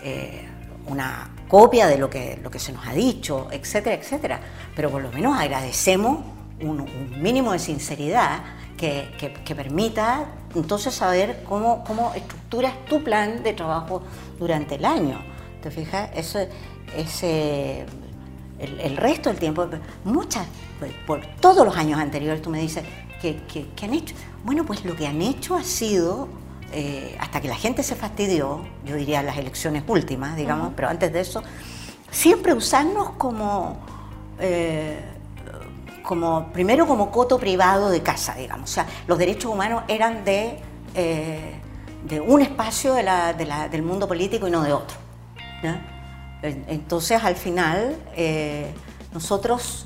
eh, 0.04 0.48
una 0.86 1.32
copia 1.48 1.88
de 1.88 1.98
lo 1.98 2.12
que, 2.12 2.40
lo 2.44 2.52
que 2.52 2.60
se 2.60 2.72
nos 2.72 2.86
ha 2.86 2.94
dicho, 2.94 3.48
etcétera, 3.52 3.96
etcétera. 3.96 4.40
Pero 4.76 4.92
por 4.92 5.02
lo 5.02 5.12
menos 5.12 5.36
agradecemos 5.36 6.20
un, 6.62 6.88
mínimo 7.20 7.52
de 7.52 7.58
sinceridad 7.58 8.42
que, 8.78 9.34
permita 9.56 10.28
entonces 10.54 10.94
saber 10.94 11.44
cómo, 11.44 11.84
cómo 11.86 12.14
estructuras 12.14 12.86
tu 12.86 13.04
plan 13.04 13.42
de 13.42 13.54
trabajo 13.54 14.04
durante 14.38 14.76
el 14.76 14.86
año. 14.86 15.20
¿Te 15.64 15.72
fijas? 15.72 16.12
Eso, 16.14 16.38
ese, 16.96 17.88
el, 18.60 18.98
resto 18.98 19.30
del 19.30 19.40
tiempo, 19.40 19.68
muchas, 20.04 20.46
por 21.08 21.26
todos 21.40 21.66
los 21.66 21.76
años 21.78 22.00
anteriores, 22.00 22.42
tú 22.42 22.50
me 22.50 22.60
dices, 22.60 22.84
¿qué, 23.22 23.42
qué 23.48 23.86
han 23.86 23.94
hecho? 23.94 24.16
Bueno, 24.44 24.66
pues 24.66 24.86
lo 24.86 24.96
que 24.96 25.08
han 25.08 25.22
hecho 25.22 25.56
ha 25.56 25.64
sido 25.64 26.28
eh, 26.72 27.18
hasta 27.20 27.42
que 27.42 27.48
la 27.48 27.56
gente 27.56 27.82
se 27.82 27.96
fastidió, 27.96 28.62
yo 28.86 28.96
diría 28.96 29.24
las 29.24 29.38
elecciones 29.38 29.84
últimas, 29.88 30.36
digamos, 30.36 30.74
pero 30.76 30.88
antes 30.88 31.12
de 31.12 31.22
eso, 31.22 31.42
siempre 32.12 32.54
usarnos 32.54 33.12
como, 33.12 33.80
eh, 34.40 35.00
como, 36.04 36.52
primero 36.54 36.86
como 36.86 37.10
coto 37.10 37.40
privado 37.40 37.90
de 37.90 38.04
casa, 38.04 38.36
digamos. 38.36 38.70
O 38.70 38.74
sea, 38.74 38.86
los 39.08 39.18
derechos 39.18 39.52
humanos 39.52 39.84
eran 39.88 40.24
de, 40.24 40.60
eh, 40.94 41.56
de 42.08 42.20
un 42.20 42.42
espacio 42.42 42.94
del 42.94 43.82
mundo 43.82 44.08
político 44.08 44.48
y 44.48 44.52
no 44.52 44.62
de 44.62 44.74
otro. 44.74 44.98
Entonces, 46.42 47.24
al 47.24 47.36
final, 47.36 47.96
nosotros 49.14 49.86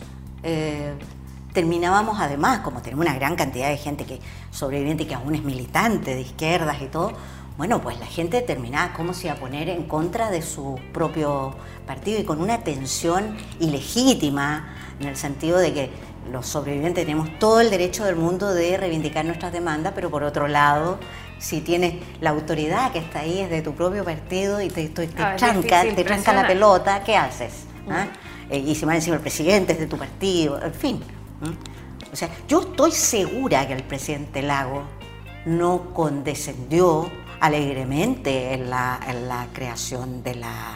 terminábamos 1.53 2.19
además, 2.19 2.59
como 2.59 2.81
tenemos 2.81 3.05
una 3.05 3.15
gran 3.15 3.35
cantidad 3.35 3.69
de 3.69 3.77
gente 3.77 4.05
que 4.05 4.19
sobreviviente 4.51 5.05
que 5.07 5.13
aún 5.15 5.35
es 5.35 5.43
militante 5.43 6.15
de 6.15 6.21
izquierdas 6.21 6.81
y 6.81 6.87
todo, 6.87 7.13
bueno, 7.57 7.81
pues 7.81 7.99
la 7.99 8.07
gente 8.07 8.41
terminaba 8.41 8.93
cómo 8.93 9.13
se 9.13 9.27
iba 9.27 9.35
a 9.35 9.39
poner 9.39 9.69
en 9.69 9.83
contra 9.83 10.31
de 10.31 10.41
su 10.41 10.79
propio 10.91 11.55
partido 11.85 12.19
y 12.19 12.23
con 12.23 12.41
una 12.41 12.63
tensión 12.63 13.37
ilegítima, 13.59 14.73
en 14.99 15.07
el 15.07 15.15
sentido 15.15 15.59
de 15.59 15.73
que 15.73 15.91
los 16.31 16.47
sobrevivientes 16.47 17.05
tenemos 17.05 17.29
todo 17.37 17.61
el 17.61 17.69
derecho 17.69 18.05
del 18.05 18.15
mundo 18.15 18.53
de 18.53 18.77
reivindicar 18.77 19.23
nuestras 19.25 19.53
demandas, 19.53 19.93
pero 19.93 20.09
por 20.09 20.23
otro 20.23 20.47
lado, 20.47 20.97
si 21.39 21.61
tienes 21.61 21.95
la 22.21 22.31
autoridad 22.31 22.91
que 22.91 22.99
está 22.99 23.19
ahí 23.19 23.39
es 23.39 23.49
de 23.49 23.61
tu 23.61 23.73
propio 23.73 24.03
partido 24.03 24.61
y 24.61 24.69
te, 24.69 24.87
te, 24.89 25.07
te 25.07 25.21
ah, 25.21 25.35
tranca, 25.35 25.83
te 25.83 26.03
tranca 26.03 26.33
la 26.33 26.47
pelota, 26.47 27.03
¿qué 27.03 27.15
haces? 27.15 27.65
¿Ah? 27.89 28.07
Eh, 28.49 28.59
y 28.59 28.75
si 28.75 28.85
más 28.85 28.95
encima 28.95 29.15
el 29.15 29.21
presidente 29.21 29.73
es 29.73 29.79
de 29.79 29.87
tu 29.87 29.97
partido, 29.97 30.61
en 30.61 30.73
fin. 30.73 31.03
O 32.11 32.15
sea, 32.15 32.29
yo 32.47 32.61
estoy 32.61 32.91
segura 32.91 33.67
que 33.67 33.73
el 33.73 33.83
presidente 33.83 34.41
Lago 34.41 34.83
no 35.45 35.93
condescendió 35.93 37.09
alegremente 37.39 38.53
en 38.53 38.69
la, 38.69 39.47
creación 39.51 40.23
de 40.23 40.35
la, 40.35 40.75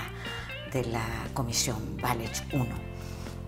de 0.74 0.86
la 0.86 1.06
comisión 1.34 1.98
Valech 2.02 2.44
1. 2.52 2.87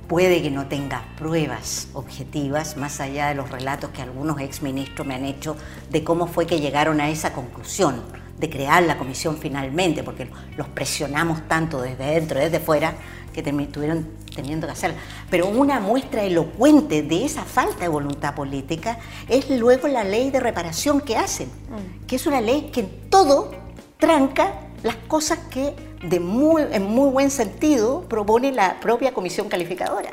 Puede 0.10 0.42
que 0.42 0.50
no 0.50 0.66
tenga 0.66 1.04
pruebas 1.20 1.90
objetivas, 1.94 2.78
más 2.78 3.00
allá 3.00 3.28
de 3.28 3.36
los 3.36 3.52
relatos 3.52 3.92
que 3.92 4.02
algunos 4.02 4.42
exministros 4.42 5.06
me 5.06 5.14
han 5.14 5.24
hecho 5.24 5.56
de 5.92 6.04
cómo 6.04 6.26
fue 6.26 6.48
que 6.48 6.60
llegaron 6.60 7.00
a 7.00 7.12
esa 7.12 7.32
conclusión 7.32 8.02
de 8.40 8.50
crear 8.50 8.82
la 8.82 8.98
comisión 8.98 9.38
finalmente, 9.38 10.02
porque 10.02 10.28
los 10.58 10.68
presionamos 10.68 11.48
tanto 11.48 11.80
desde 11.80 12.06
dentro 12.06 12.40
y 12.40 12.46
desde 12.46 12.60
fuera 12.60 12.96
que 13.32 13.42
estuvieron 13.42 14.10
teniendo 14.34 14.66
que 14.66 14.74
hacerla. 14.74 14.98
Pero 15.30 15.48
una 15.48 15.80
muestra 15.80 16.24
elocuente 16.24 17.04
de 17.04 17.26
esa 17.26 17.44
falta 17.44 17.82
de 17.82 17.90
voluntad 17.90 18.34
política 18.34 18.98
es 19.28 19.48
luego 19.52 19.88
la 19.88 20.04
ley 20.04 20.32
de 20.32 20.40
reparación 20.40 21.02
que 21.02 21.18
hacen, 21.18 21.50
mm. 21.50 22.08
que 22.08 22.16
es 22.16 22.26
una 22.26 22.42
ley 22.42 22.72
que 22.74 22.80
en 22.80 23.10
todo 23.12 23.52
tranca 24.00 24.54
las 24.82 24.96
cosas 24.96 25.38
que 25.52 25.76
de 26.02 26.20
muy, 26.20 26.64
en 26.72 26.84
muy 26.84 27.10
buen 27.12 27.32
sentido 27.32 28.02
propone 28.02 28.52
la 28.52 28.80
propia 28.80 29.14
comisión 29.14 29.50
calificadora. 29.50 30.12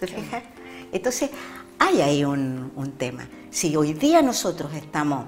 ¿Te 0.00 0.06
fijas? 0.06 0.42
Entonces, 0.92 1.30
hay 1.78 2.00
ahí 2.00 2.24
un, 2.24 2.72
un 2.76 2.92
tema. 2.92 3.28
Si 3.50 3.76
hoy 3.76 3.92
día 3.92 4.22
nosotros 4.22 4.72
estamos 4.74 5.26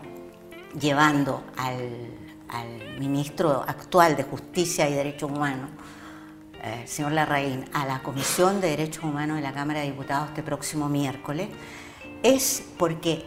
llevando 0.81 1.43
al, 1.57 1.91
al 2.49 2.99
ministro 2.99 3.65
actual 3.67 4.17
de 4.17 4.23
Justicia 4.23 4.89
y 4.89 4.95
Derechos 4.95 5.31
Humanos 5.31 5.71
eh, 6.63 6.87
señor 6.87 7.13
Larraín, 7.13 7.65
a 7.73 7.87
la 7.87 8.03
Comisión 8.03 8.61
de 8.61 8.69
Derechos 8.69 9.03
Humanos 9.03 9.37
de 9.37 9.43
la 9.43 9.55
Cámara 9.55 9.81
de 9.81 9.87
Diputados 9.87 10.29
este 10.29 10.43
próximo 10.43 10.91
miércoles, 10.91 11.49
es 12.23 12.63
porque 12.77 13.25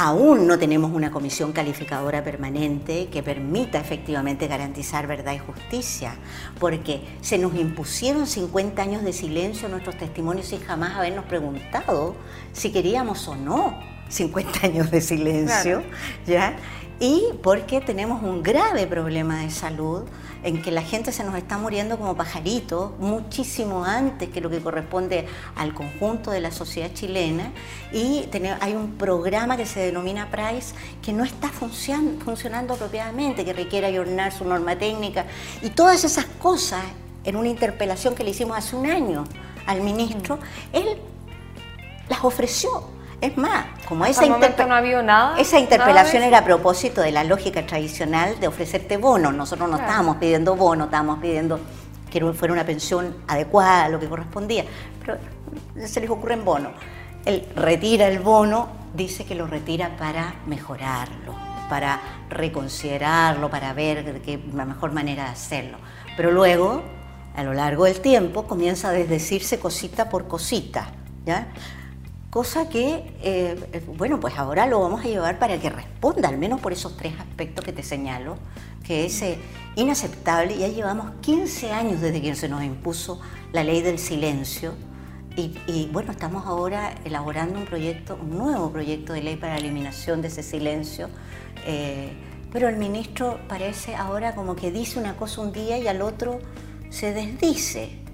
aún 0.00 0.46
no 0.46 0.60
tenemos 0.60 0.92
una 0.92 1.10
comisión 1.10 1.50
calificadora 1.50 2.22
permanente 2.22 3.08
que 3.08 3.20
permita 3.20 3.80
efectivamente 3.80 4.46
garantizar 4.46 5.08
verdad 5.08 5.32
y 5.32 5.38
justicia, 5.38 6.14
porque 6.60 7.00
se 7.20 7.36
nos 7.36 7.56
impusieron 7.56 8.28
50 8.28 8.80
años 8.80 9.02
de 9.02 9.12
silencio 9.12 9.66
en 9.66 9.72
nuestros 9.72 9.98
testimonios 9.98 10.46
sin 10.46 10.60
jamás 10.60 10.94
habernos 10.94 11.24
preguntado 11.24 12.14
si 12.52 12.70
queríamos 12.70 13.26
o 13.26 13.34
no 13.34 13.76
50 14.08 14.66
años 14.68 14.88
de 14.92 15.00
silencio, 15.00 15.82
¿ya? 16.28 16.56
Y 17.00 17.22
porque 17.42 17.80
tenemos 17.80 18.22
un 18.24 18.42
grave 18.42 18.86
problema 18.86 19.40
de 19.42 19.50
salud 19.50 20.02
en 20.42 20.62
que 20.62 20.72
la 20.72 20.82
gente 20.82 21.12
se 21.12 21.22
nos 21.24 21.36
está 21.36 21.56
muriendo 21.56 21.96
como 21.96 22.16
pajaritos 22.16 22.92
muchísimo 22.98 23.84
antes 23.84 24.28
que 24.30 24.40
lo 24.40 24.50
que 24.50 24.60
corresponde 24.60 25.26
al 25.56 25.74
conjunto 25.74 26.32
de 26.32 26.40
la 26.40 26.50
sociedad 26.50 26.90
chilena. 26.92 27.52
Y 27.92 28.28
hay 28.60 28.74
un 28.74 28.94
programa 28.94 29.56
que 29.56 29.66
se 29.66 29.80
denomina 29.80 30.28
PRICE 30.30 30.74
que 31.00 31.12
no 31.12 31.22
está 31.22 31.48
funcionando 31.50 32.74
apropiadamente, 32.74 33.44
que 33.44 33.52
requiere 33.52 33.86
ayornar 33.86 34.32
su 34.32 34.44
norma 34.44 34.76
técnica. 34.76 35.26
Y 35.62 35.70
todas 35.70 36.02
esas 36.02 36.24
cosas 36.40 36.82
en 37.24 37.36
una 37.36 37.48
interpelación 37.48 38.14
que 38.14 38.24
le 38.24 38.30
hicimos 38.30 38.56
hace 38.56 38.74
un 38.74 38.86
año 38.86 39.24
al 39.66 39.82
ministro, 39.82 40.38
él 40.72 40.98
las 42.08 42.24
ofreció 42.24 42.97
es 43.20 43.36
más, 43.36 43.66
como 43.88 44.04
esa, 44.04 44.24
esa 45.38 45.58
interpelación 45.58 46.22
era 46.22 46.38
a 46.38 46.44
propósito 46.44 47.00
de 47.00 47.10
la 47.10 47.24
lógica 47.24 47.66
tradicional 47.66 48.38
de 48.38 48.46
ofrecerte 48.46 48.96
bonos. 48.96 49.34
Nosotros 49.34 49.68
no 49.68 49.76
estábamos 49.76 50.18
pidiendo 50.18 50.54
bonos, 50.54 50.86
estábamos 50.86 51.18
pidiendo 51.18 51.58
que 52.10 52.20
fuera 52.32 52.54
una 52.54 52.64
pensión 52.64 53.16
adecuada 53.26 53.84
a 53.84 53.88
lo 53.88 53.98
que 53.98 54.08
correspondía. 54.08 54.64
Pero 55.00 55.18
se 55.84 56.00
les 56.00 56.08
ocurre 56.08 56.34
en 56.34 56.44
bono. 56.44 56.70
Él 57.24 57.46
retira 57.56 58.06
el 58.06 58.20
bono, 58.20 58.68
dice 58.94 59.24
que 59.24 59.34
lo 59.34 59.46
retira 59.48 59.96
para 59.96 60.34
mejorarlo, 60.46 61.34
para 61.68 62.00
reconsiderarlo, 62.30 63.50
para 63.50 63.72
ver 63.72 64.22
qué 64.22 64.40
la 64.54 64.64
mejor 64.64 64.92
manera 64.92 65.24
de 65.24 65.30
hacerlo. 65.30 65.78
Pero 66.16 66.30
luego, 66.30 66.82
a 67.34 67.42
lo 67.42 67.52
largo 67.52 67.84
del 67.84 68.00
tiempo, 68.00 68.46
comienza 68.46 68.90
a 68.90 68.92
desdecirse 68.92 69.58
cosita 69.58 70.08
por 70.08 70.28
cosita. 70.28 70.92
¿ya? 71.26 71.48
Cosa 72.30 72.68
que, 72.68 73.10
eh, 73.22 73.82
bueno, 73.96 74.20
pues 74.20 74.36
ahora 74.36 74.66
lo 74.66 74.80
vamos 74.80 75.02
a 75.02 75.08
llevar 75.08 75.38
para 75.38 75.58
que 75.58 75.70
responda, 75.70 76.28
al 76.28 76.36
menos 76.36 76.60
por 76.60 76.74
esos 76.74 76.94
tres 76.94 77.14
aspectos 77.18 77.64
que 77.64 77.72
te 77.72 77.82
señalo, 77.82 78.36
que 78.84 79.06
es 79.06 79.22
eh, 79.22 79.38
inaceptable. 79.76 80.58
Ya 80.58 80.68
llevamos 80.68 81.10
15 81.22 81.72
años 81.72 82.02
desde 82.02 82.20
que 82.20 82.34
se 82.34 82.50
nos 82.50 82.62
impuso 82.62 83.18
la 83.52 83.64
ley 83.64 83.80
del 83.80 83.98
silencio. 83.98 84.74
Y, 85.36 85.88
bueno, 85.92 86.10
estamos 86.10 86.46
ahora 86.46 86.92
elaborando 87.04 87.60
un 87.60 87.64
proyecto, 87.64 88.18
un 88.20 88.36
nuevo 88.36 88.72
proyecto 88.72 89.12
de 89.12 89.22
ley 89.22 89.36
para 89.36 89.54
la 89.54 89.60
eliminación 89.60 90.20
de 90.20 90.28
ese 90.28 90.42
silencio. 90.42 91.08
Eh, 91.64 92.12
pero 92.52 92.68
el 92.68 92.76
ministro 92.76 93.38
parece 93.46 93.94
ahora 93.94 94.34
como 94.34 94.56
que 94.56 94.72
dice 94.72 94.98
una 94.98 95.16
cosa 95.16 95.42
un 95.42 95.52
día 95.52 95.78
y 95.78 95.86
al 95.86 96.02
otro 96.02 96.40
se 96.90 97.12
desdice. 97.12 98.07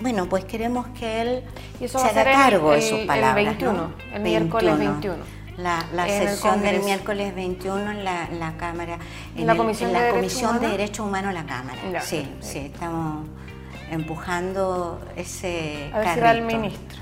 Bueno, 0.00 0.28
pues 0.28 0.44
queremos 0.44 0.86
que 0.88 1.22
él 1.22 1.44
se 1.86 1.98
haga 1.98 2.24
cargo 2.24 2.72
de 2.72 2.82
sus 2.82 3.00
palabras. 3.00 3.38
El 3.38 3.44
21, 3.46 3.92
el 4.14 4.22
miércoles 4.22 4.78
21. 4.78 5.36
La, 5.58 6.06
sesión 6.06 6.60
del 6.60 6.82
miércoles 6.82 7.34
21 7.34 7.90
en 7.90 8.04
la, 8.04 8.54
Cámara, 8.58 8.98
en, 9.34 9.46
la 9.46 9.56
Comisión, 9.56 9.92
de, 9.92 10.10
Comisión 10.10 10.60
de 10.60 10.68
Derechos 10.68 11.06
Humanos 11.06 11.32
de 11.32 11.40
la 11.40 11.46
Cámara. 11.46 12.02
sí, 12.02 12.28
sí, 12.40 12.58
estamos 12.58 13.26
empujando 13.90 15.00
ese 15.16 15.90
A 15.94 16.00
ver 16.00 16.14
si 16.14 16.20
va 16.20 16.30
el 16.32 16.42
ministro. 16.42 16.98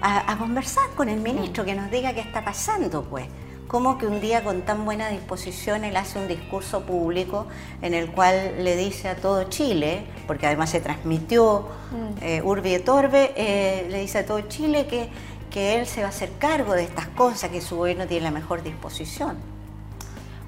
A, 0.00 0.32
a, 0.32 0.38
conversar 0.38 0.84
con 0.94 1.08
el 1.08 1.18
ministro, 1.18 1.64
que 1.64 1.74
nos 1.74 1.90
diga 1.90 2.12
qué 2.12 2.20
está 2.20 2.44
pasando, 2.44 3.02
pues 3.02 3.26
cómo 3.68 3.98
que 3.98 4.06
un 4.06 4.20
día 4.20 4.42
con 4.42 4.62
tan 4.62 4.84
buena 4.84 5.10
disposición 5.10 5.84
él 5.84 5.96
hace 5.96 6.18
un 6.18 6.26
discurso 6.26 6.82
público 6.82 7.46
en 7.82 7.94
el 7.94 8.10
cual 8.10 8.64
le 8.64 8.76
dice 8.76 9.08
a 9.08 9.16
todo 9.16 9.44
Chile, 9.44 10.06
porque 10.26 10.46
además 10.46 10.70
se 10.70 10.80
transmitió 10.80 11.68
mm. 11.92 12.24
eh, 12.24 12.42
Urbi 12.42 12.74
et 12.74 12.88
Orbe, 12.88 13.32
eh, 13.36 13.86
le 13.90 14.00
dice 14.00 14.18
a 14.18 14.26
todo 14.26 14.40
Chile 14.40 14.86
que, 14.86 15.10
que 15.50 15.78
él 15.78 15.86
se 15.86 16.00
va 16.00 16.06
a 16.06 16.08
hacer 16.10 16.30
cargo 16.38 16.72
de 16.72 16.82
estas 16.82 17.06
cosas, 17.08 17.50
que 17.50 17.60
su 17.60 17.76
gobierno 17.76 18.06
tiene 18.06 18.24
la 18.24 18.30
mejor 18.30 18.62
disposición. 18.62 19.36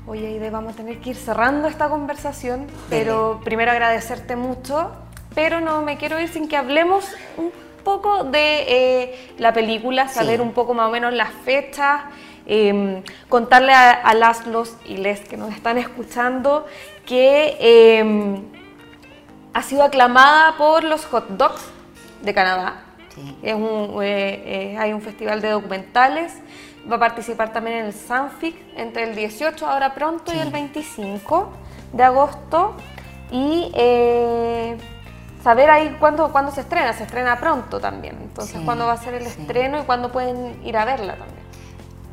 Oye, 0.06 0.26
Aide, 0.26 0.50
vamos 0.50 0.72
a 0.72 0.76
tener 0.76 0.98
que 1.00 1.10
ir 1.10 1.16
cerrando 1.16 1.68
esta 1.68 1.90
conversación, 1.90 2.66
pero 2.88 3.40
primero 3.44 3.70
agradecerte 3.70 4.34
mucho, 4.34 4.90
pero 5.34 5.60
no 5.60 5.82
me 5.82 5.98
quiero 5.98 6.18
ir 6.18 6.28
sin 6.28 6.48
que 6.48 6.56
hablemos 6.56 7.04
un 7.36 7.52
poco 7.84 8.24
de 8.24 8.64
eh, 8.66 9.34
la 9.38 9.52
película, 9.52 10.08
saber 10.08 10.40
un 10.40 10.52
poco 10.52 10.74
más 10.74 10.88
o 10.88 10.90
menos 10.90 11.12
las 11.12 11.30
fechas, 11.44 12.02
Em, 12.52 13.04
contarle 13.28 13.72
a, 13.72 14.12
las, 14.14 14.44
los 14.44 14.76
y 14.84 14.96
les 14.96 15.20
que 15.20 15.36
nos 15.36 15.54
están 15.54 15.78
escuchando 15.78 16.66
que 17.06 17.56
em, 17.60 18.42
ha 19.54 19.62
sido 19.62 19.84
aclamada 19.84 20.56
por 20.56 20.82
los 20.82 21.04
hot 21.06 21.28
dogs 21.28 21.62
de 22.22 22.34
Canadá. 22.34 22.82
Es 23.40 23.54
un, 23.54 24.02
eh, 24.02 24.72
eh, 24.72 24.76
hay 24.80 24.92
un 24.92 25.00
festival 25.00 25.40
de 25.40 25.50
documentales. 25.50 26.32
Va 26.90 26.96
a 26.96 26.98
participar 26.98 27.52
también 27.52 27.76
en 27.76 27.84
el 27.84 27.92
Sanfic 27.92 28.56
entre 28.74 29.04
el 29.04 29.14
18, 29.14 29.64
ahora 29.64 29.94
pronto, 29.94 30.34
y 30.34 30.38
el 30.40 30.50
25 30.50 31.52
de 31.92 32.02
agosto. 32.02 32.74
Y 33.30 33.70
eh, 33.76 34.76
saber 35.44 35.70
ahí 35.70 35.96
cuándo, 36.00 36.32
cuándo 36.32 36.50
se 36.50 36.62
estrena. 36.62 36.94
Se 36.94 37.04
estrena 37.04 37.38
pronto 37.38 37.78
también. 37.78 38.18
Entonces, 38.20 38.60
cuándo 38.64 38.86
va 38.86 38.94
a 38.94 38.96
ser 38.96 39.14
el 39.14 39.26
estreno 39.28 39.80
y 39.80 39.84
cuándo 39.84 40.10
pueden 40.10 40.60
ir 40.66 40.76
a 40.76 40.84
verla 40.84 41.14
también. 41.14 41.39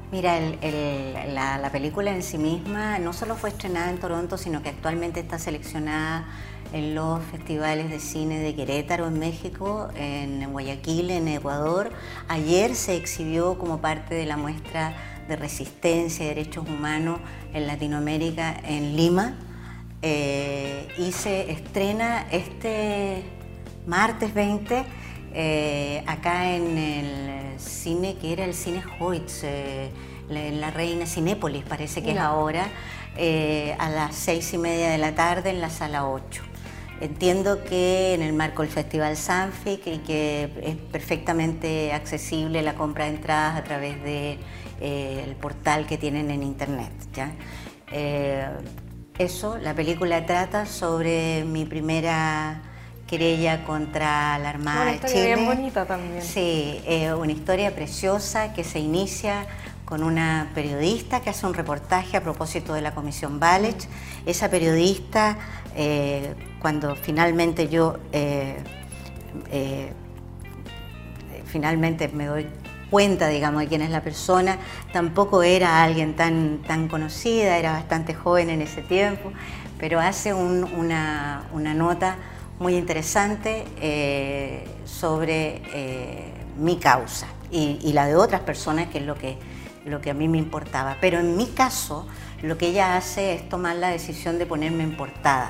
Mira, 0.10 0.40
la, 0.40 1.70
película 1.70 2.12
en 2.12 2.24
sí 2.24 2.38
misma 2.38 2.98
no 2.98 3.12
solo 3.12 3.36
fue 3.36 3.50
estrenada 3.50 3.90
en 3.90 4.00
Toronto, 4.00 4.38
sino 4.38 4.64
que 4.64 4.70
actualmente 4.70 5.20
está 5.20 5.38
seleccionada 5.38 6.26
en 6.72 6.96
los 6.96 7.22
festivales 7.26 7.90
de 7.90 8.00
cine 8.00 8.40
de 8.40 8.56
Querétaro 8.56 9.08
en 9.08 9.20
México, 9.20 9.90
en 9.96 10.50
Guayaquil 10.50 11.10
en 11.12 11.28
Ecuador. 11.28 11.92
Ayer 12.30 12.76
se 12.76 12.96
exhibió 12.96 13.58
como 13.58 13.80
parte 13.80 14.16
de 14.16 14.26
la 14.26 14.38
muestra 14.38 14.94
de 15.28 15.36
resistencia 15.36 16.24
y 16.24 16.30
derechos 16.30 16.66
humanos 16.70 17.20
en 17.54 17.68
Latinoamérica 17.68 18.56
en 18.64 18.96
Lima 18.96 19.36
eh, 20.02 20.88
y 20.98 21.12
se 21.12 21.52
estrena 21.52 22.28
este 22.32 23.24
martes 23.86 24.34
20 24.34 24.86
eh, 25.34 26.04
acá 26.08 26.56
en 26.56 26.78
el 26.78 27.60
cine, 27.60 28.16
que 28.16 28.34
era 28.34 28.46
el 28.46 28.54
cine 28.54 28.84
Hoyts, 29.00 29.42
eh, 29.44 29.92
la, 30.30 30.72
Reina 30.72 31.06
Cinépolis 31.06 31.64
parece 31.64 32.04
que 32.04 32.12
es 32.12 32.18
ahora, 32.18 32.68
eh, 33.18 33.76
a 33.80 33.90
las 33.90 34.16
seis 34.16 34.54
y 34.54 34.58
media 34.58 34.90
de 34.90 34.98
la 34.98 35.16
tarde 35.16 35.50
en 35.50 35.62
la 35.62 35.70
sala 35.70 36.08
8. 36.08 36.44
Entiendo 37.00 37.64
que 37.64 38.16
en 38.16 38.24
el 38.24 38.34
marco 38.34 38.64
del 38.64 38.72
Festival 38.72 39.16
Sanfic 39.16 39.86
y 39.86 40.00
que 40.00 40.52
es 40.64 40.76
perfectamente 40.76 41.94
accesible 41.94 42.62
la 42.64 42.74
compra 42.74 43.06
de 43.06 43.12
entradas 43.12 43.58
a 43.58 43.64
través 43.64 44.02
del 44.04 44.40
de, 44.80 45.36
portal 45.40 45.86
que 45.86 45.98
tienen 45.98 46.32
en 46.32 46.42
internet. 46.42 46.92
¿ya? 47.14 47.32
eso, 49.18 49.58
la 49.58 49.74
película 49.74 50.26
trata 50.26 50.66
sobre 50.66 51.44
mi 51.44 51.66
primera 51.66 52.62
querella 53.08 53.64
contra 53.64 54.38
la 54.38 54.50
Armada 54.50 54.82
una 54.84 54.96
historia 54.96 55.36
bien 55.36 55.46
bonita 55.46 55.86
también. 55.86 56.22
Sí, 56.22 56.82
una 57.18 57.32
historia 57.32 57.74
preciosa 57.74 58.54
que 58.54 58.64
se 58.64 58.80
inicia 58.80 59.48
con 59.88 60.04
una 60.04 60.52
periodista 60.54 61.22
que 61.22 61.30
hace 61.30 61.46
un 61.46 61.54
reportaje 61.54 62.18
a 62.18 62.22
propósito 62.22 62.74
de 62.74 62.82
la 62.82 62.94
Comisión 62.94 63.40
Balech. 63.40 63.88
Esa 64.26 64.50
periodista, 64.50 65.38
eh, 65.78 66.36
cuando 66.60 66.94
finalmente 66.98 67.70
yo 67.70 67.96
eh, 68.12 68.58
eh, 69.50 69.94
finalmente 71.46 72.10
me 72.10 72.26
doy 72.26 72.48
cuenta, 72.90 73.30
digamos, 73.30 73.62
de 73.62 73.68
quién 73.70 73.82
es 73.82 73.90
la 73.90 74.02
persona, 74.02 74.58
tampoco 74.92 75.42
era 75.42 75.82
alguien 75.82 76.18
tan, 76.18 76.62
tan 76.68 76.90
conocida, 76.90 77.58
era 77.58 77.72
bastante 77.72 78.14
joven 78.14 78.50
en 78.50 78.62
ese 78.62 78.82
tiempo, 78.82 79.32
pero 79.80 80.02
hace 80.02 80.34
una, 80.34 81.44
una 81.54 81.74
nota 81.74 82.18
muy 82.60 82.76
interesante 82.76 83.66
eh, 83.80 84.68
sobre 84.86 85.62
eh, 85.74 86.34
mi 86.58 86.78
causa 86.78 87.28
y, 87.52 87.94
la 87.94 88.08
de 88.08 88.16
otras 88.16 88.42
personas, 88.42 88.88
que 88.88 88.98
es 88.98 89.06
lo 89.06 89.16
que, 89.16 89.38
lo 89.86 90.02
que 90.02 90.10
a 90.10 90.14
mí 90.14 90.28
me 90.28 90.38
importaba. 90.38 90.98
Pero 91.00 91.20
en 91.20 91.38
mi 91.38 91.48
caso, 91.48 92.08
lo 92.42 92.58
que 92.58 92.68
ella 92.68 92.98
hace 92.98 93.36
es 93.36 93.50
tomar 93.50 93.78
la 93.78 93.90
decisión 93.90 94.38
de 94.38 94.46
ponerme 94.46 94.84
en 94.84 94.98
portada, 94.98 95.50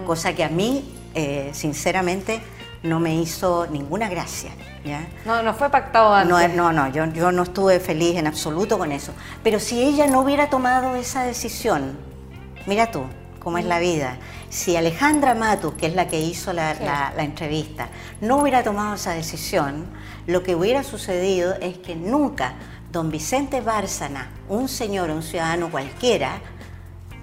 mm. 0.00 0.06
cosa 0.06 0.34
que 0.34 0.44
a 0.44 0.48
mí, 0.48 0.94
eh, 1.14 1.50
sinceramente, 1.52 2.40
no 2.82 3.00
me 3.00 3.14
hizo 3.14 3.66
ninguna 3.68 4.08
gracia. 4.08 4.50
¿ya? 4.84 5.06
No, 5.24 5.42
no 5.42 5.54
fue 5.54 5.70
pactado 5.70 6.14
antes. 6.14 6.54
No, 6.54 6.72
no, 6.72 6.88
yo, 6.88 7.06
yo 7.06 7.32
no 7.32 7.44
estuve 7.44 7.80
feliz 7.80 8.16
en 8.16 8.26
absoluto 8.26 8.78
con 8.78 8.92
eso. 8.92 9.12
Pero 9.42 9.58
si 9.58 9.82
ella 9.82 10.06
no 10.06 10.20
hubiera 10.20 10.50
tomado 10.50 10.96
esa 10.96 11.24
decisión, 11.24 11.96
mira 12.66 12.90
tú, 12.90 13.04
cómo 13.38 13.58
es 13.58 13.64
la 13.64 13.78
vida. 13.78 14.18
Si 14.52 14.76
Alejandra 14.76 15.34
Matus, 15.34 15.72
que 15.72 15.86
es 15.86 15.94
la 15.94 16.08
que 16.08 16.20
hizo 16.20 16.52
la, 16.52 17.14
entrevista, 17.16 17.88
no 18.20 18.36
hubiera 18.36 18.62
tomado 18.62 18.96
esa 18.96 19.14
decisión, 19.14 19.86
lo 20.26 20.42
que 20.42 20.54
hubiera 20.54 20.84
sucedido 20.84 21.54
es 21.62 21.78
que 21.78 21.96
nunca 21.96 22.52
don 22.92 23.10
Vicente 23.10 23.62
Bárcena, 23.62 24.30
un 24.50 24.68
señor, 24.68 25.08
un 25.08 25.22
ciudadano 25.22 25.70
cualquiera, 25.70 26.42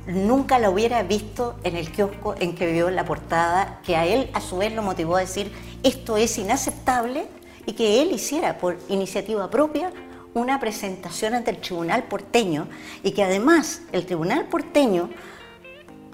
nunca 0.08 0.58
la 0.58 0.72
hubiera 0.72 1.04
visto 1.04 1.60
en 1.64 1.76
el 1.76 1.92
kiosco 1.92 2.34
en 2.40 2.56
que 2.56 2.72
vio 2.72 2.90
la 2.90 3.06
portada, 3.06 3.80
que 3.84 3.96
a 3.96 4.08
él 4.08 4.32
a 4.34 4.42
su 4.42 4.58
vez 4.58 4.74
lo 4.74 4.82
motivó 4.82 5.18
a 5.18 5.20
decir 5.20 5.52
esto 5.84 6.18
es 6.18 6.36
inaceptable 6.40 7.28
y 7.68 7.74
que 7.74 8.02
él 8.02 8.12
hiciera 8.12 8.58
por 8.58 8.80
iniciativa 8.90 9.52
propia 9.52 9.94
una 10.34 10.60
presentación 10.60 11.36
ante 11.36 11.52
el 11.52 11.62
tribunal 11.62 12.06
porteño 12.06 12.68
y 13.04 13.12
que 13.12 13.24
además 13.24 13.84
el 13.92 14.08
tribunal 14.08 14.46
porteño 14.46 15.12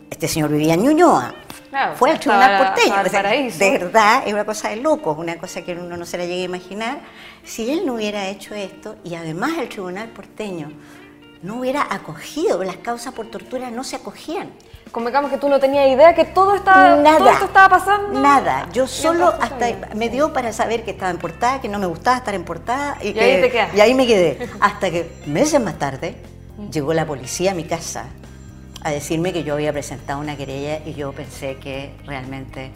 este 0.10 0.28
señor 0.28 0.50
vivía 0.52 0.76
en 0.76 0.84
Ñuñoa. 0.84 1.34
fue 1.96 2.12
al 2.12 2.20
tribunal 2.20 2.66
porteño. 2.66 3.50
de 3.58 3.72
verdad, 3.72 4.24
es 4.26 4.34
una 4.34 4.46
cosa 4.46 4.70
de 4.70 4.78
locos, 4.78 5.18
una 5.18 5.38
cosa 5.38 5.62
que 5.62 5.74
uno 5.74 5.98
no 5.98 6.06
se 6.06 6.18
la 6.18 6.26
llega 6.26 6.42
a 6.42 6.46
imaginar. 6.46 7.00
Si 7.44 7.70
él 7.70 7.86
no 7.86 7.96
hubiera 7.96 8.28
hecho 8.28 8.56
esto, 8.56 8.96
y 9.04 9.16
además 9.16 9.58
el 9.60 9.70
tribunal 9.70 10.10
porteño 10.10 10.72
no 11.42 11.60
hubiera 11.60 11.86
acogido, 11.94 12.64
las 12.64 12.78
causas 12.78 13.14
por 13.14 13.28
tortura 13.28 13.70
no 13.70 13.84
se 13.84 13.98
acogían. 13.98 14.52
Convengamos 14.92 15.30
que 15.30 15.38
tú 15.38 15.50
no 15.50 15.60
tenías 15.60 15.90
idea 15.90 16.16
que 16.16 16.26
todo, 16.26 16.56
estaba, 16.56 16.96
nada, 16.96 17.34
esto 17.34 17.46
estaba 17.46 17.70
pasando. 17.70 18.20
Nada, 18.20 18.68
yo 18.72 18.88
solo 18.88 19.28
hasta 19.28 19.68
me 19.96 20.10
dio 20.10 20.32
para 20.32 20.54
saber 20.54 20.84
que 20.84 20.92
estaba 20.92 21.12
en 21.12 21.18
portada, 21.18 21.60
que 21.60 21.68
no 21.68 21.78
me 21.78 21.86
gustaba 21.86 22.18
estar 22.18 22.34
en 22.34 22.46
portada. 22.46 22.98
Y, 23.02 23.08
ahí 23.20 23.42
te 23.42 23.52
quedas. 23.52 23.76
Y 23.76 23.82
ahí 23.82 23.94
me 23.94 24.08
quedé. 24.08 24.50
Hasta 24.60 24.90
que 24.90 25.12
meses 25.26 25.60
más 25.60 25.78
tarde 25.78 26.16
llegó 26.72 26.94
la 26.94 27.06
policía 27.06 27.52
a 27.52 27.54
mi 27.54 27.66
casa 27.66 28.06
a 28.86 28.92
decirme 28.92 29.34
que 29.34 29.44
yo 29.44 29.56
había 29.56 29.74
presentado 29.74 30.20
una 30.20 30.38
querella 30.38 30.80
y 30.86 30.94
yo 30.94 31.12
pensé 31.12 31.56
que 31.56 31.90
realmente 32.06 32.70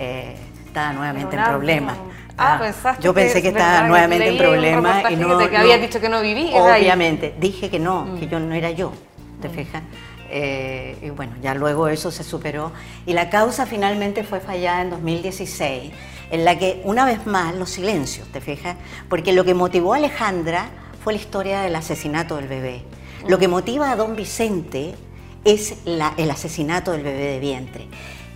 eh, 0.00 0.34
estaba 0.66 0.92
nuevamente 0.92 1.36
en 1.36 1.44
problemas. 1.44 1.96
Ah, 2.36 2.60
ah 2.60 2.96
yo 2.98 3.14
pensé 3.14 3.40
que, 3.40 3.48
estaba 3.48 3.86
nuevamente 3.86 4.30
en 4.30 4.36
problemas 4.36 5.12
y 5.12 5.14
no. 5.14 5.38
Que 5.38 5.56
había 5.56 5.78
dicho 5.78 6.00
que 6.00 6.08
no 6.08 6.20
vivía. 6.22 6.56
Obviamente, 6.56 7.36
dije 7.38 7.70
que 7.70 7.78
no, 7.78 8.04
mm. 8.04 8.18
que 8.18 8.26
yo 8.26 8.40
no 8.40 8.52
era 8.52 8.72
yo, 8.72 8.92
¿te 9.40 9.48
mm. 9.48 9.52
fijas? 9.52 9.82
Eh, 10.28 10.98
y 11.00 11.10
bueno, 11.10 11.34
ya 11.40 11.54
luego 11.54 11.86
eso 11.86 12.10
se 12.10 12.24
superó. 12.24 12.72
Y 13.06 13.12
la 13.12 13.30
causa 13.30 13.64
finalmente 13.64 14.24
fue 14.24 14.40
fallada 14.40 14.82
en 14.82 14.90
2016, 14.90 15.92
en 16.32 16.44
la 16.44 16.58
que 16.58 16.80
una 16.82 17.06
vez 17.06 17.26
más 17.26 17.54
los 17.54 17.70
silencios, 17.70 18.26
¿te 18.32 18.40
fijas? 18.40 18.74
Porque 19.08 19.32
lo 19.32 19.44
que 19.44 19.54
motivó 19.54 19.94
a 19.94 19.98
Alejandra 19.98 20.66
fue 21.04 21.12
la 21.12 21.20
historia 21.20 21.60
del 21.60 21.76
asesinato 21.76 22.34
del 22.34 22.48
bebé. 22.48 22.82
Lo 23.28 23.38
que 23.38 23.46
motiva 23.46 23.92
a 23.92 23.94
don 23.94 24.16
Vicente 24.16 24.96
es 25.44 25.74
el 25.86 26.30
asesinato 26.30 26.92
del 26.92 27.02
bebé 27.02 27.32
de 27.32 27.38
vientre. 27.38 27.88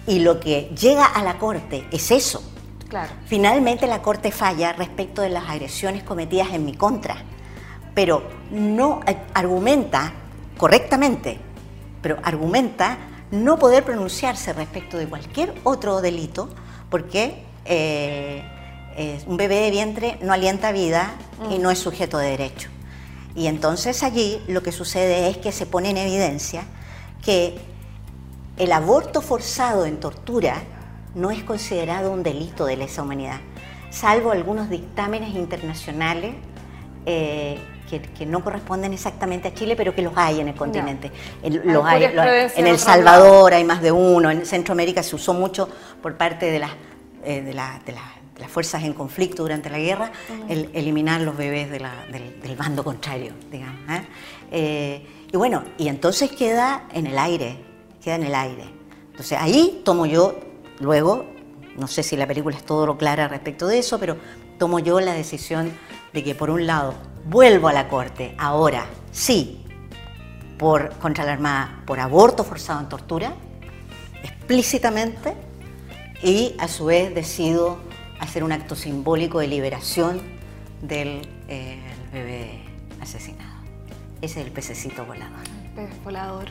Y 0.06 0.20
lo 0.20 0.40
que 0.40 0.70
llega 0.78 1.04
a 1.04 1.22
la 1.22 1.38
Corte 1.38 1.86
es 1.90 2.10
eso. 2.10 2.42
Claro. 2.88 3.12
Finalmente 3.26 3.86
la 3.86 4.00
Corte 4.00 4.30
falla 4.30 4.72
respecto 4.72 5.20
de 5.20 5.28
las 5.28 5.48
agresiones 5.48 6.02
cometidas 6.02 6.48
en 6.52 6.64
mi 6.64 6.74
contra, 6.74 7.16
pero 7.94 8.22
no 8.50 9.00
eh, 9.06 9.16
argumenta 9.34 10.12
correctamente, 10.56 11.38
pero 12.00 12.16
argumenta 12.22 12.96
no 13.30 13.58
poder 13.58 13.84
pronunciarse 13.84 14.54
respecto 14.54 14.96
de 14.96 15.06
cualquier 15.06 15.54
otro 15.64 16.00
delito 16.00 16.48
porque 16.88 17.44
eh, 17.66 18.42
un 19.26 19.36
bebé 19.36 19.56
de 19.60 19.70
vientre 19.70 20.18
no 20.22 20.32
alienta 20.32 20.72
vida 20.72 21.12
y 21.50 21.58
mm. 21.58 21.62
no 21.62 21.70
es 21.70 21.78
sujeto 21.78 22.18
de 22.18 22.30
derecho. 22.30 22.70
Y 23.36 23.46
entonces 23.46 24.02
allí 24.02 24.42
lo 24.48 24.62
que 24.62 24.72
sucede 24.72 25.28
es 25.28 25.36
que 25.36 25.52
se 25.52 25.66
pone 25.66 25.90
en 25.90 25.98
evidencia 25.98 26.64
que 27.24 27.58
el 28.56 28.72
aborto 28.72 29.22
forzado 29.22 29.86
en 29.86 30.00
tortura 30.00 30.62
no 31.14 31.30
es 31.30 31.42
considerado 31.44 32.12
un 32.12 32.22
delito 32.22 32.66
de 32.66 32.76
lesa 32.76 33.02
humanidad, 33.02 33.40
salvo 33.90 34.30
algunos 34.30 34.68
dictámenes 34.68 35.34
internacionales 35.34 36.34
eh, 37.06 37.58
que, 37.88 38.26
no 38.26 38.44
corresponden 38.44 38.92
exactamente 38.92 39.48
a 39.48 39.54
Chile, 39.54 39.74
pero 39.74 39.94
que 39.94 40.02
los 40.02 40.12
hay 40.14 40.40
en 40.40 40.48
el 40.48 40.54
continente. 40.54 41.10
los 41.42 41.84
hay, 41.86 42.04
en 42.04 42.66
El 42.66 42.78
Salvador 42.78 43.54
hay 43.54 43.64
más 43.64 43.80
de 43.80 43.92
uno, 43.92 44.30
en 44.30 44.44
Centroamérica 44.44 45.02
se 45.02 45.16
usó 45.16 45.32
mucho 45.32 45.68
por 46.02 46.16
parte 46.16 46.50
de 46.50 46.58
las, 46.58 46.72
eh, 47.24 47.40
de, 47.40 47.54
las 47.54 47.86
fuerzas 48.46 48.84
en 48.84 48.92
conflicto 48.92 49.42
durante 49.42 49.70
la 49.70 49.78
guerra, 49.78 50.12
el 50.48 50.70
eliminar 50.72 51.20
los 51.22 51.36
bebés 51.36 51.70
del, 51.70 52.56
bando 52.56 52.84
contrario, 52.84 53.32
digamos. 53.50 53.80
¿eh? 54.52 55.06
Y 55.32 55.36
bueno, 55.36 55.64
y 55.76 55.88
entonces 55.88 56.30
queda 56.30 56.86
en 56.92 57.06
el 57.06 57.18
aire, 57.18 57.58
queda 58.02 58.14
en 58.14 58.24
el 58.24 58.34
aire. 58.34 58.64
Entonces 59.10 59.38
ahí 59.40 59.82
tomo 59.84 60.06
yo, 60.06 60.38
luego, 60.78 61.26
no 61.76 61.86
sé 61.88 62.02
si 62.02 62.16
la 62.16 62.26
película 62.26 62.56
es 62.56 62.64
todo 62.64 62.86
lo 62.86 62.96
clara 62.96 63.28
respecto 63.28 63.66
de 63.66 63.78
eso, 63.78 63.98
pero 63.98 64.16
tomo 64.58 64.78
yo 64.78 65.00
la 65.00 65.12
decisión 65.12 65.72
de 66.12 66.24
que 66.24 66.34
por 66.34 66.50
un 66.50 66.66
lado 66.66 66.94
vuelvo 67.26 67.68
a 67.68 67.72
la 67.72 67.88
corte, 67.88 68.34
ahora 68.38 68.86
sí, 69.10 69.64
por 70.58 70.90
contra 70.98 71.24
la 71.24 71.32
Armada, 71.32 71.82
por 71.86 72.00
aborto 72.00 72.44
forzado 72.44 72.80
en 72.80 72.88
tortura, 72.88 73.32
explícitamente, 74.22 75.34
y 76.22 76.54
a 76.58 76.66
su 76.68 76.86
vez 76.86 77.14
decido 77.14 77.78
hacer 78.20 78.44
un 78.44 78.52
acto 78.52 78.74
simbólico 78.74 79.38
de 79.40 79.46
liberación 79.46 80.20
del 80.82 81.28
eh, 81.48 81.80
bebé 82.12 82.62
asesinado. 83.00 83.58
Ese 84.20 84.40
es 84.40 84.46
el 84.46 84.52
pececito 84.52 85.04
volador. 85.04 85.44
pez 85.74 85.90
volador. 86.04 86.48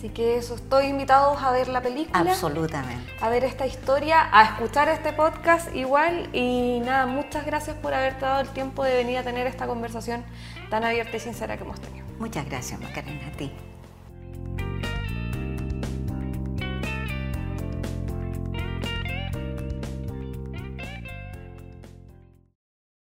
Así 0.00 0.08
que 0.08 0.38
eso, 0.38 0.54
estoy 0.54 0.86
invitados 0.86 1.42
a 1.42 1.50
ver 1.50 1.68
la 1.68 1.82
película. 1.82 2.18
Absolutamente. 2.20 3.12
A 3.20 3.28
ver 3.28 3.44
esta 3.44 3.66
historia, 3.66 4.28
a 4.32 4.44
escuchar 4.44 4.88
este 4.88 5.12
podcast 5.12 5.74
igual. 5.74 6.30
Y 6.32 6.80
nada, 6.80 7.06
muchas 7.06 7.44
gracias 7.44 7.76
por 7.76 7.92
haberte 7.92 8.24
dado 8.24 8.40
el 8.40 8.48
tiempo 8.48 8.82
de 8.82 8.94
venir 8.94 9.18
a 9.18 9.24
tener 9.24 9.46
esta 9.46 9.66
conversación 9.66 10.24
tan 10.70 10.84
abierta 10.84 11.16
y 11.16 11.20
sincera 11.20 11.56
que 11.58 11.64
hemos 11.64 11.80
tenido. 11.80 12.06
Muchas 12.18 12.46
gracias, 12.46 12.80
Macarena, 12.80 13.26
a 13.26 13.32
ti. 13.32 13.52